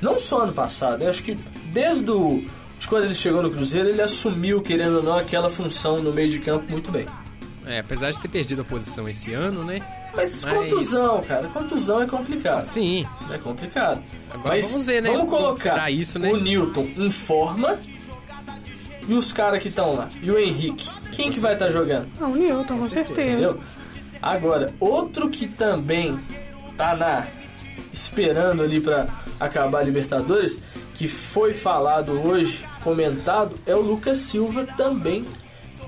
Não 0.00 0.18
só 0.18 0.42
ano 0.42 0.52
passado, 0.52 1.02
eu 1.02 1.10
acho 1.10 1.22
que 1.22 1.38
desde 1.72 2.10
o, 2.10 2.44
de 2.78 2.86
quando 2.88 3.04
ele 3.04 3.14
chegou 3.14 3.42
no 3.42 3.50
Cruzeiro, 3.50 3.88
ele 3.88 4.02
assumiu, 4.02 4.60
querendo 4.62 4.96
ou 4.96 5.02
não, 5.02 5.16
aquela 5.16 5.48
função 5.48 6.02
no 6.02 6.12
meio 6.12 6.28
de 6.28 6.38
campo 6.38 6.70
muito 6.70 6.90
bem. 6.90 7.06
É, 7.66 7.78
apesar 7.78 8.10
de 8.10 8.20
ter 8.20 8.28
perdido 8.28 8.60
a 8.60 8.64
posição 8.64 9.08
esse 9.08 9.32
ano, 9.32 9.64
né? 9.64 9.80
Mas, 10.14 10.44
Mas- 10.44 10.54
contusão, 10.54 11.22
cara, 11.22 11.48
contusão 11.48 12.02
é 12.02 12.06
complicado. 12.06 12.64
Sim. 12.66 13.06
É 13.30 13.38
complicado. 13.38 14.02
Agora 14.30 14.54
Mas 14.54 14.70
vamos 14.70 14.86
ver, 14.86 15.02
né, 15.02 15.10
Vamos 15.10 15.30
colocar 15.30 15.90
isso, 15.90 16.18
né? 16.18 16.30
o 16.30 16.36
Newton 16.36 16.86
em 16.96 17.10
forma 17.10 17.78
e 19.08 19.14
os 19.14 19.32
caras 19.32 19.62
que 19.62 19.68
estão 19.68 19.94
lá. 19.94 20.08
E 20.22 20.30
o 20.30 20.38
Henrique. 20.38 20.88
Quem 21.12 21.30
que 21.30 21.40
vai 21.40 21.54
estar 21.54 21.70
jogando? 21.70 22.06
Ah, 22.20 22.26
o 22.26 22.34
Newton, 22.36 22.78
com 22.78 22.82
certeza. 22.88 23.30
Entendeu? 23.30 23.60
Agora, 24.24 24.72
outro 24.80 25.28
que 25.28 25.46
também 25.46 26.18
tá 26.78 26.96
na 26.96 27.26
esperando 27.92 28.62
ali 28.62 28.80
pra 28.80 29.06
acabar 29.38 29.80
a 29.80 29.82
Libertadores, 29.82 30.62
que 30.94 31.06
foi 31.06 31.52
falado 31.52 32.12
hoje, 32.12 32.64
comentado, 32.82 33.54
é 33.66 33.76
o 33.76 33.82
Lucas 33.82 34.16
Silva 34.16 34.66
também 34.78 35.26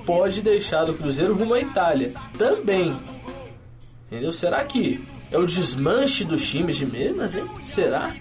pode 0.05 0.43
deixar 0.43 0.85
do 0.85 0.93
Cruzeiro 0.93 1.35
rumo 1.35 1.55
à 1.55 1.61
Itália. 1.61 2.13
Também. 2.37 2.95
Entendeu? 4.07 4.31
Será 4.31 4.63
que 4.65 5.03
é 5.33 5.39
o 5.39 5.47
desmanche 5.47 6.23
dos 6.23 6.47
times 6.47 6.77
de 6.77 6.85
Minas, 6.85 7.37
hein? 7.37 7.47
Será? 7.63 8.15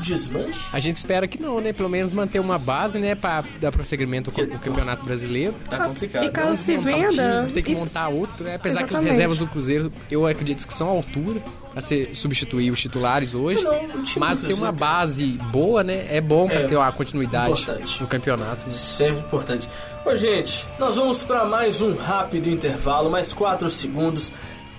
Desmanche? 0.00 0.60
A 0.72 0.80
gente 0.80 0.96
espera 0.96 1.26
que 1.26 1.40
não, 1.40 1.60
né? 1.60 1.72
Pelo 1.72 1.88
menos 1.88 2.12
manter 2.12 2.38
uma 2.40 2.58
base, 2.58 2.98
né? 2.98 3.14
Pra 3.14 3.42
dar 3.60 3.72
prosseguimento 3.72 4.30
ao 4.30 4.46
Campeonato 4.58 5.04
Brasileiro. 5.04 5.54
Tá 5.68 5.86
complicado. 5.88 6.24
E 6.24 6.30
caso 6.30 6.56
se 6.56 6.76
um 6.76 6.80
venda. 6.80 7.40
time, 7.42 7.52
tem 7.52 7.62
que 7.62 7.72
e- 7.72 7.76
montar 7.76 8.08
outro, 8.08 8.44
né? 8.44 8.56
Apesar 8.56 8.78
que 8.80 8.84
Exatamente. 8.84 9.06
as 9.10 9.16
reservas 9.16 9.38
do 9.38 9.46
Cruzeiro, 9.46 9.92
eu 10.10 10.26
acredito 10.26 10.66
que 10.66 10.74
são 10.74 10.88
à 10.88 10.90
altura 10.92 11.40
pra 11.72 11.80
ser, 11.80 12.10
substituir 12.14 12.70
os 12.70 12.80
titulares 12.80 13.34
hoje. 13.34 13.62
Não, 13.62 13.72
mas 14.18 14.40
ter 14.40 14.46
uma 14.48 14.68
Cruzeiro- 14.68 14.72
base 14.72 15.26
boa, 15.50 15.82
né? 15.82 16.06
É 16.10 16.20
bom 16.20 16.46
pra 16.48 16.60
É, 16.60 16.66
ter 16.68 16.76
uma 16.76 16.92
continuidade 16.92 17.62
importante. 17.62 18.00
no 18.00 18.06
campeonato. 18.06 18.66
Né? 18.66 18.72
Sempre 18.72 19.18
importante. 19.20 19.68
Ô, 20.04 20.14
gente, 20.16 20.68
nós 20.78 20.96
vamos 20.96 21.24
para 21.24 21.44
mais 21.46 21.80
um 21.80 21.94
rápido 21.96 22.48
intervalo, 22.48 23.10
mais 23.10 23.32
4 23.32 23.68
segundos. 23.70 24.32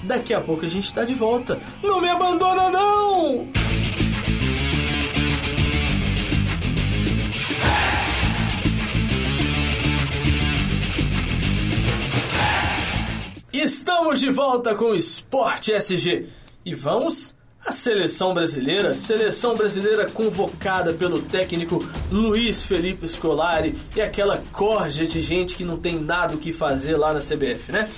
Daqui 0.03 0.33
a 0.35 0.39
pouco 0.41 0.63
a 0.63 0.67
gente 0.69 0.93
tá 0.93 1.03
de 1.03 1.15
volta. 1.15 1.57
Não 1.81 1.99
me 1.99 2.07
abandona, 2.09 2.69
não! 2.69 3.47
Estamos 13.61 14.19
de 14.19 14.29
volta 14.29 14.75
com 14.75 14.91
o 14.91 14.95
Esporte 14.95 15.71
SG. 15.71 16.27
E 16.65 16.75
vamos 16.75 17.33
à 17.65 17.71
seleção 17.71 18.33
brasileira. 18.33 18.93
Seleção 18.93 19.55
brasileira 19.55 20.09
convocada 20.09 20.93
pelo 20.93 21.21
técnico 21.21 21.83
Luiz 22.11 22.63
Felipe 22.63 23.07
Scolari 23.07 23.73
e 23.95 24.01
aquela 24.01 24.43
corja 24.51 25.05
de 25.05 25.21
gente 25.21 25.55
que 25.55 25.63
não 25.63 25.77
tem 25.77 25.97
nada 25.97 26.35
o 26.35 26.37
que 26.37 26.51
fazer 26.51 26.97
lá 26.97 27.13
na 27.13 27.21
CBF, 27.21 27.71
né? 27.71 27.89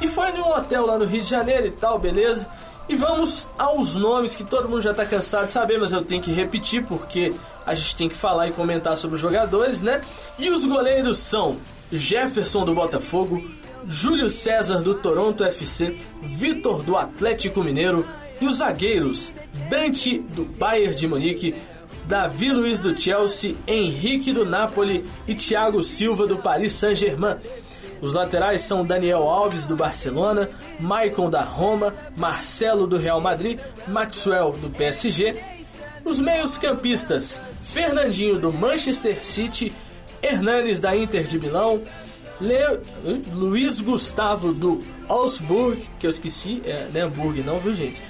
E 0.00 0.06
foi 0.06 0.30
num 0.30 0.48
hotel 0.48 0.86
lá 0.86 0.96
no 0.96 1.04
Rio 1.04 1.22
de 1.22 1.28
Janeiro 1.28 1.66
e 1.66 1.72
tal, 1.72 1.98
beleza? 1.98 2.48
E 2.88 2.94
vamos 2.94 3.48
aos 3.58 3.96
nomes 3.96 4.36
que 4.36 4.44
todo 4.44 4.68
mundo 4.68 4.82
já 4.82 4.94
tá 4.94 5.04
cansado 5.04 5.46
de 5.46 5.52
saber, 5.52 5.78
mas 5.78 5.92
eu 5.92 6.02
tenho 6.02 6.22
que 6.22 6.32
repetir 6.32 6.84
porque 6.86 7.34
a 7.66 7.74
gente 7.74 7.96
tem 7.96 8.08
que 8.08 8.16
falar 8.16 8.46
e 8.46 8.52
comentar 8.52 8.96
sobre 8.96 9.16
os 9.16 9.20
jogadores, 9.20 9.82
né? 9.82 10.02
E 10.38 10.50
os 10.50 10.64
goleiros 10.64 11.18
são 11.18 11.56
Jefferson 11.92 12.64
do 12.64 12.74
Botafogo, 12.74 13.42
Júlio 13.86 14.28
César 14.28 14.82
do 14.82 14.94
Toronto 14.94 15.44
FC, 15.44 15.96
Vitor 16.22 16.82
do 16.82 16.96
Atlético 16.96 17.62
Mineiro 17.62 18.04
e 18.40 18.46
os 18.46 18.58
zagueiros 18.58 19.32
Dante 19.68 20.18
do 20.18 20.44
Bayern 20.44 20.94
de 20.94 21.06
Munique, 21.06 21.54
Davi 22.06 22.52
Luiz 22.52 22.80
do 22.80 22.98
Chelsea, 22.98 23.54
Henrique 23.66 24.32
do 24.32 24.44
Napoli 24.44 25.04
e 25.26 25.34
Thiago 25.34 25.82
Silva 25.82 26.26
do 26.26 26.36
Paris 26.36 26.72
Saint-Germain. 26.72 27.36
Os 28.00 28.14
laterais 28.14 28.62
são 28.62 28.84
Daniel 28.84 29.22
Alves 29.22 29.66
do 29.66 29.76
Barcelona, 29.76 30.48
Maicon 30.78 31.28
da 31.28 31.42
Roma, 31.42 31.94
Marcelo 32.16 32.86
do 32.86 32.96
Real 32.96 33.20
Madrid, 33.20 33.58
Maxwell 33.86 34.52
do 34.52 34.70
PSG. 34.70 35.36
Os 36.04 36.18
meios-campistas 36.18 37.40
Fernandinho 37.72 38.38
do 38.38 38.52
Manchester 38.52 39.24
City, 39.24 39.72
Hernanes 40.22 40.80
da 40.80 40.96
Inter 40.96 41.24
de 41.24 41.38
Milão, 41.38 41.82
Le... 42.40 42.80
Luiz 43.32 43.80
Gustavo 43.80 44.52
do 44.52 44.82
Augsburg, 45.08 45.82
que 45.98 46.06
eu 46.06 46.10
esqueci, 46.10 46.62
é, 46.64 46.88
não 46.92 47.00
é 47.00 47.04
Hamburg 47.04 47.42
não, 47.42 47.58
viu 47.58 47.74
gente? 47.74 48.00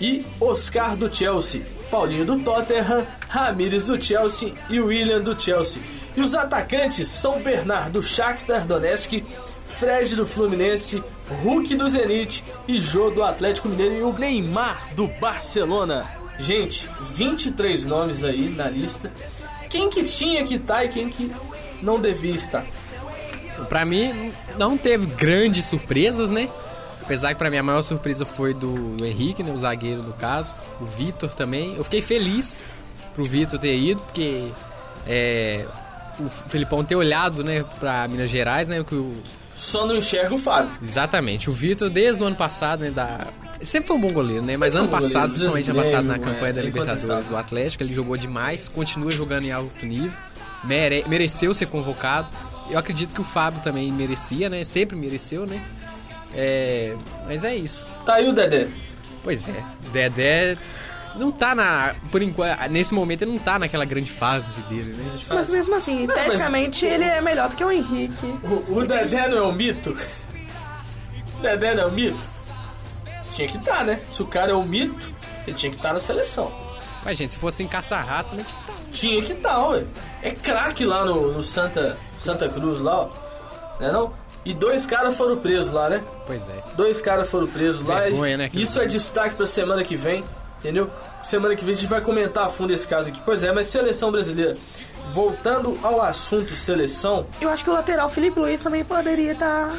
E 0.00 0.24
Oscar 0.40 0.96
do 0.96 1.14
Chelsea, 1.14 1.62
Paulinho 1.90 2.24
do 2.24 2.38
Tottenham, 2.40 3.06
Ramires 3.28 3.86
do 3.86 4.02
Chelsea 4.02 4.52
e 4.68 4.80
William 4.80 5.20
do 5.20 5.40
Chelsea. 5.40 5.80
E 6.16 6.20
os 6.20 6.34
atacantes 6.34 7.08
são 7.08 7.40
Bernard 7.40 7.90
do 7.90 8.02
Shakhtar 8.02 8.66
Donetsk, 8.66 9.22
Fred 9.68 10.16
do 10.16 10.26
Fluminense, 10.26 11.02
Hulk 11.42 11.74
do 11.76 11.88
Zenit 11.88 12.42
e 12.66 12.80
Jô 12.80 13.10
do 13.10 13.22
Atlético 13.22 13.68
Mineiro 13.68 13.94
e 13.94 14.02
o 14.02 14.12
Neymar 14.12 14.94
do 14.94 15.06
Barcelona. 15.06 16.04
Gente, 16.38 16.88
23 17.14 17.84
nomes 17.84 18.22
aí 18.22 18.48
na 18.48 18.68
lista. 18.68 19.12
Quem 19.68 19.88
que 19.88 20.04
tinha 20.04 20.44
que 20.44 20.54
estar 20.54 20.84
e 20.84 20.88
quem 20.88 21.08
que 21.08 21.32
não 21.82 22.00
devia 22.00 22.34
estar? 22.34 22.64
Pra 23.68 23.84
mim, 23.84 24.32
não 24.58 24.76
teve 24.76 25.06
grandes 25.06 25.64
surpresas, 25.66 26.30
né? 26.30 26.48
Apesar 27.02 27.28
que 27.28 27.36
pra 27.36 27.48
mim 27.50 27.56
a 27.58 27.62
maior 27.62 27.82
surpresa 27.82 28.24
foi 28.24 28.52
do, 28.52 28.96
do 28.96 29.04
Henrique, 29.06 29.42
né? 29.42 29.52
O 29.52 29.58
zagueiro, 29.58 30.02
no 30.02 30.12
caso. 30.12 30.54
O 30.80 30.84
Vitor 30.84 31.32
também. 31.34 31.76
Eu 31.76 31.84
fiquei 31.84 32.00
feliz 32.00 32.64
pro 33.14 33.24
Vitor 33.24 33.58
ter 33.58 33.76
ido, 33.78 34.00
porque 34.02 34.48
é, 35.06 35.64
o 36.18 36.28
Felipão 36.28 36.84
ter 36.84 36.96
olhado, 36.96 37.44
né, 37.44 37.64
pra 37.78 38.06
Minas 38.08 38.30
Gerais, 38.30 38.66
né? 38.68 38.82
Que 38.82 38.94
o, 38.96 39.14
Só 39.54 39.86
não 39.86 39.96
enxerga 39.96 40.34
o 40.34 40.38
Fábio. 40.38 40.70
exatamente. 40.82 41.48
O 41.48 41.52
Vitor, 41.52 41.88
desde 41.88 42.20
o 42.22 42.26
ano 42.26 42.36
passado, 42.36 42.80
né? 42.80 42.90
Da, 42.90 43.26
sempre 43.62 43.86
foi 43.88 43.96
um 43.96 44.00
bom 44.00 44.12
goleiro, 44.12 44.42
né? 44.42 44.56
Mas 44.56 44.72
foi 44.72 44.80
ano 44.80 44.88
um 44.88 44.90
bom 44.90 44.96
goleiro, 44.98 45.14
passado, 45.14 45.30
principalmente 45.30 45.70
ano 45.70 45.78
passado 45.78 45.92
na 46.04 46.14
brasileiro, 46.14 46.34
campanha 46.34 46.50
é, 46.50 46.52
da 46.54 46.60
é 46.60 46.64
Libertadores 46.64 47.26
do 47.26 47.36
Atlético, 47.36 47.82
ele 47.84 47.94
jogou 47.94 48.16
demais, 48.16 48.68
continua 48.68 49.10
jogando 49.12 49.44
em 49.44 49.52
alto 49.52 49.86
nível. 49.86 50.10
mere- 50.64 51.04
mereceu 51.06 51.54
ser 51.54 51.66
convocado. 51.66 52.28
Eu 52.70 52.78
acredito 52.78 53.14
que 53.14 53.20
o 53.20 53.24
Fábio 53.24 53.60
também 53.62 53.90
merecia, 53.92 54.48
né? 54.48 54.64
Sempre 54.64 54.96
mereceu, 54.96 55.46
né? 55.46 55.62
É, 56.34 56.96
mas 57.26 57.44
é 57.44 57.54
isso. 57.54 57.86
Tá 58.04 58.14
aí 58.14 58.28
o 58.28 58.32
Dedé. 58.32 58.68
Pois 59.22 59.48
é, 59.48 59.62
Dedé 59.92 60.56
não 61.16 61.32
tá 61.32 61.54
na. 61.54 61.94
Por 62.10 62.20
enquanto, 62.22 62.68
nesse 62.70 62.92
momento 62.92 63.22
ele 63.22 63.32
não 63.32 63.38
tá 63.38 63.58
naquela 63.58 63.84
grande 63.84 64.10
fase 64.10 64.60
dele, 64.62 64.92
né? 64.92 65.18
Mas 65.28 65.48
mesmo 65.50 65.74
assim, 65.74 66.06
mas- 66.06 66.16
tecnicamente 66.16 66.84
ele 66.84 67.04
é 67.04 67.20
melhor 67.20 67.48
do 67.48 67.56
que 67.56 67.64
o 67.64 67.70
Henrique. 67.70 68.26
O, 68.42 68.78
o 68.78 68.86
Dedé 68.86 69.28
não 69.28 69.38
é 69.38 69.42
um 69.42 69.52
mito? 69.52 69.96
O 71.38 71.42
Dedé 71.42 71.74
não 71.74 71.84
é 71.84 71.86
um 71.86 71.92
mito? 71.92 72.18
Tinha 73.32 73.48
que 73.48 73.56
estar, 73.58 73.84
né? 73.84 74.00
Se 74.10 74.22
o 74.22 74.26
cara 74.26 74.52
é 74.52 74.54
um 74.54 74.66
mito, 74.66 75.12
ele 75.46 75.56
tinha 75.56 75.70
que 75.70 75.76
estar 75.76 75.92
na 75.92 76.00
seleção. 76.00 76.50
Mas, 77.04 77.16
gente, 77.18 77.32
se 77.34 77.38
fosse 77.38 77.62
em 77.62 77.68
caça-rato, 77.68 78.34
né? 78.34 78.44
Tinha 78.92 79.22
que 79.22 79.32
estar, 79.32 79.66
ué. 79.68 79.84
É 80.22 80.30
craque 80.30 80.84
lá 80.84 81.04
no, 81.04 81.32
no 81.32 81.42
Santa, 81.42 81.96
Santa 82.18 82.48
Cruz, 82.48 82.80
lá, 82.80 83.02
ó. 83.02 83.08
Né 83.80 83.90
não? 83.92 84.12
E 84.44 84.54
dois 84.54 84.86
caras 84.86 85.16
foram 85.16 85.36
presos 85.36 85.72
lá, 85.72 85.88
né? 85.88 86.02
Pois 86.26 86.48
é. 86.48 86.62
Dois 86.76 87.00
caras 87.00 87.28
foram 87.28 87.48
presos 87.48 87.86
lá. 87.86 88.00
Vergonha, 88.00 88.36
né, 88.36 88.50
Isso 88.54 88.80
é 88.80 88.86
destaque 88.86 89.34
pra 89.34 89.46
semana 89.46 89.82
que 89.82 89.96
vem, 89.96 90.24
entendeu? 90.58 90.88
Semana 91.24 91.56
que 91.56 91.64
vem 91.64 91.74
a 91.74 91.76
gente 91.76 91.88
vai 91.88 92.00
comentar 92.00 92.46
a 92.46 92.48
fundo 92.48 92.72
esse 92.72 92.86
caso 92.86 93.08
aqui. 93.08 93.20
Pois 93.24 93.42
é, 93.42 93.50
mas 93.50 93.66
seleção 93.66 94.12
brasileira. 94.12 94.56
Voltando 95.12 95.76
ao 95.82 96.00
assunto 96.00 96.54
seleção, 96.54 97.26
Eu 97.40 97.48
acho 97.48 97.64
que 97.64 97.70
o 97.70 97.72
lateral 97.72 98.08
Felipe 98.08 98.38
Luiz 98.38 98.62
também 98.62 98.84
poderia 98.84 99.32
estar 99.32 99.74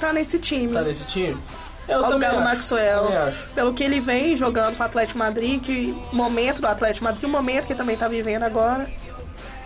tá 0.00 0.12
nesse 0.12 0.38
time. 0.38 0.72
tá 0.72 0.82
nesse 0.82 1.04
time? 1.04 1.36
Eu 1.88 2.04
Ao 2.04 2.10
também 2.10 2.28
do 2.28 2.36
acho. 2.36 2.44
Maxwell. 2.44 3.04
Também 3.04 3.16
acho. 3.16 3.48
Pelo 3.54 3.72
que 3.72 3.82
ele 3.82 4.00
vem 4.00 4.36
jogando 4.36 4.76
com 4.76 4.82
o 4.82 4.86
Atlético 4.86 5.18
Madrid, 5.18 5.62
que 5.62 5.96
momento 6.12 6.60
do 6.60 6.66
Atlético 6.66 7.04
Madrid, 7.04 7.24
o 7.24 7.28
momento 7.28 7.66
que 7.66 7.72
ele 7.72 7.78
também 7.78 7.96
tá 7.96 8.06
vivendo 8.06 8.42
agora. 8.42 8.86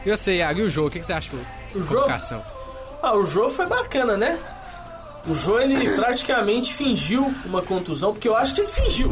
E 0.04 0.10
você, 0.10 0.36
Iago, 0.36 0.60
e 0.60 0.62
o 0.62 0.68
jogo? 0.68 0.88
O 0.88 0.90
que, 0.90 0.98
que 0.98 1.06
você 1.06 1.12
achou? 1.12 1.38
O 1.74 1.82
jogo? 1.82 2.06
Ah, 3.02 3.14
o 3.16 3.24
Jô 3.24 3.48
foi 3.48 3.66
bacana, 3.66 4.16
né? 4.16 4.38
O 5.26 5.34
Jô, 5.34 5.58
ele 5.58 5.90
praticamente 5.96 6.72
fingiu 6.72 7.32
uma 7.44 7.62
contusão, 7.62 8.12
porque 8.12 8.28
eu 8.28 8.36
acho 8.36 8.54
que 8.54 8.60
ele 8.60 8.68
fingiu. 8.68 9.10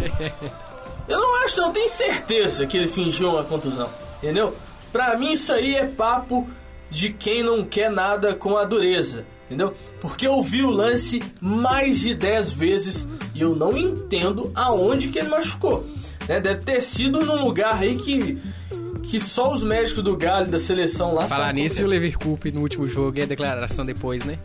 Eu 1.08 1.20
não 1.20 1.44
acho, 1.44 1.56
não, 1.56 1.68
eu 1.68 1.72
tenho 1.72 1.88
certeza 1.88 2.66
que 2.66 2.76
ele 2.76 2.86
fingiu 2.86 3.30
uma 3.30 3.42
contusão, 3.42 3.90
entendeu? 4.18 4.56
Pra 4.92 5.16
mim 5.16 5.32
isso 5.32 5.52
aí 5.52 5.74
é 5.74 5.84
papo 5.84 6.48
de 6.88 7.12
quem 7.12 7.42
não 7.42 7.64
quer 7.64 7.90
nada 7.90 8.34
com 8.34 8.56
a 8.56 8.64
dureza. 8.64 9.24
Entendeu? 9.46 9.74
Porque 10.00 10.28
eu 10.28 10.40
vi 10.40 10.62
o 10.62 10.70
lance 10.70 11.20
mais 11.40 11.98
de 11.98 12.14
10 12.14 12.52
vezes 12.52 13.08
e 13.34 13.40
eu 13.40 13.56
não 13.56 13.76
entendo 13.76 14.52
aonde 14.54 15.08
que 15.08 15.18
ele 15.18 15.28
machucou. 15.28 15.84
Né? 16.28 16.38
Deve 16.40 16.60
ter 16.60 16.80
sido 16.80 17.24
num 17.24 17.44
lugar 17.44 17.82
aí 17.82 17.96
que, 17.96 18.40
que 19.02 19.18
só 19.20 19.52
os 19.52 19.62
médicos 19.62 20.02
do 20.04 20.16
Galo 20.16 20.46
da 20.46 20.58
seleção 20.58 21.14
lá 21.14 21.26
Falar 21.28 21.52
nisso 21.52 21.80
e 21.80 21.84
o 21.84 21.86
é. 21.86 21.90
Leverkusen 21.90 22.52
no 22.52 22.60
último 22.60 22.86
jogo 22.86 23.18
e 23.18 23.22
a 23.22 23.26
declaração 23.26 23.84
depois, 23.84 24.24
né? 24.24 24.38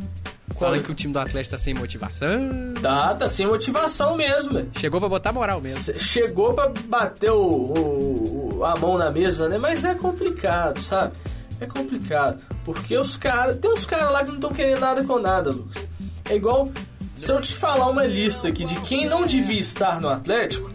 Qual 0.56 0.70
Falando 0.70 0.80
é? 0.80 0.84
que 0.86 0.92
o 0.92 0.96
time 0.96 1.12
do 1.14 1.20
Atlético 1.20 1.56
tá 1.56 1.60
sem 1.60 1.74
motivação. 1.74 2.74
Tá, 2.82 3.14
tá 3.16 3.28
sem 3.28 3.46
motivação 3.46 4.16
mesmo. 4.16 4.68
Chegou 4.80 5.00
pra 5.02 5.10
botar 5.10 5.32
moral 5.34 5.60
mesmo. 5.60 6.00
Chegou 6.00 6.54
pra 6.54 6.72
bater 6.88 7.32
o, 7.32 7.36
o- 7.36 8.58
o- 8.60 8.64
a 8.66 8.76
mão 8.78 8.98
na 8.98 9.12
mesa, 9.12 9.50
né? 9.50 9.58
Mas 9.58 9.84
é 9.84 9.94
complicado, 9.96 10.82
sabe? 10.82 11.14
É 11.60 11.66
complicado. 11.66 12.40
Porque 12.64 12.98
os 12.98 13.18
caras. 13.18 13.58
Tem 13.60 13.72
uns 13.72 13.86
caras 13.86 14.12
lá 14.12 14.20
que 14.24 14.28
não 14.30 14.36
estão 14.36 14.52
querendo 14.54 14.80
nada 14.80 15.04
com 15.04 15.20
nada, 15.20 15.52
Lucas. 15.52 15.86
É 16.30 16.36
igual. 16.36 16.70
Se 17.18 17.32
eu 17.32 17.42
te 17.42 17.54
falar 17.54 17.88
uma 17.90 18.06
lista 18.06 18.48
aqui 18.50 18.66
de 18.66 18.76
quem 18.82 19.08
não 19.08 19.26
devia 19.26 19.60
estar 19.60 20.00
no 20.02 20.10
Atlético, 20.10 20.70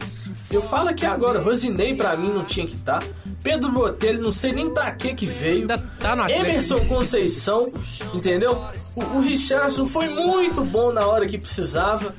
eu 0.50 0.60
falo 0.62 0.88
aqui 0.88 1.04
agora. 1.06 1.38
Rosinei 1.40 1.94
pra 1.94 2.16
mim 2.16 2.28
não 2.30 2.44
tinha 2.44 2.66
que 2.66 2.76
estar. 2.76 3.02
Pedro 3.42 3.72
Botelho, 3.72 4.20
não 4.20 4.32
sei 4.32 4.52
nem 4.52 4.68
pra 4.72 4.90
que 4.92 5.14
que 5.14 5.26
veio. 5.26 5.60
Ainda 5.62 5.78
tá 5.98 6.14
no 6.14 6.22
Atlético. 6.22 6.46
Emerson 6.50 6.80
Conceição, 6.86 7.72
entendeu? 8.12 8.62
O, 8.94 9.00
o 9.16 9.20
Richardson 9.20 9.86
foi 9.86 10.08
muito 10.08 10.62
bom 10.62 10.92
na 10.92 11.06
hora 11.06 11.26
que 11.26 11.38
precisava 11.38 12.14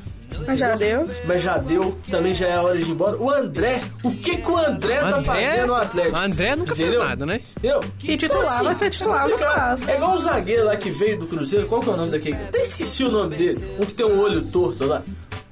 Mas 0.47 0.57
já 0.57 0.75
deu. 0.75 1.07
mas 1.27 1.43
já 1.43 1.57
deu, 1.57 1.97
também 2.09 2.33
já 2.33 2.47
é 2.47 2.55
a 2.55 2.61
hora 2.63 2.77
de 2.77 2.83
ir 2.83 2.89
embora. 2.91 3.17
O 3.17 3.29
André, 3.29 3.81
o 4.03 4.11
que 4.11 4.37
que 4.37 4.49
o 4.49 4.57
André, 4.57 4.99
tá 4.99 5.07
André- 5.17 5.21
fazendo 5.23 5.67
no 5.67 5.75
Atlético? 5.75 6.17
o 6.17 6.19
André 6.21 6.55
nunca 6.55 6.75
fez 6.75 6.87
Entendeu? 6.89 7.05
nada, 7.07 7.25
né? 7.25 7.41
Entendeu? 7.57 7.81
E 8.03 8.17
titular 8.17 8.63
vai 8.63 8.73
ser 8.75 8.89
titular 8.89 9.25
no 9.25 9.31
complicado. 9.31 9.53
Clássico. 9.55 9.91
É 9.91 9.95
igual 9.95 10.15
o 10.15 10.19
zagueiro 10.21 10.65
lá 10.65 10.75
que 10.75 10.89
veio 10.89 11.19
do 11.19 11.27
Cruzeiro, 11.27 11.67
qual 11.67 11.81
que 11.81 11.89
é 11.89 11.93
o 11.93 11.97
nome 11.97 12.11
daquele? 12.11 12.35
Até 12.35 12.61
esqueci 12.61 13.03
o 13.03 13.11
nome 13.11 13.35
dele, 13.35 13.75
um 13.79 13.85
que 13.85 13.93
tem 13.93 14.05
um 14.05 14.19
olho 14.19 14.43
torto 14.47 14.85
lá. 14.85 15.03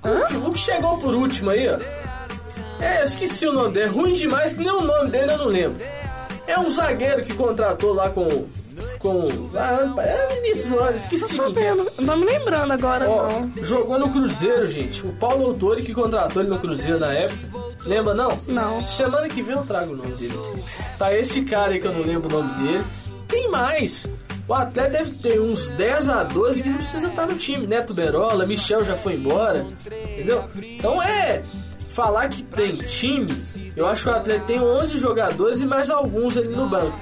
O 0.01 0.27
que, 0.27 0.35
o 0.37 0.51
que 0.53 0.59
chegou 0.59 0.97
por 0.97 1.13
último 1.13 1.49
aí, 1.51 1.67
ó. 1.69 1.77
É, 2.79 3.01
eu 3.01 3.05
esqueci 3.05 3.45
o 3.45 3.53
nome 3.53 3.73
dele, 3.73 3.87
ruim 3.87 4.13
demais 4.13 4.53
que 4.53 4.59
nem 4.59 4.69
o 4.71 4.81
nome 4.81 5.09
dele 5.09 5.31
eu 5.33 5.37
não 5.37 5.47
lembro. 5.47 5.83
É 6.47 6.57
um 6.59 6.69
zagueiro 6.69 7.23
que 7.23 7.33
contratou 7.33 7.93
lá 7.93 8.09
com... 8.09 8.45
Com... 8.99 9.49
Ah, 9.55 9.93
é 10.01 10.27
o 10.33 10.37
início 10.45 10.69
do 10.69 10.79
ano, 10.79 10.89
Tô 10.91 10.95
esqueci 10.97 11.35
que 11.35 11.41
é. 11.41 11.43
sabendo. 11.43 11.91
Não 11.99 12.13
tô 12.13 12.15
me 12.17 12.25
lembrando 12.25 12.73
agora, 12.73 13.09
Ó, 13.09 13.29
não. 13.29 13.51
jogou 13.63 13.97
no 13.99 14.09
Cruzeiro, 14.11 14.67
gente. 14.69 15.05
O 15.05 15.13
Paulo 15.13 15.45
Autori 15.47 15.83
que 15.83 15.93
contratou 15.93 16.41
ele 16.41 16.51
no 16.51 16.59
Cruzeiro 16.59 16.99
na 16.99 17.13
época. 17.13 17.47
Lembra, 17.85 18.13
não? 18.13 18.37
Não. 18.47 18.81
Semana 18.81 19.29
que 19.29 19.41
vem 19.41 19.55
eu 19.55 19.63
trago 19.63 19.93
o 19.93 19.97
nome 19.97 20.11
dele. 20.15 20.37
Tá 20.97 21.13
esse 21.13 21.41
cara 21.43 21.73
aí 21.73 21.79
que 21.79 21.87
eu 21.87 21.93
não 21.93 22.01
lembro 22.05 22.29
o 22.35 22.41
nome 22.41 22.53
dele. 22.61 22.83
Tem 23.27 23.49
mais. 23.49 24.05
O 24.47 24.53
atleta 24.53 24.89
deve 24.89 25.11
ter 25.11 25.39
uns 25.39 25.69
10 25.71 26.09
a 26.09 26.23
12 26.23 26.63
que 26.63 26.69
não 26.69 26.77
precisa 26.77 27.07
estar 27.07 27.25
no 27.25 27.35
time. 27.35 27.67
Neto 27.67 27.93
Berola, 27.93 28.45
Michel 28.45 28.83
já 28.83 28.95
foi 28.95 29.13
embora. 29.13 29.65
Entendeu? 29.85 30.43
Então 30.61 31.01
é. 31.01 31.43
Falar 31.91 32.27
que 32.29 32.43
tem 32.43 32.75
time, 32.75 33.27
eu 33.75 33.87
acho 33.87 34.03
que 34.03 34.09
o 34.09 34.13
atleta 34.13 34.45
tem 34.45 34.59
11 34.61 34.97
jogadores 34.97 35.59
e 35.61 35.65
mais 35.65 35.89
alguns 35.89 36.37
ali 36.37 36.49
no 36.49 36.67
banco. 36.69 36.97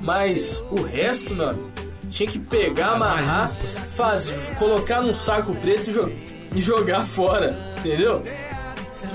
Mas 0.00 0.62
o 0.70 0.82
resto, 0.82 1.34
meu 1.34 1.50
amigo, 1.50 1.72
tinha 2.10 2.28
que 2.30 2.38
pegar, 2.38 2.92
amarrar, 2.92 3.50
faz, 3.90 4.32
colocar 4.58 5.00
num 5.02 5.14
saco 5.14 5.54
preto 5.56 5.90
e, 5.90 5.92
jo- 5.92 6.12
e 6.54 6.60
jogar 6.60 7.02
fora. 7.04 7.56
Entendeu? 7.78 8.22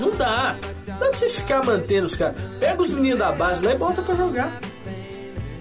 Não 0.00 0.10
dá. 0.16 0.56
Não 0.86 0.98
dá 0.98 1.06
pra 1.08 1.12
você 1.16 1.28
ficar 1.28 1.64
mantendo 1.64 2.06
os 2.06 2.16
caras. 2.16 2.36
Pega 2.58 2.82
os 2.82 2.90
meninos 2.90 3.18
da 3.18 3.32
base 3.32 3.64
lá 3.64 3.72
e 3.72 3.76
bota 3.78 4.02
pra 4.02 4.14
jogar. 4.14 4.52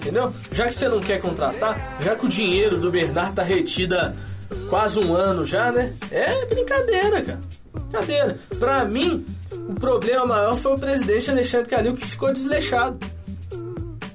Entendeu? 0.01 0.33
Já 0.51 0.65
que 0.67 0.73
você 0.73 0.87
não 0.89 0.99
quer 0.99 1.21
contratar, 1.21 1.97
já 2.01 2.15
que 2.15 2.25
o 2.25 2.29
dinheiro 2.29 2.77
do 2.77 2.89
Bernardo 2.89 3.35
tá 3.35 3.43
retido 3.43 3.95
há 3.95 4.13
quase 4.69 4.99
um 4.99 5.13
ano 5.15 5.45
já, 5.45 5.71
né? 5.71 5.93
É 6.09 6.45
brincadeira, 6.47 7.21
cara. 7.21 7.41
Brincadeira. 7.73 8.39
Pra 8.59 8.83
mim, 8.85 9.23
o 9.67 9.73
problema 9.75 10.25
maior 10.25 10.57
foi 10.57 10.73
o 10.73 10.77
presidente 10.77 11.29
Alexandre 11.29 11.69
Calil 11.69 11.95
que 11.95 12.05
ficou 12.05 12.31
desleixado. 12.31 12.97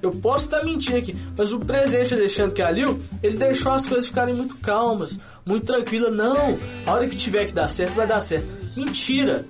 Eu 0.02 0.10
posso 0.12 0.44
estar 0.44 0.62
mentindo 0.62 0.98
aqui, 0.98 1.16
mas 1.36 1.52
o 1.52 1.58
presidente 1.58 2.14
Alexandre 2.14 2.54
Calil, 2.54 3.00
ele 3.22 3.36
deixou 3.36 3.72
as 3.72 3.86
coisas 3.86 4.06
ficarem 4.06 4.34
muito 4.34 4.56
calmas, 4.58 5.18
muito 5.44 5.66
tranquilas. 5.66 6.14
Não, 6.14 6.58
a 6.86 6.92
hora 6.92 7.06
que 7.08 7.16
tiver 7.16 7.46
que 7.46 7.52
dar 7.52 7.68
certo, 7.68 7.94
vai 7.94 8.06
dar 8.06 8.20
certo. 8.20 8.46
Mentira! 8.76 9.44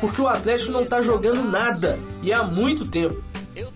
Porque 0.00 0.20
o 0.20 0.26
Atlético 0.26 0.72
não 0.72 0.84
tá 0.84 1.00
jogando 1.00 1.48
nada 1.48 1.98
e 2.22 2.32
há 2.32 2.42
muito 2.42 2.86
tempo. 2.86 3.22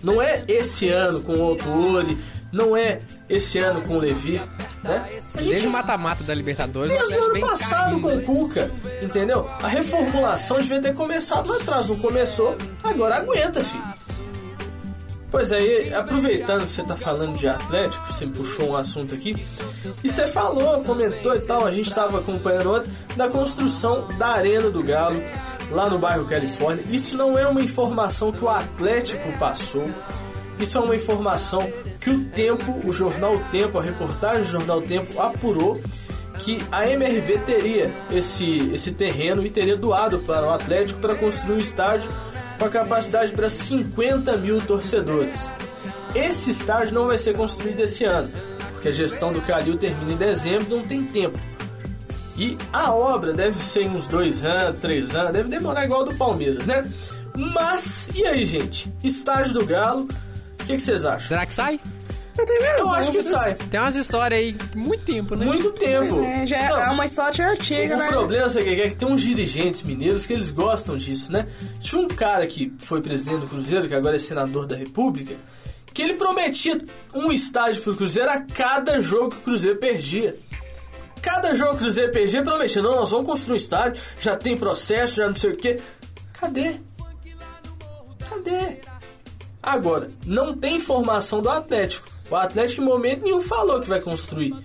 Não 0.03 0.21
é 0.21 0.43
esse 0.47 0.89
ano 0.89 1.21
com 1.21 1.37
o 1.37 1.41
Autori, 1.41 2.17
não 2.51 2.75
é 2.75 3.01
esse 3.27 3.59
ano 3.59 3.81
com 3.81 3.97
o 3.97 3.99
Levi, 3.99 4.41
né? 4.83 5.19
A 5.35 5.41
Desde 5.41 5.67
o 5.67 5.71
mata-mata 5.71 6.23
da 6.23 6.33
Libertadores, 6.33 6.91
Desde 6.91 7.15
o 7.15 7.23
ano 7.23 7.39
passado 7.41 8.01
caindo, 8.01 8.25
com 8.25 8.33
o? 8.33 8.47
Cuca, 8.47 8.71
entendeu? 9.01 9.49
A 9.61 9.67
reformulação 9.67 10.57
devia 10.59 10.81
ter 10.81 10.93
começado 10.93 11.49
lá 11.49 11.57
atrás, 11.57 11.89
não 11.89 11.97
começou, 11.97 12.57
agora 12.83 13.17
aguenta, 13.17 13.63
filho. 13.63 13.83
Pois 15.31 15.51
aí, 15.51 15.93
aproveitando 15.93 16.65
que 16.65 16.71
você 16.71 16.81
tá 16.81 16.95
falando 16.95 17.37
de 17.37 17.47
Atlético, 17.47 18.11
você 18.11 18.25
puxou 18.25 18.71
um 18.71 18.75
assunto 18.75 19.13
aqui, 19.13 19.45
e 20.03 20.09
você 20.09 20.25
falou, 20.25 20.83
comentou 20.83 21.35
e 21.35 21.39
tal, 21.41 21.67
a 21.67 21.71
gente 21.71 21.93
tava 21.93 22.17
acompanhando 22.17 22.73
ontem, 22.73 22.91
da 23.15 23.29
construção 23.29 24.07
da 24.17 24.29
Arena 24.29 24.71
do 24.71 24.81
Galo, 24.81 25.21
lá 25.69 25.87
no 25.87 25.99
bairro 25.99 26.25
Califórnia. 26.25 26.83
Isso 26.89 27.15
não 27.15 27.37
é 27.37 27.45
uma 27.45 27.61
informação 27.61 28.31
que 28.31 28.43
o 28.43 28.49
Atlético 28.49 29.31
passou, 29.33 29.87
isso 30.59 30.77
é 30.77 30.81
uma 30.81 30.95
informação 30.95 31.69
que 31.99 32.09
o 32.09 32.25
Tempo, 32.25 32.79
o 32.85 32.91
jornal 32.91 33.39
Tempo, 33.51 33.77
a 33.77 33.81
reportagem 33.81 34.43
do 34.43 34.49
jornal 34.49 34.81
Tempo 34.81 35.19
apurou 35.19 35.79
que 36.39 36.61
a 36.71 36.87
MRV 36.87 37.39
teria 37.39 37.93
esse, 38.11 38.71
esse 38.73 38.91
terreno 38.91 39.45
e 39.45 39.49
teria 39.49 39.75
doado 39.75 40.19
para 40.19 40.47
o 40.47 40.53
Atlético 40.53 40.99
para 40.99 41.15
construir 41.15 41.55
um 41.55 41.59
estádio 41.59 42.09
com 42.57 42.65
a 42.65 42.69
capacidade 42.69 43.31
para 43.33 43.49
50 43.49 44.37
mil 44.37 44.61
torcedores. 44.61 45.51
Esse 46.15 46.51
estádio 46.51 46.93
não 46.93 47.07
vai 47.07 47.17
ser 47.17 47.35
construído 47.35 47.79
esse 47.81 48.03
ano, 48.03 48.29
porque 48.73 48.87
a 48.87 48.91
gestão 48.91 49.31
do 49.31 49.41
Calil 49.41 49.77
termina 49.77 50.11
em 50.11 50.17
dezembro, 50.17 50.75
não 50.77 50.83
tem 50.83 51.03
tempo. 51.03 51.37
E 52.37 52.57
a 52.71 52.93
obra 52.93 53.33
deve 53.33 53.59
ser 53.59 53.87
uns 53.87 54.07
dois 54.07 54.45
anos, 54.45 54.79
três 54.79 55.13
anos, 55.13 55.33
deve 55.33 55.49
demorar 55.49 55.83
igual 55.83 56.05
do 56.05 56.15
Palmeiras, 56.15 56.65
né? 56.65 56.89
Mas, 57.35 58.09
e 58.15 58.25
aí, 58.25 58.45
gente? 58.45 58.91
Estádio 59.03 59.53
do 59.53 59.65
Galo, 59.65 60.07
que, 60.69 60.77
que 60.77 60.83
vocês 60.83 61.03
acham? 61.03 61.27
Será 61.27 61.45
que 61.45 61.53
sai? 61.53 61.79
Eu 62.37 62.45
Eu 62.45 62.91
acho 62.91 63.11
que 63.11 63.21
sai. 63.21 63.55
Tem 63.55 63.79
umas 63.79 63.95
histórias 63.95 64.39
aí, 64.39 64.55
muito 64.73 65.03
tempo, 65.03 65.35
né? 65.35 65.45
Muito 65.45 65.71
tempo. 65.73 66.15
Pois 66.15 66.17
é, 66.17 66.45
já 66.45 66.57
é, 66.57 66.69
Não, 66.69 66.81
é 66.81 66.89
uma 66.89 67.05
história 67.05 67.49
antiga, 67.49 67.95
o 67.95 67.99
né? 67.99 68.07
problema, 68.07 68.47
sabe 68.47 68.71
o 68.71 68.75
que 68.75 68.81
é? 68.81 68.89
Que 68.89 68.95
tem 68.95 69.07
uns 69.07 69.21
dirigentes 69.21 69.81
mineiros 69.81 70.25
que 70.25 70.33
eles 70.33 70.49
gostam 70.49 70.97
disso, 70.97 71.31
né? 71.33 71.47
Tinha 71.81 72.01
um 72.01 72.07
cara 72.07 72.47
que 72.47 72.73
foi 72.77 73.01
presidente 73.01 73.41
do 73.41 73.47
Cruzeiro, 73.47 73.87
que 73.89 73.95
agora 73.95 74.15
é 74.15 74.19
senador 74.19 74.65
da 74.65 74.77
República, 74.77 75.35
que 75.93 76.01
ele 76.01 76.13
prometia 76.13 76.81
um 77.13 77.29
estádio 77.31 77.81
pro 77.81 77.95
Cruzeiro 77.95 78.29
a 78.29 78.39
cada 78.39 79.01
jogo 79.01 79.31
que 79.31 79.37
o 79.37 79.41
Cruzeiro 79.41 79.77
perdia. 79.77 80.37
Cada 81.21 81.53
jogo 81.53 81.71
que 81.71 81.77
o 81.77 81.79
Cruzeiro 81.79 82.11
perdia, 82.13 82.41
prometia, 82.41 82.81
não, 82.81 82.95
nós 82.95 83.11
vamos 83.11 83.25
construir 83.27 83.55
um 83.55 83.57
estádio, 83.57 84.01
já 84.17 84.37
tem 84.37 84.57
processo, 84.57 85.15
já 85.15 85.27
não 85.27 85.35
sei 85.35 85.51
o 85.51 85.57
quê. 85.57 85.77
Cadê? 86.31 86.79
Cadê? 88.29 88.88
Agora, 89.61 90.11
não 90.25 90.55
tem 90.55 90.77
informação 90.77 91.41
do 91.41 91.49
Atlético. 91.49 92.07
O 92.29 92.35
Atlético 92.35 92.81
em 92.81 92.85
momento 92.85 93.23
nenhum 93.23 93.41
falou 93.41 93.79
que 93.81 93.89
vai 93.89 94.01
construir. 94.01 94.55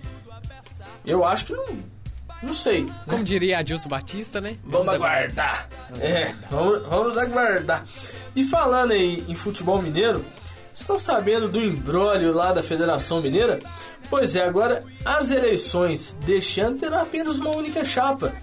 Eu 1.05 1.23
acho 1.25 1.47
que 1.47 1.53
não. 1.53 1.95
Não 2.41 2.53
sei. 2.53 2.87
Como 3.07 3.23
diria 3.23 3.59
Adilson 3.59 3.89
Batista, 3.89 4.39
né? 4.39 4.57
Vamos 4.63 4.89
aguardar. 4.89 5.67
É, 5.99 6.33
vamos, 6.49 6.87
vamos 6.87 7.17
aguardar. 7.17 7.83
E 8.35 8.43
falando 8.43 8.91
aí 8.91 9.23
em 9.27 9.35
futebol 9.35 9.81
mineiro, 9.81 10.23
estão 10.73 10.99
sabendo 10.99 11.47
do 11.47 11.61
embrólio 11.61 12.33
lá 12.33 12.51
da 12.51 12.61
Federação 12.61 13.21
Mineira? 13.21 13.61
Pois 14.09 14.35
é, 14.35 14.43
agora 14.43 14.83
as 15.03 15.31
eleições 15.31 16.17
deste 16.25 16.59
ano 16.61 16.77
terão 16.77 17.01
apenas 17.01 17.37
uma 17.37 17.49
única 17.51 17.83
chapa, 17.83 18.33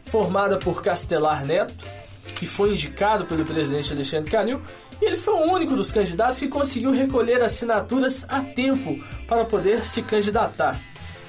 formada 0.00 0.58
por 0.58 0.82
Castelar 0.82 1.44
Neto, 1.44 1.84
que 2.34 2.46
foi 2.46 2.72
indicado 2.72 3.26
pelo 3.26 3.44
presidente 3.44 3.92
Alexandre 3.92 4.30
Calil, 4.30 4.60
e 4.90 4.91
ele 5.04 5.16
foi 5.16 5.34
o 5.34 5.52
único 5.52 5.74
dos 5.74 5.90
candidatos 5.90 6.38
que 6.38 6.48
conseguiu 6.48 6.92
recolher 6.92 7.42
assinaturas 7.42 8.24
a 8.28 8.40
tempo 8.40 9.02
para 9.26 9.44
poder 9.44 9.84
se 9.84 10.02
candidatar. 10.02 10.80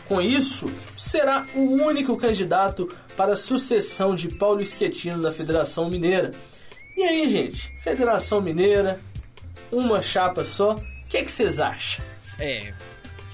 Com 0.07 0.21
isso, 0.21 0.71
será 0.97 1.45
o 1.55 1.59
único 1.59 2.15
candidato 2.17 2.91
para 3.15 3.33
a 3.33 3.37
sucessão 3.37 4.15
de 4.15 4.27
Paulo 4.29 4.61
Esquetino 4.61 5.17
na 5.17 5.31
Federação 5.31 5.89
Mineira. 5.89 6.31
E 6.95 7.03
aí, 7.03 7.27
gente? 7.27 7.73
Federação 7.81 8.41
Mineira, 8.41 8.99
uma 9.71 10.01
chapa 10.01 10.43
só. 10.43 10.75
O 10.75 11.07
que, 11.09 11.23
que 11.23 11.31
vocês 11.31 11.59
acham? 11.59 12.03
É. 12.39 12.73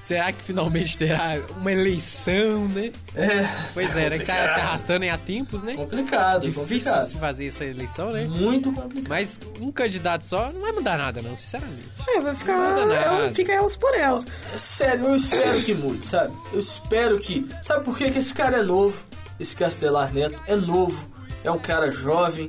Será 0.10 0.32
que 0.32 0.44
finalmente 0.44 0.98
terá 0.98 1.40
uma 1.56 1.72
eleição, 1.72 2.68
né? 2.70 2.92
É. 3.16 3.48
Pois 3.76 3.96
é, 3.96 4.10
né? 4.10 4.18
Cara, 4.18 4.52
se 4.56 4.60
arrastando 4.60 5.06
em 5.06 5.12
há 5.12 5.20
tempos, 5.20 5.62
né? 5.62 5.76
Complicado, 5.76 6.42
Difícil 6.42 6.62
complicado. 6.64 7.04
se 7.04 7.18
fazer 7.18 7.46
essa 7.46 7.64
eleição, 7.64 8.12
né? 8.12 8.26
Muito 8.26 8.72
complicado. 8.74 9.08
Mas 9.08 9.40
um 9.62 9.72
candidato 9.72 10.26
só 10.26 10.52
não 10.52 10.62
vai 10.62 10.72
mudar 10.72 10.98
nada, 10.98 11.22
não, 11.22 11.36
sinceramente. 11.36 11.92
É, 12.08 12.22
vai 12.22 12.34
ficar. 12.34 12.58
Nada, 12.58 12.86
nada. 12.88 13.36
fica 13.36 13.54
elas 13.54 13.78
por 13.78 13.94
elas. 13.94 14.26
Sério, 14.58 15.10
eu 15.10 15.16
espero 15.16 15.62
que 15.62 15.76
mude, 15.76 16.08
sabe? 16.08 16.34
Eu 16.52 16.60
espero 16.60 17.20
que. 17.20 17.48
Sabe 17.62 17.86
por 17.86 17.96
que, 17.96 18.10
que 18.10 18.18
esse 18.18 18.34
cara 18.34 18.58
é 18.58 18.64
novo? 18.64 19.06
Esse 19.40 19.56
Castelar 19.56 20.12
Neto 20.12 20.42
é 20.48 20.56
novo, 20.56 21.08
é 21.44 21.52
um 21.52 21.60
cara 21.60 21.92
jovem, 21.92 22.48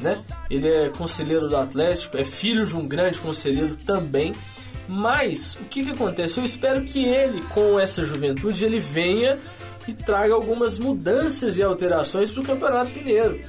né? 0.00 0.24
Ele 0.50 0.68
é 0.68 0.88
conselheiro 0.88 1.48
do 1.48 1.56
Atlético, 1.56 2.16
é 2.16 2.24
filho 2.24 2.66
de 2.66 2.76
um 2.76 2.88
grande 2.88 3.20
conselheiro 3.20 3.76
também. 3.76 4.34
Mas 4.88 5.54
o 5.54 5.64
que, 5.64 5.84
que 5.84 5.90
acontece? 5.90 6.38
Eu 6.38 6.44
espero 6.44 6.84
que 6.84 7.04
ele, 7.04 7.42
com 7.48 7.78
essa 7.78 8.04
juventude, 8.04 8.64
ele 8.64 8.78
venha 8.78 9.38
e 9.88 9.92
traga 9.92 10.34
algumas 10.34 10.78
mudanças 10.78 11.58
e 11.58 11.62
alterações 11.62 12.30
para 12.30 12.42
o 12.42 12.46
Campeonato 12.46 12.92
Mineiro. 12.92 13.40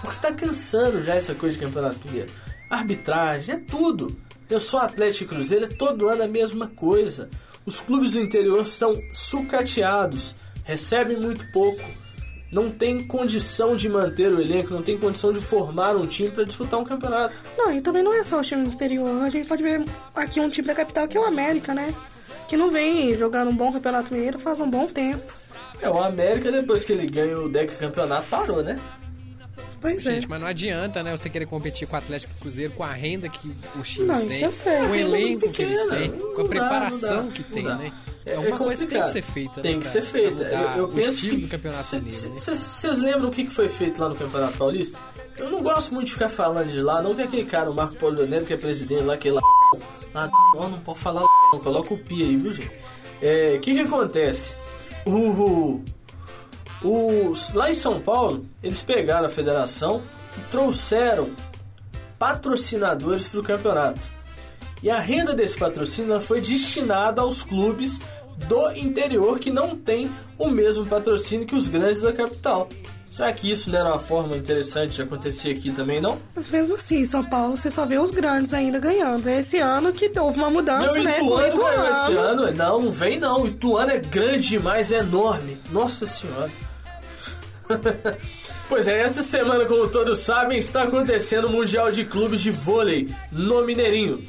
Porque 0.00 0.20
tá 0.20 0.32
cansando 0.32 1.02
já 1.02 1.14
essa 1.14 1.34
coisa 1.34 1.56
de 1.56 1.64
Campeonato 1.64 1.98
Mineiro. 2.06 2.32
Arbitragem, 2.70 3.54
é 3.54 3.58
tudo. 3.58 4.16
Eu 4.48 4.60
sou 4.60 4.78
Atlético 4.78 5.24
e 5.24 5.36
Cruzeiro, 5.36 5.64
é 5.64 5.68
todo 5.68 6.08
ano 6.08 6.22
a 6.22 6.28
mesma 6.28 6.68
coisa. 6.68 7.28
Os 7.64 7.80
clubes 7.80 8.12
do 8.12 8.20
interior 8.20 8.64
são 8.64 8.96
sucateados, 9.12 10.36
recebem 10.62 11.18
muito 11.18 11.50
pouco, 11.50 11.82
não 12.50 12.70
tem 12.70 13.02
condição 13.04 13.76
de 13.76 13.88
manter 13.88 14.32
o 14.32 14.40
elenco, 14.40 14.72
não 14.72 14.82
tem 14.82 14.96
condição 14.96 15.32
de 15.32 15.40
formar 15.40 15.96
um 15.96 16.06
time 16.06 16.30
para 16.30 16.44
disputar 16.44 16.78
um 16.80 16.84
campeonato. 16.84 17.34
Não, 17.56 17.72
e 17.72 17.80
também 17.80 18.02
não 18.02 18.14
é 18.14 18.22
só 18.24 18.38
o 18.38 18.42
time 18.42 18.62
do 18.62 18.70
interior. 18.70 19.22
A 19.22 19.30
gente 19.30 19.48
pode 19.48 19.62
ver 19.62 19.84
aqui 20.14 20.40
um 20.40 20.48
time 20.48 20.66
da 20.66 20.74
capital 20.74 21.08
que 21.08 21.16
é 21.16 21.20
o 21.20 21.24
América, 21.24 21.74
né? 21.74 21.92
Que 22.48 22.56
não 22.56 22.70
vem 22.70 23.16
jogando 23.18 23.50
um 23.50 23.56
bom 23.56 23.72
campeonato 23.72 24.12
mineiro 24.14 24.38
faz 24.38 24.60
um 24.60 24.70
bom 24.70 24.86
tempo. 24.86 25.24
É, 25.80 25.90
o 25.90 26.02
América, 26.02 26.50
depois 26.50 26.84
que 26.84 26.92
ele 26.92 27.06
ganha 27.06 27.38
o 27.38 27.48
Deca 27.48 27.74
Campeonato, 27.74 28.26
parou, 28.28 28.62
né? 28.62 28.80
Pois 29.80 30.06
é. 30.06 30.14
Gente, 30.14 30.28
mas 30.28 30.40
não 30.40 30.46
adianta, 30.46 31.02
né? 31.02 31.14
Você 31.14 31.28
querer 31.28 31.46
competir 31.46 31.86
com 31.86 31.94
o 31.96 31.98
Atlético 31.98 32.32
e 32.36 32.40
Cruzeiro, 32.40 32.72
com 32.72 32.82
a 32.82 32.92
renda 32.92 33.28
que 33.28 33.54
os 33.78 33.88
times 33.90 34.08
Não, 34.08 34.20
têm, 34.20 34.28
isso 34.28 34.44
eu 34.44 34.52
sei. 34.52 34.78
com 34.78 34.86
o 34.86 34.94
elenco 34.94 35.50
que 35.50 35.62
eles 35.62 35.82
têm, 35.90 36.08
não 36.08 36.34
com 36.34 36.40
a 36.40 36.44
dá, 36.44 36.48
preparação 36.48 37.26
dá, 37.26 37.32
que 37.32 37.42
tem, 37.42 37.62
né? 37.64 37.92
É- 38.26 38.32
É, 38.32 38.38
uma 38.38 38.48
é 38.48 38.58
coisa 38.58 38.84
que 38.84 38.92
tem 38.92 39.02
que 39.02 39.08
ser 39.08 39.22
feita, 39.22 39.60
Tem 39.62 39.76
né, 39.76 39.82
que 39.82 39.88
ser 39.88 40.02
feita. 40.02 40.44
Mudar 40.44 40.76
Eu, 40.76 40.82
eu 40.82 40.88
penso 40.88 41.10
estilo 41.10 41.36
que 41.36 41.42
do 41.42 41.48
campeonato 41.48 41.96
mineiro, 41.96 42.28
né? 42.30 42.34
Vocês 42.36 42.98
lembram 42.98 43.28
o 43.28 43.32
que 43.32 43.48
foi 43.48 43.68
feito 43.68 44.00
lá 44.00 44.08
no 44.08 44.16
Campeonato 44.16 44.58
Paulista? 44.58 44.98
Eu 45.36 45.50
não 45.50 45.62
gosto 45.62 45.94
muito 45.94 46.08
de 46.08 46.14
ficar 46.14 46.28
falando 46.28 46.70
de 46.70 46.80
lá, 46.80 47.00
não 47.00 47.14
que 47.14 47.22
aquele 47.22 47.44
cara, 47.44 47.70
o 47.70 47.74
Marco 47.74 47.96
Paulo 47.96 48.16
Leonel, 48.16 48.44
que 48.44 48.52
é 48.52 48.56
presidente 48.56 49.04
lá, 49.04 49.16
que 49.16 49.28
é 49.28 49.32
lá. 49.32 49.40
lá 50.12 50.28
não 50.68 50.80
pode 50.80 50.98
falar 50.98 51.22
não, 51.52 51.60
coloca 51.60 51.94
o 51.94 51.98
pi 51.98 52.22
aí, 52.22 52.36
viu, 52.36 52.52
gente? 52.52 52.72
É, 53.22 53.54
O 53.56 53.60
que 53.60 53.74
que 53.74 53.80
acontece? 53.80 54.56
O, 55.04 55.82
o, 56.82 57.32
lá 57.54 57.70
em 57.70 57.74
São 57.74 58.00
Paulo, 58.00 58.44
eles 58.62 58.82
pegaram 58.82 59.26
a 59.26 59.30
federação 59.30 60.02
e 60.36 60.40
trouxeram 60.50 61.30
patrocinadores 62.18 63.28
para 63.28 63.40
o 63.40 63.42
campeonato. 63.42 64.00
E 64.82 64.90
a 64.90 65.00
renda 65.00 65.34
desse 65.34 65.58
patrocínio 65.58 66.20
foi 66.20 66.40
destinada 66.40 67.20
aos 67.20 67.42
clubes 67.42 68.00
do 68.48 68.72
interior 68.72 69.38
que 69.38 69.50
não 69.50 69.76
tem 69.76 70.10
o 70.38 70.48
mesmo 70.48 70.86
patrocínio 70.86 71.46
que 71.46 71.54
os 71.54 71.68
grandes 71.68 72.02
da 72.02 72.12
capital. 72.12 72.68
Será 73.10 73.32
que 73.32 73.50
isso 73.50 73.70
não 73.70 73.78
era 73.78 73.88
uma 73.88 73.98
forma 73.98 74.36
interessante 74.36 74.96
de 74.96 75.00
acontecer 75.00 75.52
aqui 75.52 75.72
também, 75.72 76.02
não? 76.02 76.18
Mas 76.34 76.50
mesmo 76.50 76.74
assim, 76.74 76.98
em 76.98 77.06
São 77.06 77.24
Paulo 77.24 77.56
você 77.56 77.70
só 77.70 77.86
vê 77.86 77.98
os 77.98 78.10
grandes 78.10 78.52
ainda 78.52 78.78
ganhando. 78.78 79.26
É 79.26 79.40
esse 79.40 79.56
ano 79.56 79.90
que 79.90 80.12
houve 80.20 80.38
uma 80.38 80.50
mudança, 80.50 80.92
Meu 80.92 81.02
né? 81.02 81.18
Com 81.20 81.28
o 81.28 81.46
Ituano 81.46 81.76
ganhou 81.76 81.92
esse 81.92 82.10
Ituano. 82.10 82.42
ano. 82.42 82.52
Não, 82.52 82.82
não 82.82 82.92
vem 82.92 83.18
não. 83.18 83.46
Ituano 83.46 83.90
é 83.90 83.98
grande 83.98 84.48
demais, 84.50 84.92
é 84.92 84.98
enorme. 84.98 85.56
Nossa 85.70 86.06
senhora. 86.06 86.50
pois 88.68 88.86
é, 88.86 89.00
essa 89.00 89.22
semana, 89.22 89.64
como 89.64 89.88
todos 89.88 90.20
sabem, 90.20 90.58
está 90.58 90.82
acontecendo 90.82 91.46
o 91.46 91.50
Mundial 91.50 91.90
de 91.90 92.04
Clubes 92.04 92.42
de 92.42 92.50
Vôlei 92.50 93.08
no 93.32 93.64
Mineirinho. 93.64 94.22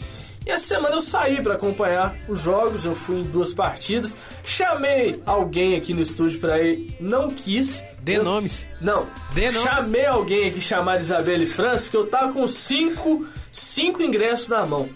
E 0.47 0.51
essa 0.51 0.65
semana 0.65 0.95
eu 0.95 1.01
saí 1.01 1.41
para 1.41 1.55
acompanhar 1.55 2.15
os 2.27 2.39
jogos, 2.39 2.85
eu 2.85 2.95
fui 2.95 3.17
em 3.17 3.23
duas 3.23 3.53
partidas, 3.53 4.15
chamei 4.45 5.21
alguém 5.25 5.75
aqui 5.75 5.93
no 5.93 6.01
estúdio 6.01 6.39
para 6.39 6.61
ir, 6.61 6.95
não 7.01 7.29
quis. 7.31 7.83
Dê 7.99 8.17
Eu- 8.17 8.23
nomes. 8.23 8.69
Não, 8.79 9.07
Dê 9.33 9.51
nomes. 9.51 9.61
chamei 9.61 10.05
alguém 10.05 10.47
aqui 10.49 10.61
chamado 10.61 11.01
Isabelle 11.01 11.45
França, 11.45 11.89
que 11.89 11.97
eu 11.97 12.07
tava 12.07 12.31
com 12.31 12.47
cinco, 12.47 13.25
cinco 13.51 14.01
ingressos 14.01 14.47
na 14.47 14.65
mão. 14.65 14.87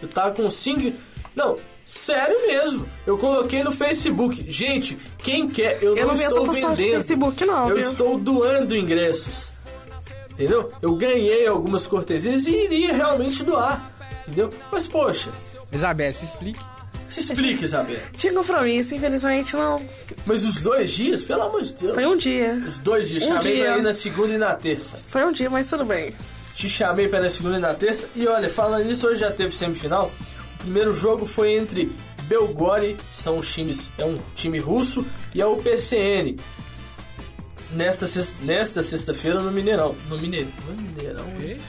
Eu 0.00 0.08
tava 0.08 0.30
com 0.30 0.48
cinco. 0.50 0.96
Não, 1.36 1.56
sério 1.84 2.46
mesmo. 2.46 2.88
Eu 3.06 3.18
coloquei 3.18 3.62
no 3.62 3.72
Facebook. 3.72 4.50
Gente, 4.50 4.96
quem 5.18 5.50
quer, 5.50 5.82
eu, 5.82 5.96
Eu 5.98 6.06
não, 6.06 6.14
não 6.14 6.22
estou 6.26 6.46
vendendo. 6.50 6.76
Facebook, 6.76 7.44
não, 7.44 7.68
Eu 7.68 7.76
viu? 7.76 7.90
estou 7.90 8.18
doando 8.18 8.74
ingressos. 8.74 9.52
Entendeu? 10.30 10.72
Eu 10.82 10.94
ganhei 10.96 11.46
algumas 11.46 11.86
cortesias 11.86 12.46
e 12.46 12.50
iria 12.64 12.92
realmente 12.94 13.44
doar. 13.44 13.92
Entendeu? 14.26 14.50
Mas 14.72 14.86
poxa, 14.86 15.30
Isabel, 15.72 16.12
se 16.12 16.24
explique. 16.24 16.60
se 17.08 17.20
explica, 17.20 17.64
Isabelle. 17.64 18.00
Tinha 18.14 18.32
compromisso, 18.32 18.94
infelizmente 18.94 19.54
não. 19.54 19.80
Mas 20.26 20.44
os 20.44 20.60
dois 20.60 20.90
dias, 20.92 21.22
pelo 21.22 21.42
amor 21.42 21.62
de 21.62 21.74
Deus. 21.74 21.94
Foi 21.94 22.06
um 22.06 22.16
dia. 22.16 22.54
Os 22.66 22.78
dois 22.78 23.08
dias, 23.08 23.22
Um 23.24 23.26
chamei 23.28 23.54
dia. 23.54 23.64
pra 23.66 23.78
ir 23.78 23.82
na 23.82 23.92
segunda 23.92 24.34
e 24.34 24.38
na 24.38 24.54
terça. 24.54 24.98
Foi 25.08 25.24
um 25.24 25.32
dia, 25.32 25.50
mas 25.50 25.68
tudo 25.68 25.84
bem. 25.84 26.14
Te 26.54 26.68
chamei 26.68 27.08
para 27.08 27.20
na 27.20 27.30
segunda 27.30 27.58
e 27.58 27.60
na 27.60 27.74
terça. 27.74 28.08
E 28.16 28.26
olha, 28.26 28.48
falando 28.48 28.84
nisso, 28.84 29.06
hoje 29.06 29.20
já 29.20 29.30
teve 29.30 29.54
semifinal. 29.54 30.10
O 30.54 30.58
primeiro 30.62 30.94
jogo 30.94 31.26
foi 31.26 31.52
entre 31.52 31.92
Belgore, 32.22 32.96
são 33.12 33.38
os 33.38 33.52
times, 33.52 33.90
é 33.98 34.04
um 34.04 34.18
time 34.34 34.58
russo, 34.58 35.04
e 35.34 35.42
a 35.42 35.48
UPCN. 35.48 36.36
Nesta, 37.74 38.06
sex- 38.06 38.34
nesta 38.40 38.82
sexta-feira 38.82 39.40
no 39.40 39.50
Mineirão. 39.50 39.94
No 40.08 40.16
Mineirão. 40.18 40.50
No 40.68 40.74
Mineirão. 40.76 41.24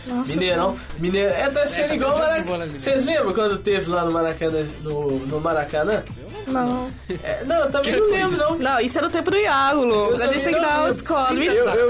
Nossa 0.08 0.34
Mineirão. 0.34 0.78
Mineirão. 1.00 1.36
É, 1.36 1.50
tá 1.50 1.66
sendo 1.66 1.92
É, 1.92 1.96
igual 1.96 2.16
o 2.16 2.20
Maracanã. 2.20 2.68
Vocês 2.78 3.06
lembram 3.06 3.34
quando 3.34 3.58
teve 3.58 3.90
lá 3.90 4.06
no 4.06 4.12
Maracanã? 4.12 4.66
No, 4.82 5.20
no 5.26 5.42
Maracanã? 5.42 6.04
Não. 6.48 6.92
É, 7.24 7.44
não, 7.44 7.56
eu 7.56 7.72
também 7.72 8.00
não 8.00 8.08
lembro, 8.12 8.38
não. 8.38 8.58
Não, 8.60 8.80
isso 8.80 9.00
é 9.00 9.02
do 9.02 9.10
tempo 9.10 9.32
do 9.32 9.38
Iago, 9.38 9.84
Lucas. 9.84 10.22
A 10.22 10.28
gente 10.28 10.44
tem 10.44 10.54
que 10.54 10.60
dar 10.62 10.88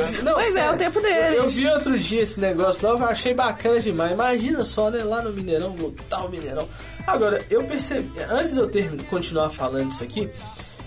vi, 0.03 0.21
não, 0.23 0.33
Pois 0.35 0.47
é, 0.55 0.59
sério. 0.59 0.73
o 0.73 0.77
tempo 0.77 1.01
dele. 1.01 1.35
Eu, 1.37 1.43
eu 1.43 1.49
vi 1.49 1.67
outro 1.67 1.99
dia 1.99 2.21
esse 2.21 2.39
negócio 2.39 2.87
lá, 2.87 2.97
eu 2.97 3.05
achei 3.05 3.33
bacana 3.33 3.81
demais. 3.81 4.13
Imagina 4.13 4.63
só, 4.63 4.89
né? 4.89 5.03
Lá 5.03 5.21
no 5.21 5.33
Mineirão, 5.33 5.75
lotar 5.77 6.25
o 6.25 6.29
Mineirão. 6.29 6.69
Agora, 7.05 7.41
eu 7.49 7.65
percebi, 7.65 8.09
antes 8.31 8.53
de 8.53 8.59
eu 8.59 8.67
terminar, 8.67 9.03
continuar 9.09 9.49
falando 9.49 9.91
isso 9.91 10.03
aqui, 10.03 10.29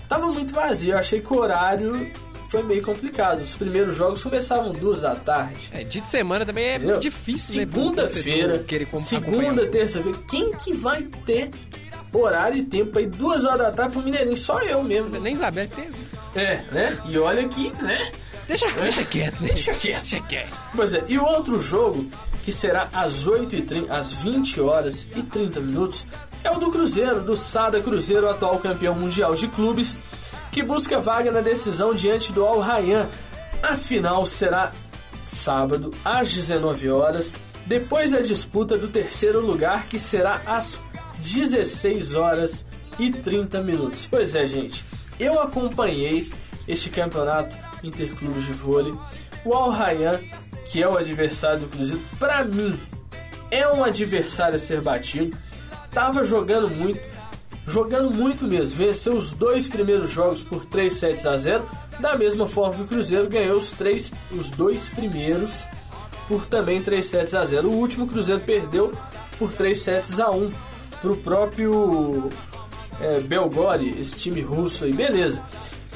tava 0.07 0.25
muito 0.31 0.51
vazio. 0.51 0.93
Eu 0.93 0.97
achei 0.97 1.21
que 1.21 1.31
o 1.31 1.37
horário 1.37 2.11
foi 2.49 2.63
meio 2.63 2.83
complicado. 2.83 3.41
Os 3.41 3.55
primeiros 3.55 3.95
jogos 3.95 4.23
começavam 4.23 4.73
duas 4.73 5.01
da 5.01 5.15
tarde. 5.15 5.69
É, 5.71 5.83
dia 5.83 6.01
de 6.01 6.09
semana 6.09 6.45
também 6.45 6.65
é 6.65 6.75
Entendeu? 6.75 6.99
difícil, 6.99 7.61
né? 7.61 7.71
Segunda-feira, 7.71 8.65
segunda, 8.99 9.67
terça-feira. 9.67 10.17
Quem 10.27 10.51
que 10.53 10.73
vai 10.73 11.03
ter 11.25 11.51
horário 12.11 12.57
e 12.57 12.63
tempo 12.63 12.99
ir 12.99 13.07
duas 13.07 13.45
horas 13.45 13.59
da 13.59 13.71
tarde 13.71 13.93
pro 13.93 14.01
Mineirinho? 14.01 14.37
Só 14.37 14.59
eu 14.61 14.83
mesmo. 14.83 15.19
Nem 15.19 15.35
Isabel 15.35 15.67
teve. 15.69 15.93
É, 16.35 16.63
né? 16.71 16.97
E 17.07 17.17
olha 17.17 17.47
que, 17.47 17.69
né? 17.81 18.11
Deixa, 18.47 18.67
deixa 18.71 19.03
quieto, 19.03 19.39
né? 19.41 19.49
Deixa 19.49 19.73
quieto. 19.75 20.01
Deixa 20.09 20.19
quieto. 20.21 20.57
Pois 20.75 20.93
é, 20.95 21.03
e 21.07 21.19
o 21.19 21.23
outro 21.23 21.61
jogo, 21.61 22.09
que 22.41 22.51
será 22.51 22.89
às 22.91 23.27
8h30, 23.27 23.91
às 23.91 24.11
20 24.11 24.59
horas 24.59 25.05
e 25.15 25.21
30 25.21 25.59
minutos, 25.59 26.03
é 26.43 26.49
o 26.49 26.57
do 26.57 26.71
Cruzeiro, 26.71 27.21
do 27.21 27.37
Sada 27.37 27.79
Cruzeiro, 27.79 28.27
atual 28.27 28.57
campeão 28.57 28.95
mundial 28.95 29.35
de 29.35 29.47
clubes, 29.49 29.99
que 30.59 30.63
busca 30.63 30.99
vaga 30.99 31.31
na 31.31 31.39
decisão 31.39 31.95
diante 31.95 32.33
do 32.33 32.45
Al 32.45 32.59
Rayyan. 32.59 33.07
A 33.63 33.77
final 33.77 34.25
será 34.25 34.73
sábado, 35.23 35.93
às 36.03 36.33
19 36.33 36.89
horas, 36.89 37.37
depois 37.65 38.11
da 38.11 38.19
disputa 38.19 38.77
do 38.77 38.89
terceiro 38.89 39.39
lugar, 39.39 39.87
que 39.87 39.97
será 39.97 40.41
às 40.45 40.83
16 41.19 42.13
horas 42.13 42.65
e 42.99 43.09
30 43.09 43.61
minutos. 43.61 44.05
Pois 44.05 44.35
é, 44.35 44.45
gente, 44.45 44.83
eu 45.17 45.39
acompanhei 45.39 46.29
este 46.67 46.89
campeonato 46.89 47.55
interclubes 47.81 48.43
de 48.43 48.51
vôlei. 48.51 48.93
O 49.45 49.53
Al 49.53 49.69
Rayyan, 49.69 50.19
que 50.69 50.83
é 50.83 50.89
o 50.89 50.97
adversário 50.97 51.61
do 51.61 51.67
Cruzeiro, 51.67 52.01
pra 52.19 52.43
mim 52.43 52.77
é 53.49 53.65
um 53.71 53.81
adversário 53.81 54.57
a 54.57 54.59
ser 54.59 54.81
batido. 54.81 55.37
Tava 55.93 56.25
jogando 56.25 56.69
muito, 56.69 56.99
jogando 57.69 58.09
muito 58.09 58.45
mesmo. 58.45 58.77
Venceu 58.77 59.15
os 59.15 59.31
dois 59.31 59.67
primeiros 59.67 60.09
jogos 60.09 60.43
por 60.43 60.65
3 60.65 60.91
sets 60.91 61.25
a 61.25 61.37
0, 61.37 61.63
da 61.99 62.17
mesma 62.17 62.47
forma 62.47 62.75
que 62.75 62.81
o 62.81 62.87
Cruzeiro 62.87 63.29
ganhou 63.29 63.57
os 63.57 63.71
três, 63.71 64.11
os 64.31 64.51
dois 64.51 64.89
primeiros 64.89 65.67
por 66.27 66.45
também 66.45 66.81
3 66.81 67.05
sets 67.05 67.33
a 67.33 67.45
0. 67.45 67.67
O 67.67 67.73
último 67.73 68.05
o 68.05 68.07
Cruzeiro 68.07 68.41
perdeu 68.41 68.93
por 69.37 69.53
3 69.53 69.79
sets 69.79 70.19
a 70.19 70.31
1 70.31 70.51
pro 70.99 71.15
próprio 71.17 72.29
é, 72.99 73.21
esse 73.99 74.15
time 74.15 74.41
russo 74.41 74.83
aí, 74.83 74.91
beleza. 74.91 75.41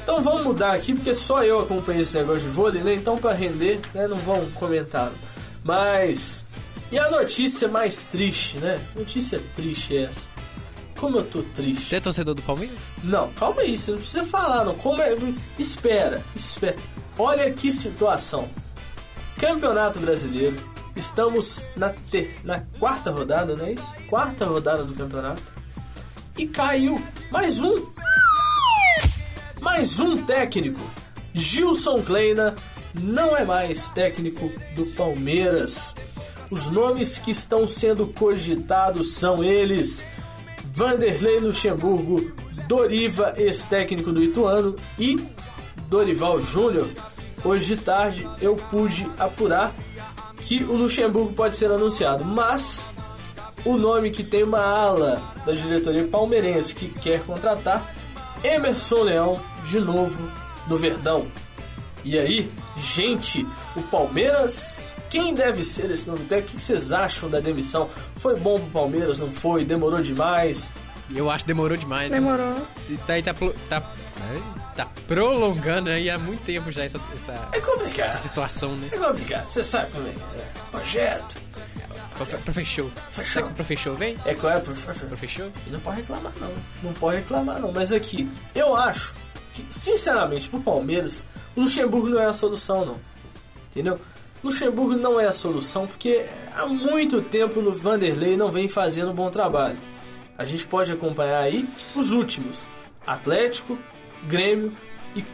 Então 0.02 0.22
vamos 0.22 0.42
mudar 0.42 0.72
aqui, 0.72 0.94
porque 0.94 1.14
só 1.14 1.42
eu 1.42 1.60
acompanhei 1.60 2.02
esse 2.02 2.16
negócio 2.16 2.42
de 2.42 2.48
vôlei, 2.48 2.82
né? 2.82 2.94
Então 2.94 3.16
para 3.16 3.32
render, 3.32 3.80
né, 3.94 4.06
não 4.06 4.18
vão 4.18 4.46
comentar. 4.50 5.10
Mas 5.64 6.44
e 6.92 6.98
a 6.98 7.10
notícia 7.10 7.66
mais 7.66 8.04
triste, 8.04 8.58
né? 8.58 8.80
Notícia 8.94 9.40
triste 9.54 9.96
é 9.96 10.02
essa. 10.02 10.33
Como 11.04 11.18
eu 11.18 11.24
tô 11.24 11.42
triste. 11.42 11.84
Você 11.84 11.96
é 11.96 12.00
torcedor 12.00 12.34
do 12.34 12.40
Palmeiras? 12.40 12.78
Não, 13.02 13.30
calma 13.34 13.60
aí, 13.60 13.76
você 13.76 13.90
não 13.90 13.98
precisa 13.98 14.24
falar, 14.24 14.64
não. 14.64 14.74
Como 14.76 15.02
é... 15.02 15.14
Espera, 15.58 16.24
espera. 16.34 16.78
Olha 17.18 17.52
que 17.52 17.70
situação. 17.70 18.48
Campeonato 19.38 20.00
Brasileiro. 20.00 20.56
Estamos 20.96 21.68
na, 21.76 21.90
ter... 22.10 22.40
na 22.42 22.60
quarta 22.78 23.10
rodada, 23.10 23.54
não 23.54 23.66
é 23.66 23.72
isso? 23.72 23.94
Quarta 24.08 24.46
rodada 24.46 24.82
do 24.82 24.94
campeonato. 24.94 25.42
E 26.38 26.46
caiu 26.46 26.98
mais 27.30 27.60
um. 27.60 27.86
Mais 29.60 30.00
um 30.00 30.24
técnico. 30.24 30.80
Gilson 31.34 32.00
Kleina 32.00 32.54
não 32.94 33.36
é 33.36 33.44
mais 33.44 33.90
técnico 33.90 34.50
do 34.74 34.86
Palmeiras. 34.94 35.94
Os 36.50 36.70
nomes 36.70 37.18
que 37.18 37.30
estão 37.30 37.68
sendo 37.68 38.06
cogitados 38.06 39.12
são 39.12 39.44
eles: 39.44 40.02
Vanderlei 40.74 41.38
Luxemburgo, 41.38 42.32
Doriva, 42.66 43.32
ex-técnico 43.36 44.10
do 44.10 44.20
Ituano, 44.20 44.74
e 44.98 45.16
Dorival 45.88 46.40
Júnior. 46.40 46.88
Hoje 47.44 47.76
de 47.76 47.82
tarde 47.82 48.28
eu 48.40 48.56
pude 48.56 49.08
apurar 49.16 49.72
que 50.40 50.64
o 50.64 50.72
Luxemburgo 50.72 51.32
pode 51.32 51.54
ser 51.54 51.70
anunciado, 51.70 52.24
mas 52.24 52.90
o 53.64 53.76
nome 53.76 54.10
que 54.10 54.24
tem 54.24 54.42
uma 54.42 54.60
ala 54.60 55.22
da 55.46 55.52
diretoria 55.52 56.08
palmeirense 56.08 56.74
que 56.74 56.88
quer 56.88 57.22
contratar, 57.22 57.94
Emerson 58.42 59.04
Leão, 59.04 59.40
de 59.64 59.78
novo 59.78 60.28
do 60.66 60.76
Verdão. 60.76 61.28
E 62.04 62.18
aí, 62.18 62.50
gente, 62.76 63.46
o 63.76 63.82
Palmeiras 63.82 64.82
quem 65.18 65.34
deve 65.34 65.62
ser 65.64 65.90
esse 65.92 66.08
novo 66.08 66.24
técnico? 66.24 66.52
O 66.52 66.56
que 66.56 66.62
vocês 66.62 66.90
acham 66.92 67.30
da 67.30 67.38
demissão? 67.40 67.88
Foi 68.16 68.34
bom 68.36 68.58
pro 68.58 68.68
Palmeiras, 68.70 69.18
não 69.20 69.32
foi? 69.32 69.64
Demorou 69.64 70.00
demais? 70.02 70.72
Eu 71.14 71.30
acho 71.30 71.44
que 71.44 71.48
demorou 71.48 71.76
demais. 71.76 72.10
né? 72.10 72.18
Demorou. 72.18 72.56
E 72.88 72.96
tá, 72.96 73.16
e 73.18 73.22
tá, 73.22 73.32
tá, 73.68 73.82
tá 74.76 74.88
prolongando 75.06 75.88
aí 75.90 76.10
há 76.10 76.18
muito 76.18 76.42
tempo 76.44 76.68
já 76.70 76.84
essa, 76.84 77.00
essa, 77.14 77.32
É 77.52 77.60
complicado. 77.60 78.08
essa 78.08 78.18
situação, 78.18 78.74
né? 78.76 78.88
É 78.90 78.96
complicado, 78.98 79.44
você 79.44 79.62
sabe 79.62 79.92
como 79.92 80.08
é 80.08 80.10
que 80.10 80.18
é. 80.18 80.36
né? 80.38 80.44
Projeto. 80.70 81.36
Profe- 82.16 82.36
Professor. 82.38 82.90
Fechou. 83.10 83.24
Será 83.32 83.46
que 83.46 83.52
o 83.52 83.56
professor 83.56 83.96
vem? 83.96 84.18
É 84.24 84.34
qual 84.34 84.52
é, 84.52 84.58
professor? 84.60 84.94
Professor? 85.08 85.50
E 85.66 85.70
não 85.70 85.80
pode 85.80 85.96
reclamar 85.98 86.32
não. 86.40 86.50
Não 86.82 86.92
pode 86.92 87.16
reclamar 87.18 87.60
não. 87.60 87.70
Mas 87.72 87.92
aqui, 87.92 88.28
eu 88.54 88.74
acho 88.76 89.14
que, 89.52 89.64
sinceramente, 89.70 90.48
pro 90.48 90.60
Palmeiras, 90.60 91.24
o 91.56 91.60
Luxemburgo 91.62 92.08
não 92.08 92.20
é 92.20 92.26
a 92.26 92.32
solução 92.32 92.84
não. 92.84 93.00
Entendeu? 93.70 94.00
Luxemburgo 94.44 94.94
não 94.94 95.18
é 95.18 95.26
a 95.26 95.32
solução 95.32 95.86
porque 95.86 96.26
há 96.54 96.66
muito 96.66 97.22
tempo 97.22 97.60
o 97.60 97.72
Vanderlei 97.72 98.36
não 98.36 98.52
vem 98.52 98.68
fazendo 98.68 99.10
um 99.10 99.14
bom 99.14 99.30
trabalho. 99.30 99.78
A 100.36 100.44
gente 100.44 100.66
pode 100.66 100.92
acompanhar 100.92 101.40
aí 101.40 101.66
os 101.96 102.12
últimos: 102.12 102.66
Atlético, 103.06 103.78
Grêmio 104.28 104.76
e 105.16 105.24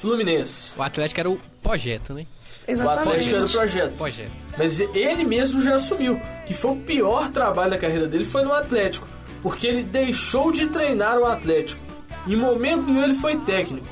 Fluminense. 0.00 0.70
O 0.76 0.82
Atlético 0.82 1.20
era 1.20 1.30
o 1.30 1.40
projeto, 1.62 2.12
né? 2.12 2.24
O 2.68 2.72
Atlético 2.88 3.28
era 3.28 3.40
o 3.40 3.44
Exatamente. 3.44 3.52
projeto. 3.52 3.96
Projeto. 3.96 4.32
Mas 4.58 4.80
ele 4.80 5.22
mesmo 5.24 5.62
já 5.62 5.76
assumiu 5.76 6.20
que 6.46 6.52
foi 6.52 6.72
o 6.72 6.76
pior 6.76 7.28
trabalho 7.28 7.70
da 7.70 7.78
carreira 7.78 8.08
dele 8.08 8.24
foi 8.24 8.42
no 8.42 8.52
Atlético, 8.52 9.06
porque 9.42 9.66
ele 9.68 9.84
deixou 9.84 10.50
de 10.50 10.66
treinar 10.66 11.16
o 11.18 11.24
Atlético. 11.24 11.80
Em 12.26 12.34
momento 12.34 12.82
nenhum 12.82 13.04
ele 13.04 13.14
foi 13.14 13.36
técnico. 13.36 13.86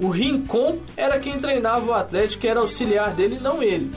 O 0.00 0.08
Rincon 0.08 0.78
era 0.96 1.18
quem 1.20 1.38
treinava 1.38 1.86
o 1.86 1.92
Atlético, 1.92 2.40
que 2.40 2.48
era 2.48 2.60
auxiliar 2.60 3.12
dele, 3.12 3.38
não 3.40 3.62
ele. 3.62 3.90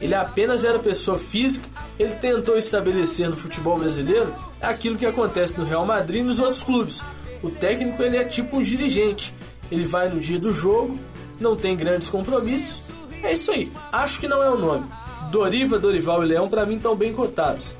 Ele 0.00 0.14
apenas 0.14 0.62
era 0.62 0.78
pessoa 0.78 1.18
física, 1.18 1.66
ele 1.98 2.14
tentou 2.16 2.56
estabelecer 2.56 3.30
no 3.30 3.36
futebol 3.36 3.78
brasileiro 3.78 4.34
aquilo 4.60 4.98
que 4.98 5.06
acontece 5.06 5.56
no 5.58 5.64
Real 5.64 5.86
Madrid 5.86 6.20
e 6.20 6.24
nos 6.24 6.38
outros 6.38 6.62
clubes. 6.62 7.02
O 7.42 7.50
técnico 7.50 8.02
ele 8.02 8.16
é 8.16 8.24
tipo 8.24 8.56
um 8.56 8.62
dirigente. 8.62 9.34
Ele 9.70 9.84
vai 9.84 10.08
no 10.08 10.20
dia 10.20 10.38
do 10.38 10.52
jogo, 10.52 10.98
não 11.40 11.56
tem 11.56 11.76
grandes 11.76 12.10
compromissos. 12.10 12.82
É 13.22 13.32
isso 13.32 13.50
aí. 13.50 13.72
Acho 13.90 14.20
que 14.20 14.28
não 14.28 14.42
é 14.42 14.50
o 14.50 14.58
nome. 14.58 14.86
Doriva, 15.30 15.78
Dorival 15.78 16.22
e 16.22 16.26
Leão 16.26 16.48
pra 16.48 16.66
mim 16.66 16.76
estão 16.76 16.94
bem 16.94 17.12
cotados. 17.12 17.74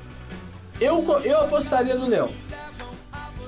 Eu, 0.81 1.03
eu 1.23 1.41
apostaria 1.41 1.95
no 1.95 2.07
Leão. 2.07 2.29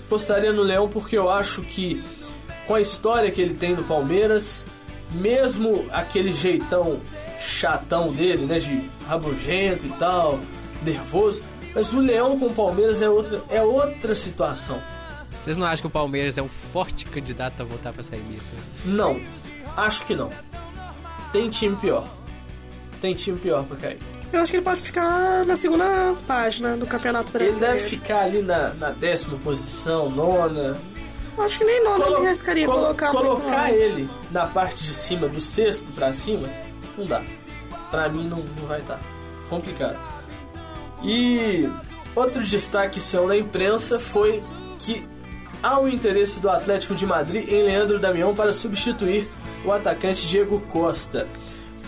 Apostaria 0.06 0.54
no 0.54 0.62
Leão 0.62 0.88
porque 0.88 1.18
eu 1.18 1.30
acho 1.30 1.62
que 1.62 2.04
com 2.66 2.76
a 2.76 2.82
história 2.82 3.32
que 3.32 3.42
ele 3.42 3.56
tem 3.56 3.76
no 3.76 3.84
Palmeiras, 3.84 4.66
mesmo 5.12 5.86
aquele 5.92 6.32
jeitão 6.32 7.00
chatão 7.40 8.12
dele, 8.12 8.46
né, 8.46 8.60
de 8.60 8.90
rabugento 9.08 9.86
e 9.86 9.90
tal, 9.92 10.40
nervoso, 10.84 11.42
mas 11.74 11.94
o 11.94 12.00
Leão 12.00 12.38
com 12.40 12.48
o 12.48 12.54
Palmeiras 12.54 13.02
é 13.02 13.10
outra, 13.10 13.42
é 13.50 13.62
outra 13.62 14.14
situação. 14.16 14.82
Vocês 15.42 15.56
não 15.56 15.66
acham 15.66 15.82
que 15.84 15.88
o 15.88 15.90
Palmeiras 15.90 16.38
é 16.38 16.42
um 16.42 16.50
forte 16.50 17.06
candidato 17.06 17.62
a 17.62 17.66
voltar 17.66 17.94
pra 17.94 18.04
sair 18.04 18.22
disso? 18.30 18.52
né? 18.54 18.62
Não, 18.86 19.20
acho 19.78 20.06
que 20.06 20.14
não. 20.16 20.30
Tem 21.32 21.50
time 21.50 21.76
pior. 21.76 22.08
Tem 23.02 23.14
time 23.14 23.38
pior 23.38 23.64
pra 23.64 23.78
cair. 23.78 24.00
Eu 24.34 24.42
acho 24.42 24.52
que 24.52 24.58
ele 24.58 24.64
pode 24.66 24.82
ficar 24.82 25.44
na 25.46 25.56
segunda 25.58 26.14
página 26.28 26.76
do 26.78 26.86
Campeonato 26.86 27.32
Ele 27.36 27.46
Brasileiro. 27.46 27.78
deve 27.78 27.90
ficar 27.90 28.24
ali 28.24 28.42
na, 28.42 28.74
na 28.76 28.90
décima 28.92 29.38
posição, 29.40 30.10
nona. 30.10 30.78
Eu 31.38 31.44
Acho 31.44 31.58
que 31.60 31.64
nem 31.66 31.84
nome 31.84 32.04
Colo- 32.04 32.18
ele 32.18 32.28
arriscaria 32.28 32.66
colo- 32.66 32.80
colocar 32.82 33.12
colocar 33.12 33.72
ele 33.72 34.10
na 34.30 34.46
parte 34.46 34.84
de 34.84 34.94
cima, 34.94 35.28
do 35.30 35.40
sexto 35.40 35.92
pra 35.94 36.12
cima, 36.14 36.48
não 37.00 37.08
dá. 37.08 37.22
Pra 37.90 38.10
mim 38.10 38.28
não, 38.28 38.40
não 38.40 38.68
vai 38.68 38.82
estar. 38.82 39.00
Complicado. 39.50 39.98
E 41.04 41.70
outro 42.16 42.44
destaque 42.44 43.00
seu 43.02 43.28
na 43.28 43.38
imprensa 43.38 44.00
foi 44.00 44.44
que 44.80 45.08
há 45.64 45.80
o 45.80 45.88
interesse 45.88 46.40
do 46.40 46.50
Atlético 46.50 46.94
de 46.96 47.06
Madrid 47.06 47.48
em 47.48 47.64
Leandro 47.64 48.00
Damião 48.00 48.36
para 48.36 48.54
substituir 48.54 49.28
o 49.66 49.72
atacante 49.72 50.28
Diego 50.28 50.60
Costa. 50.70 51.28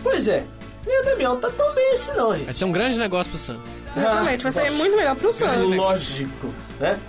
Pois 0.04 0.28
é, 0.28 0.46
Leandro 0.86 1.12
Damião 1.12 1.38
tá 1.38 1.50
tão 1.52 1.74
bem 1.76 1.94
assim 1.94 2.12
não, 2.14 2.34
gente. 2.36 2.46
Vai 2.46 2.54
ser 2.54 2.66
um 2.66 2.72
grande 2.72 3.00
negócio 3.00 3.30
pro 3.30 3.40
Santos. 3.40 3.72
Exatamente, 3.96 4.44
vai 4.44 4.52
ser 4.52 4.72
muito 4.74 4.96
melhor 4.96 5.16
pro 5.16 5.32
Santos. 5.32 5.78
Lógico, 5.78 6.54
né? 6.80 7.00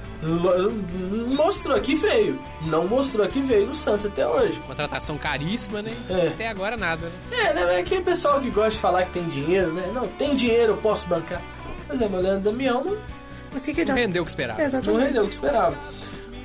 Mostrou 1.37 1.81
que 1.81 1.95
veio. 1.95 2.39
Não 2.67 2.87
mostrou 2.87 3.27
que 3.29 3.41
veio 3.41 3.67
no 3.67 3.75
Santos 3.75 4.07
até 4.07 4.27
hoje. 4.27 4.61
Contratação 4.67 5.19
caríssima, 5.19 5.83
né? 5.83 5.93
É. 6.09 6.29
Até 6.29 6.49
agora 6.49 6.77
nada, 6.77 7.07
né? 7.07 7.39
É, 7.39 7.55
né? 7.55 7.77
É 7.77 7.81
aquele 7.81 8.03
pessoal 8.03 8.41
que 8.41 8.51
gosta 8.51 8.71
de 8.71 8.79
falar 8.79 9.05
que 9.05 9.11
tem 9.11 9.27
dinheiro, 9.27 9.73
né? 9.73 9.91
Não, 9.93 10.07
tem 10.09 10.35
dinheiro, 10.35 10.73
eu 10.73 10.77
posso 10.77 11.09
bancar. 11.09 11.43
Pois 11.87 12.01
é, 12.01 12.09
mas 12.09 12.23
Leandro 12.23 12.51
Damião 12.51 12.85
não, 12.85 12.97
Mas 13.53 13.63
o 13.63 13.67
que 13.67 13.75
que 13.75 13.85
Não 13.85 13.95
rendeu 13.95 14.23
o 14.23 14.25
que 14.25 14.31
esperava. 14.31 14.59
não 14.59 14.67
Exatamente. 14.67 15.05
rendeu 15.05 15.23
o 15.25 15.27
que 15.29 15.35
esperava. 15.35 15.77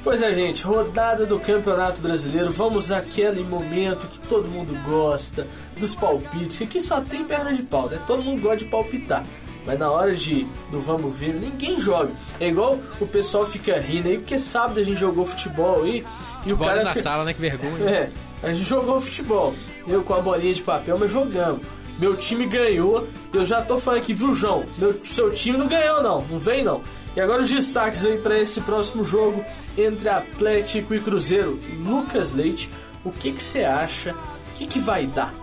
Pois 0.03 0.21
é, 0.21 0.33
gente, 0.33 0.63
rodada 0.63 1.25
do 1.25 1.39
Campeonato 1.39 1.99
Brasileiro. 2.01 2.51
Vamos 2.51 2.91
àquele 2.91 3.43
momento 3.43 4.07
que 4.07 4.19
todo 4.27 4.47
mundo 4.47 4.73
gosta, 4.89 5.45
dos 5.77 5.93
palpites, 5.93 6.57
que 6.57 6.63
aqui 6.63 6.81
só 6.81 7.01
tem 7.01 7.23
perna 7.25 7.53
de 7.53 7.61
pau, 7.63 7.89
né? 7.89 7.99
Todo 8.07 8.23
mundo 8.23 8.41
gosta 8.41 8.57
de 8.57 8.65
palpitar. 8.65 9.23
Mas 9.67 9.77
na 9.77 9.91
hora 9.91 10.15
de 10.15 10.47
do 10.71 10.79
vamos 10.79 11.13
ver, 11.15 11.33
ninguém 11.35 11.79
joga. 11.79 12.09
É 12.39 12.47
igual 12.47 12.79
o 12.99 13.05
pessoal 13.05 13.45
fica 13.45 13.77
rindo 13.79 14.07
aí, 14.07 14.17
porque 14.17 14.39
sábado 14.39 14.79
a 14.79 14.83
gente 14.83 14.99
jogou 14.99 15.25
futebol 15.25 15.83
aí 15.83 16.03
e 16.45 16.53
o 16.53 16.55
Bola 16.55 16.71
cara 16.71 16.83
na 16.85 16.89
fica- 16.91 17.01
sala, 17.03 17.23
né? 17.25 17.33
Que 17.33 17.41
vergonha. 17.41 17.83
É, 17.89 18.09
a 18.41 18.53
gente 18.53 18.63
jogou 18.63 18.99
futebol. 19.01 19.53
Eu 19.85 20.01
com 20.03 20.13
a 20.13 20.21
bolinha 20.21 20.53
de 20.53 20.63
papel, 20.63 20.97
mas 20.97 21.11
jogamos. 21.11 21.61
Meu 21.99 22.15
time 22.15 22.45
ganhou. 22.45 23.07
Eu 23.33 23.43
já 23.45 23.61
tô 23.61 23.77
falando 23.77 23.99
aqui, 23.99 24.13
viu, 24.13 24.33
João? 24.33 24.65
Meu, 24.77 24.93
seu 24.93 25.31
time 25.31 25.57
não 25.57 25.67
ganhou, 25.67 26.01
não. 26.01 26.21
Não 26.29 26.39
vem, 26.39 26.63
não. 26.63 26.81
E 27.15 27.19
agora 27.19 27.41
os 27.41 27.49
destaques 27.49 28.05
aí 28.05 28.17
para 28.19 28.39
esse 28.39 28.61
próximo 28.61 29.03
jogo 29.03 29.43
entre 29.77 30.07
Atlético 30.07 30.93
e 30.95 30.99
Cruzeiro. 30.99 31.59
Lucas 31.83 32.33
Leite, 32.33 32.69
o 33.03 33.11
que 33.11 33.31
que 33.31 33.43
você 33.43 33.63
acha? 33.63 34.13
O 34.13 34.53
que 34.55 34.65
que 34.65 34.79
vai 34.79 35.07
dar? 35.07 35.33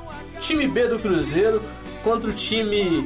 Time 0.40 0.66
B 0.68 0.86
do 0.86 0.98
Cruzeiro 0.98 1.60
contra 2.04 2.30
o 2.30 2.32
time 2.32 3.04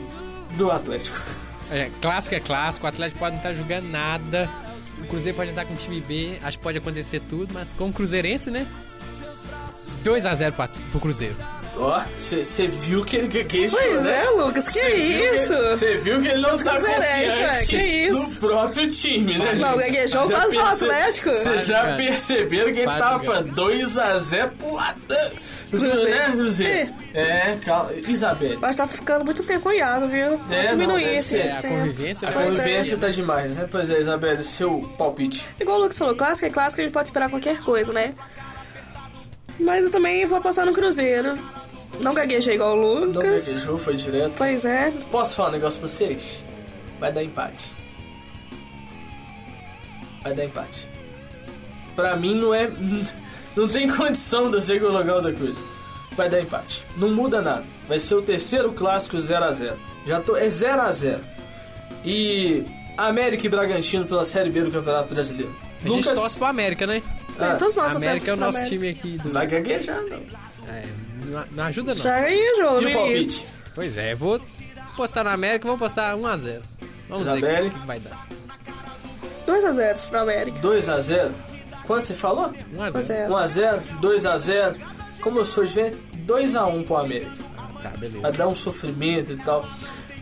do 0.57 0.71
Atlético. 0.71 1.21
É, 1.71 1.91
clássico 2.01 2.35
é 2.35 2.41
clássico, 2.41 2.87
o 2.87 2.89
Atlético 2.89 3.19
pode 3.19 3.33
não 3.33 3.41
estar 3.41 3.53
jogando 3.53 3.91
nada. 3.91 4.49
O 5.03 5.07
Cruzeiro 5.07 5.37
pode 5.37 5.51
estar 5.51 5.67
com 5.67 5.75
o 5.75 5.77
time 5.77 6.01
B, 6.01 6.39
acho 6.43 6.57
que 6.57 6.65
pode 6.65 6.79
acontecer 6.79 7.21
tudo, 7.21 7.53
mas 7.53 7.75
como 7.75 7.93
cruzeirense, 7.93 8.51
né? 8.51 8.67
2x0 10.03 10.53
pro, 10.53 10.67
pro 10.91 11.01
Cruzeiro. 11.01 11.37
Ó, 11.81 12.03
você 12.19 12.67
viu 12.67 13.05
que 13.05 13.17
ele 13.17 13.29
gaguejou, 13.29 13.79
Pois 13.79 14.03
né? 14.03 14.25
é, 14.25 14.31
Lucas, 14.31 14.65
que 14.69 14.81
Cê 14.81 14.91
viu 14.91 15.35
isso? 15.37 15.53
Você 15.69 15.97
viu 15.99 16.21
que 16.21 16.27
ele 16.29 16.41
não 16.41 16.59
tá 16.59 16.73
confiante 16.75 16.99
ué, 17.01 17.65
que 17.67 17.77
isso? 17.77 18.19
no 18.19 18.31
próprio 18.37 18.91
time, 18.91 19.39
né? 19.39 19.53
Não, 19.55 19.77
gaguejou 19.77 20.27
Já 20.29 20.35
quase 20.35 20.57
no 20.57 20.63
perce- 20.65 20.85
Atlético. 20.87 21.31
Vocês 21.31 21.67
já 21.67 21.81
cara. 21.83 21.97
perceberam 21.97 22.73
que 22.73 22.79
ele 22.81 22.87
tava 22.87 23.01
cara. 23.01 23.19
falando 23.25 23.55
2x0 23.55 24.51
pro 24.59 24.79
Atlético. 24.79 25.59
Né, 25.71 26.31
Cruzeiro? 26.33 26.95
É, 27.15 27.57
calma. 27.65 27.91
Isabelle. 28.09 28.57
Mas 28.57 28.75
tá 28.77 28.89
ficando 28.89 29.25
muito 29.25 29.43
tempo 29.45 29.69
olhado, 29.69 30.09
viu? 30.09 30.37
Vamos 30.39 30.51
É, 30.53 30.63
não, 30.63 30.71
diminuir 30.71 31.05
deve 31.05 31.17
esse, 31.19 31.37
esse 31.37 31.47
É, 31.49 31.53
a 31.59 31.63
tempo. 31.63 31.75
convivência 31.77 32.29
A 32.29 32.31
vai- 32.33 32.45
convivência 32.47 32.95
é. 32.95 32.99
tá 32.99 33.09
demais, 33.11 33.55
né? 33.57 33.69
Pois 33.71 33.91
é, 33.91 34.01
Isabelle, 34.01 34.43
seu 34.43 34.91
palpite. 34.97 35.47
Igual 35.61 35.79
o 35.79 35.83
Lucas 35.83 35.99
falou, 35.99 36.17
clássico 36.17 36.47
é 36.47 36.51
clássico, 36.51 36.81
a 36.81 36.85
gente 36.85 36.93
pode 36.93 37.09
esperar 37.09 37.29
qualquer 37.31 37.61
coisa, 37.61 37.93
né? 37.93 38.15
Mas 39.61 39.85
eu 39.85 39.91
também 39.91 40.25
vou 40.25 40.39
apostar 40.39 40.65
no 40.65 40.73
Cruzeiro. 40.73 41.37
Não 42.01 42.15
gaguejei 42.15 42.55
igual 42.55 42.77
o 42.79 42.81
Não 43.01 43.05
Lucas. 43.07 43.47
gaguejou, 43.49 43.79
foi 43.79 43.97
direto. 43.97 44.33
Pois 44.37 44.65
é. 44.65 44.93
Posso 45.11 45.35
falar 45.35 45.49
um 45.49 45.53
negócio 45.53 45.81
pra 45.81 45.89
vocês? 45.89 46.45
Vai 47.01 47.13
dar 47.13 47.23
empate. 47.25 47.73
Vai 50.23 50.35
dar 50.35 50.45
empate. 50.45 50.87
pra 51.97 52.17
mim 52.17 52.35
não 52.35 52.55
é. 52.55 52.71
Não 53.57 53.67
tem 53.67 53.91
condição 53.91 54.49
de 54.51 54.59
eu 54.59 54.61
ser 54.63 54.81
colocar 54.81 55.17
outra 55.17 55.33
coisa. 55.33 55.61
Vai 56.17 56.31
dar 56.31 56.41
empate. 56.41 56.85
Não 56.97 57.09
muda 57.09 57.43
nada. 57.43 57.65
Vai 57.89 57.99
ser 57.99 58.15
o 58.15 58.23
terceiro 58.23 58.73
clássico 58.73 59.17
0x0. 59.17 59.75
Já 60.07 60.21
tô. 60.21 60.37
É 60.37 60.47
0x0. 60.47 61.19
E. 62.05 62.65
América 62.97 63.47
e 63.47 63.49
Bragantino 63.49 64.05
pela 64.05 64.25
Série 64.25 64.51
B 64.51 64.63
do 64.63 64.71
Campeonato 64.71 65.13
Brasileiro. 65.13 65.53
A 65.85 65.89
gente 65.89 66.13
torce 66.13 66.37
pro 66.37 66.47
América, 66.47 66.87
né? 66.87 67.03
Ah, 67.39 67.57
Todos 67.57 67.75
nós 67.77 67.97
América 67.97 68.31
é 68.31 68.35
o 68.35 68.37
nosso 68.37 68.63
time 68.65 68.91
aqui 68.91 69.19
do. 69.19 69.33
Vai 69.33 69.47
gaguejando. 69.49 70.15
É, 70.69 70.85
não, 71.29 71.45
não 71.53 71.65
ajuda 71.65 71.95
não. 71.95 72.03
Já 72.03 72.21
ganhou, 72.21 72.83
E 72.83 72.85
o 72.85 72.89
no 72.89 72.93
palpite? 72.93 73.47
Pois 73.75 73.97
é, 73.97 74.15
vou 74.15 74.41
postar 74.97 75.25
na 75.25 75.33
América, 75.33 75.67
vou 75.69 75.79
postar 75.79 76.17
1x0. 76.17 76.61
Vamos 77.09 77.27
ver 77.27 77.33
o 77.33 77.37
Isabelle? 77.39 77.71
que, 77.71 77.79
que 77.81 77.87
vai 77.87 78.01
dar. 78.01 78.27
2x0 79.47 80.09
pro 80.09 80.21
América. 80.21 80.59
2x0. 80.61 81.31
Quanto 81.87 82.07
você 82.07 82.15
falou? 82.15 82.53
1x0. 82.77 83.29
1x0, 83.29 83.29
1x0. 83.29 83.83
2x0. 84.01 84.77
Como 85.23 85.39
eu 85.39 85.45
sou 85.45 85.65
de 85.65 85.73
ver, 85.73 85.97
2x1 86.27 86.85
pro 86.85 86.97
América. 86.97 87.33
Tá, 87.83 87.91
beleza. 87.91 88.21
Pra 88.21 88.31
dar 88.31 88.49
um 88.49 88.55
sofrimento 88.55 89.33
e 89.33 89.37
tal. 89.39 89.67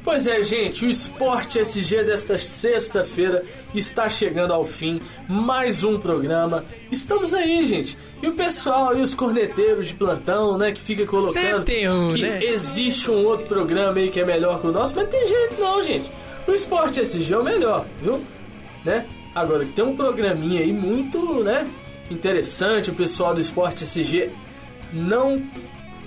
Pois 0.06 0.24
é, 0.24 0.40
gente, 0.40 0.86
o 0.86 0.88
Esporte 0.88 1.58
SG 1.58 2.04
desta 2.04 2.38
sexta-feira 2.38 3.42
está 3.74 4.08
chegando 4.08 4.52
ao 4.52 4.64
fim. 4.64 5.00
Mais 5.28 5.82
um 5.82 5.98
programa. 5.98 6.64
Estamos 6.92 7.34
aí, 7.34 7.64
gente. 7.64 7.98
E 8.22 8.28
o 8.28 8.32
pessoal 8.32 8.96
e 8.96 9.00
os 9.00 9.16
corneteiros 9.16 9.88
de 9.88 9.94
plantão, 9.94 10.56
né, 10.56 10.70
que 10.70 10.80
fica 10.80 11.04
colocando 11.04 11.62
um, 11.62 12.14
que 12.14 12.22
né? 12.22 12.38
existe 12.40 13.10
um 13.10 13.24
outro 13.24 13.46
programa 13.46 13.98
aí 13.98 14.08
que 14.08 14.20
é 14.20 14.24
melhor 14.24 14.60
que 14.60 14.68
o 14.68 14.72
nosso, 14.72 14.94
mas 14.94 15.08
tem 15.08 15.26
jeito 15.26 15.60
não, 15.60 15.82
gente. 15.82 16.08
O 16.46 16.52
Esporte 16.52 17.00
SG 17.00 17.34
é 17.34 17.38
o 17.38 17.42
melhor, 17.42 17.84
viu? 18.00 18.24
Né? 18.84 19.04
Agora, 19.34 19.66
tem 19.74 19.84
um 19.84 19.96
programinha 19.96 20.60
aí 20.60 20.72
muito, 20.72 21.42
né, 21.42 21.68
interessante. 22.08 22.90
O 22.90 22.94
pessoal 22.94 23.34
do 23.34 23.40
Esporte 23.40 23.82
SG 23.82 24.30
não 24.92 25.42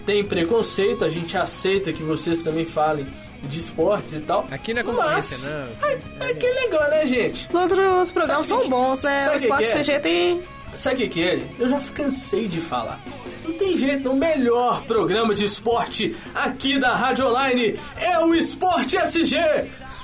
tem 0.06 0.24
preconceito, 0.24 1.04
a 1.04 1.10
gente 1.10 1.36
aceita 1.36 1.92
que 1.92 2.02
vocês 2.02 2.40
também 2.40 2.66
falem 2.66 3.06
de 3.44 3.58
esportes 3.60 4.14
e 4.14 4.20
tal. 4.20 4.48
Aqui 4.52 4.74
não 4.74 4.82
é 4.82 4.84
Mas, 4.84 4.96
concorrência, 4.96 5.50
não. 5.82 5.88
É, 5.88 6.30
é 6.30 6.34
que 6.34 6.46
é 6.46 6.54
legal, 6.62 6.90
né, 6.90 7.06
gente? 7.06 7.48
Os 7.50 7.56
outros 7.56 8.12
programas 8.12 8.48
Sabe 8.48 8.48
são 8.48 8.62
que- 8.62 8.70
bons, 8.70 9.04
né? 9.04 9.20
sabe 9.24 9.36
O 9.36 9.38
Esporte 9.38 9.64
que 9.64 9.70
é? 9.72 9.76
CG 9.84 10.00
tem. 10.00 10.42
Sabe 10.76 10.96
o 10.96 10.98
que, 11.00 11.08
que 11.08 11.24
é? 11.28 11.42
Eu 11.58 11.68
já 11.70 11.80
cansei 11.94 12.48
de 12.48 12.62
falar. 12.62 13.00
Não 13.44 13.54
tem 13.54 13.76
jeito, 13.76 14.12
o 14.12 14.16
melhor 14.16 14.84
programa 14.84 15.34
de 15.34 15.44
esporte 15.44 16.16
aqui 16.36 16.78
da 16.78 16.96
Rádio 16.96 17.26
Online 17.28 17.80
é 18.00 18.20
o 18.20 18.36
Esporte 18.36 18.96
SG. 18.98 19.36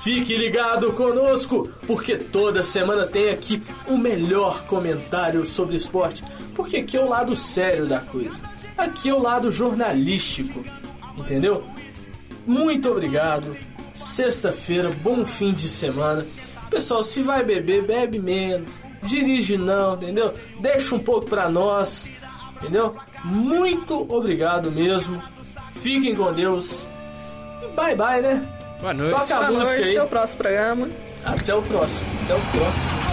Fique 0.02 0.36
ligado 0.36 0.92
conosco, 0.92 1.68
porque 1.86 2.16
toda 2.16 2.62
semana 2.62 3.06
tem 3.06 3.30
aqui 3.30 3.62
o 3.86 3.96
melhor 3.96 4.64
comentário 4.66 5.44
sobre 5.46 5.76
esporte. 5.76 6.22
Porque 6.54 6.78
aqui 6.78 6.96
é 6.96 7.00
o 7.00 7.08
lado 7.08 7.34
sério 7.36 7.86
da 7.86 8.00
coisa. 8.00 8.42
Aqui 8.76 9.08
é 9.08 9.14
o 9.14 9.20
lado 9.22 9.50
jornalístico, 9.50 10.64
entendeu? 11.16 11.64
Muito 12.46 12.88
obrigado. 12.90 13.56
Sexta-feira, 13.92 14.90
bom 15.02 15.24
fim 15.24 15.52
de 15.52 15.68
semana. 15.68 16.24
Pessoal, 16.70 17.02
se 17.02 17.20
vai 17.22 17.42
beber, 17.44 17.82
bebe 17.82 18.18
menos. 18.18 18.68
Dirige 19.02 19.56
não, 19.56 19.94
entendeu? 19.94 20.34
Deixa 20.60 20.94
um 20.94 20.98
pouco 20.98 21.28
pra 21.28 21.48
nós, 21.48 22.08
entendeu? 22.60 22.94
Muito 23.24 24.06
obrigado 24.12 24.70
mesmo. 24.70 25.22
Fiquem 25.76 26.14
com 26.14 26.32
Deus. 26.32 26.84
Bye 27.74 27.94
bye, 27.94 28.20
né? 28.20 28.48
Boa 28.80 28.92
noite. 28.94 29.10
Toca 29.14 29.34
a 29.36 29.38
Boa 29.38 29.50
música 29.52 29.72
noite, 29.74 29.88
aí. 29.90 29.96
até 29.96 30.02
o 30.04 30.08
próximo 30.08 30.38
programa. 30.38 30.88
Até 31.24 31.54
o 31.54 31.62
próximo. 31.62 32.08
Até 32.24 32.34
o 32.34 32.40
próximo. 32.40 33.05